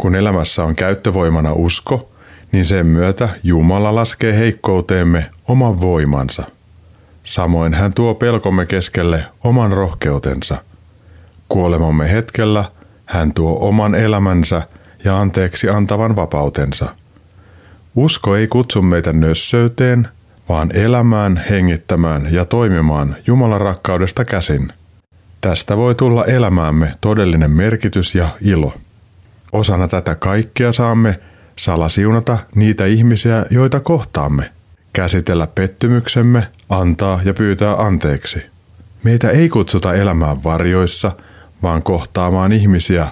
Kun 0.00 0.14
elämässä 0.14 0.64
on 0.64 0.76
käyttövoimana 0.76 1.52
usko, 1.52 2.10
niin 2.52 2.64
sen 2.64 2.86
myötä 2.86 3.28
Jumala 3.42 3.94
laskee 3.94 4.38
heikkouteemme 4.38 5.30
oman 5.48 5.80
voimansa. 5.80 6.42
Samoin 7.24 7.74
hän 7.74 7.94
tuo 7.94 8.14
pelkomme 8.14 8.66
keskelle 8.66 9.24
oman 9.44 9.72
rohkeutensa. 9.72 10.56
Kuolemamme 11.48 12.12
hetkellä 12.12 12.64
hän 13.06 13.34
tuo 13.34 13.68
oman 13.68 13.94
elämänsä 13.94 14.62
ja 15.04 15.20
anteeksi 15.20 15.68
antavan 15.68 16.16
vapautensa. 16.16 16.94
Usko 17.94 18.36
ei 18.36 18.48
kutsu 18.48 18.82
meitä 18.82 19.12
nössöyteen, 19.12 20.08
vaan 20.48 20.76
elämään, 20.76 21.44
hengittämään 21.50 22.28
ja 22.32 22.44
toimimaan 22.44 23.16
Jumalan 23.26 23.60
rakkaudesta 23.60 24.24
käsin. 24.24 24.72
Tästä 25.40 25.76
voi 25.76 25.94
tulla 25.94 26.24
elämäämme 26.24 26.92
todellinen 27.00 27.50
merkitys 27.50 28.14
ja 28.14 28.28
ilo. 28.40 28.74
Osana 29.52 29.88
tätä 29.88 30.14
kaikkea 30.14 30.72
saamme 30.72 31.20
salasiunata 31.56 32.38
niitä 32.54 32.86
ihmisiä, 32.86 33.46
joita 33.50 33.80
kohtaamme, 33.80 34.50
käsitellä 34.92 35.46
pettymyksemme, 35.46 36.48
antaa 36.68 37.20
ja 37.24 37.34
pyytää 37.34 37.74
anteeksi. 37.74 38.42
Meitä 39.04 39.30
ei 39.30 39.48
kutsuta 39.48 39.94
elämään 39.94 40.44
varjoissa, 40.44 41.12
vaan 41.62 41.82
kohtaamaan 41.82 42.52
ihmisiä 42.52 43.08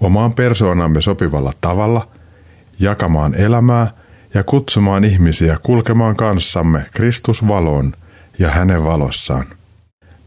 omaan 0.00 0.32
persoonamme 0.32 1.00
sopivalla 1.00 1.52
tavalla, 1.60 2.08
jakamaan 2.78 3.34
elämää 3.34 3.90
ja 4.34 4.44
kutsumaan 4.44 5.04
ihmisiä 5.04 5.58
kulkemaan 5.62 6.16
kanssamme 6.16 6.86
Kristus 6.94 7.48
valoon 7.48 7.92
ja 8.38 8.50
hänen 8.50 8.84
valossaan. 8.84 9.46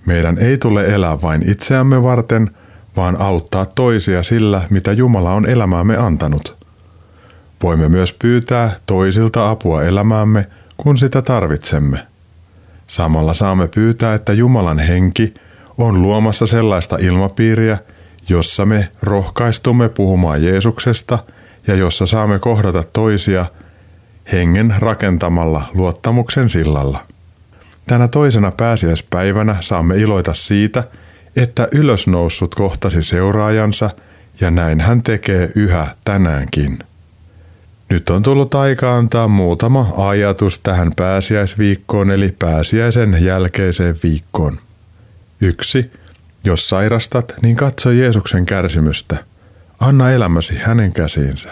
Meidän 0.05 0.37
ei 0.37 0.57
tule 0.57 0.85
elää 0.85 1.21
vain 1.21 1.49
itseämme 1.49 2.03
varten, 2.03 2.51
vaan 2.95 3.21
auttaa 3.21 3.65
toisia 3.65 4.23
sillä, 4.23 4.61
mitä 4.69 4.91
Jumala 4.91 5.33
on 5.33 5.49
elämäämme 5.49 5.97
antanut. 5.97 6.65
Voimme 7.63 7.89
myös 7.89 8.13
pyytää 8.13 8.75
toisilta 8.87 9.49
apua 9.49 9.83
elämäämme, 9.83 10.47
kun 10.77 10.97
sitä 10.97 11.21
tarvitsemme. 11.21 11.99
Samalla 12.87 13.33
saamme 13.33 13.67
pyytää, 13.67 14.13
että 14.13 14.33
Jumalan 14.33 14.79
henki 14.79 15.33
on 15.77 16.01
luomassa 16.01 16.45
sellaista 16.45 16.97
ilmapiiriä, 16.99 17.77
jossa 18.29 18.65
me 18.65 18.87
rohkaistumme 19.01 19.89
puhumaan 19.89 20.43
Jeesuksesta 20.43 21.19
ja 21.67 21.75
jossa 21.75 22.05
saamme 22.05 22.39
kohdata 22.39 22.83
toisia 22.93 23.45
hengen 24.31 24.75
rakentamalla 24.79 25.69
luottamuksen 25.73 26.49
sillalla. 26.49 26.99
Tänä 27.85 28.07
toisena 28.07 28.51
pääsiäispäivänä 28.51 29.55
saamme 29.59 29.97
iloita 29.97 30.33
siitä, 30.33 30.83
että 31.35 31.67
ylösnoussut 31.71 32.55
kohtasi 32.55 33.01
seuraajansa 33.01 33.89
ja 34.41 34.51
näin 34.51 34.81
hän 34.81 35.03
tekee 35.03 35.51
yhä 35.55 35.95
tänäänkin. 36.05 36.79
Nyt 37.89 38.09
on 38.09 38.23
tullut 38.23 38.55
aika 38.55 38.97
antaa 38.97 39.27
muutama 39.27 39.93
ajatus 39.97 40.59
tähän 40.59 40.91
pääsiäisviikkoon 40.95 42.11
eli 42.11 42.35
pääsiäisen 42.39 43.17
jälkeiseen 43.23 43.95
viikkoon. 44.03 44.59
Yksi. 45.41 45.91
Jos 46.43 46.69
sairastat, 46.69 47.33
niin 47.41 47.55
katso 47.55 47.91
Jeesuksen 47.91 48.45
kärsimystä. 48.45 49.17
Anna 49.79 50.11
elämäsi 50.11 50.57
hänen 50.57 50.93
käsiinsä. 50.93 51.49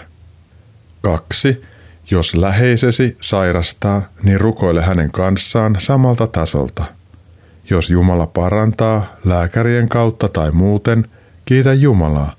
Kaksi. 1.02 1.62
Jos 2.10 2.34
läheisesi 2.34 3.16
sairastaa, 3.20 4.02
niin 4.22 4.40
rukoile 4.40 4.82
hänen 4.82 5.10
kanssaan 5.10 5.76
samalta 5.78 6.26
tasolta. 6.26 6.84
Jos 7.70 7.90
Jumala 7.90 8.26
parantaa 8.26 9.16
lääkärien 9.24 9.88
kautta 9.88 10.28
tai 10.28 10.52
muuten, 10.52 11.08
kiitä 11.44 11.72
Jumalaa. 11.72 12.32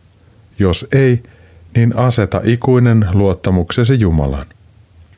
Jos 0.59 0.88
ei, 0.93 1.23
niin 1.76 1.97
aseta 1.97 2.41
ikuinen 2.43 3.07
luottamuksesi 3.13 3.99
Jumalan. 3.99 4.45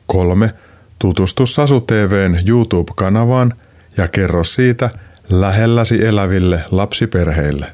3. 0.06 0.54
Tutustu 0.98 1.46
Sasu 1.46 1.80
TVn 1.80 2.38
YouTube-kanavaan 2.48 3.54
ja 3.96 4.08
kerro 4.08 4.44
siitä 4.44 4.90
lähelläsi 5.30 6.04
eläville 6.06 6.64
lapsiperheille. 6.70 7.66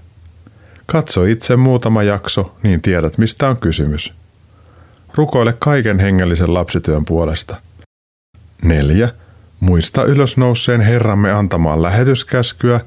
Katso 0.87 1.25
itse 1.25 1.57
muutama 1.57 2.03
jakso, 2.03 2.57
niin 2.63 2.83
tiedät 2.83 3.19
mistä 3.19 3.49
on 3.49 3.57
kysymys. 3.57 4.15
Rukoile 5.15 5.55
kaiken 5.59 5.99
hengellisen 5.99 6.55
lapsityön 6.55 7.05
puolesta. 7.05 7.57
4. 8.63 9.09
Muista 9.61 10.05
ylösnouseen 10.05 10.81
Herramme 10.81 11.33
antamaan 11.33 11.83
lähetyskäskyä 11.83 12.81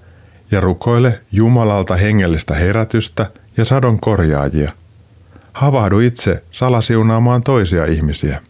ja 0.52 0.62
rukoile 0.62 1.22
Jumalalta 1.32 1.96
hengellistä 1.96 2.56
herätystä 2.56 3.32
ja 3.58 3.66
sadon 3.66 4.00
korjaajia. 4.00 4.72
Havahdu 5.54 6.00
itse 6.00 6.44
salasiunaamaan 6.52 7.44
toisia 7.44 7.86
ihmisiä. 7.86 8.42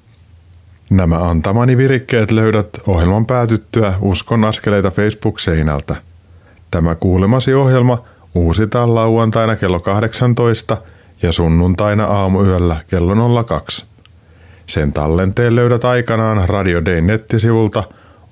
Nämä 0.89 1.29
antamani 1.29 1.77
virikkeet 1.77 2.31
löydät 2.31 2.69
ohjelman 2.87 3.25
päätyttyä 3.25 3.93
Uskon 4.01 4.45
askeleita 4.45 4.91
Facebook-seinältä. 4.91 5.95
Tämä 6.71 6.95
kuulemasi 6.95 7.53
ohjelma 7.53 8.03
uusitaan 8.35 8.95
lauantaina 8.95 9.55
kello 9.55 9.79
18 9.79 10.77
ja 11.21 11.31
sunnuntaina 11.31 12.05
aamuyöllä 12.05 12.75
kello 12.87 13.43
02. 13.43 13.85
Sen 14.67 14.93
tallenteen 14.93 15.55
löydät 15.55 15.85
aikanaan 15.85 16.49
Radio 16.49 16.85
Day 16.85 17.01
nettisivulta 17.01 17.83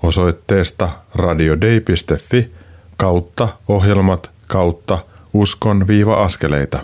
osoitteesta 0.05 0.89
radiodei.fi 1.15 2.51
kautta 2.97 3.47
ohjelmat 3.67 4.31
kautta 4.47 4.99
uskon-askeleita. 5.33 6.79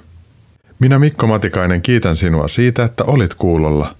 Minä 0.79 0.99
Mikko 0.99 1.27
Matikainen 1.27 1.81
kiitän 1.81 2.17
sinua 2.17 2.47
siitä, 2.47 2.83
että 2.83 3.03
olit 3.03 3.33
kuulolla. 3.33 3.95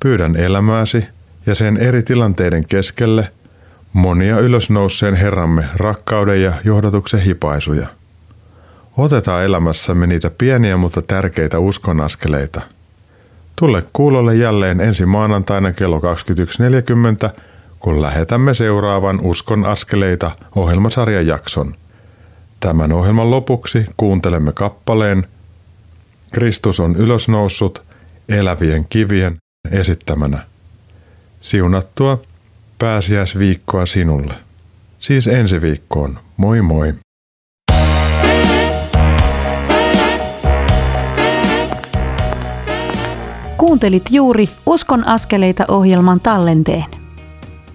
Pyydän 0.00 0.36
elämääsi 0.36 1.04
ja 1.46 1.54
sen 1.54 1.76
eri 1.76 2.02
tilanteiden 2.02 2.66
keskelle 2.66 3.32
monia 3.92 4.38
ylösnouseen 4.38 5.14
Herramme 5.14 5.64
rakkauden 5.76 6.42
ja 6.42 6.52
johdatuksen 6.64 7.20
hipaisuja. 7.20 7.86
Otetaan 8.96 9.44
elämässämme 9.44 10.06
niitä 10.06 10.30
pieniä 10.38 10.76
mutta 10.76 11.02
tärkeitä 11.02 11.58
uskonaskeleita. 11.58 12.60
Tule 13.56 13.84
kuulolle 13.92 14.36
jälleen 14.36 14.80
ensi 14.80 15.06
maanantaina 15.06 15.72
kello 15.72 15.98
21.40, 15.98 17.40
kun 17.82 18.02
lähetämme 18.02 18.54
seuraavan 18.54 19.20
Uskon 19.20 19.64
askeleita 19.64 20.30
ohjelmasarjan 20.56 21.26
jakson. 21.26 21.74
Tämän 22.60 22.92
ohjelman 22.92 23.30
lopuksi 23.30 23.86
kuuntelemme 23.96 24.52
kappaleen 24.52 25.26
Kristus 26.32 26.80
on 26.80 26.96
ylösnoussut 26.96 27.82
elävien 28.28 28.86
kivien 28.88 29.36
esittämänä. 29.70 30.38
Siunattua 31.40 32.20
pääsiäisviikkoa 32.78 33.86
sinulle. 33.86 34.34
Siis 34.98 35.26
ensi 35.26 35.60
viikkoon. 35.60 36.18
Moi 36.36 36.62
moi! 36.62 36.94
Kuuntelit 43.56 44.02
juuri 44.10 44.48
Uskon 44.66 45.06
askeleita 45.06 45.64
ohjelman 45.68 46.20
tallenteen. 46.20 47.01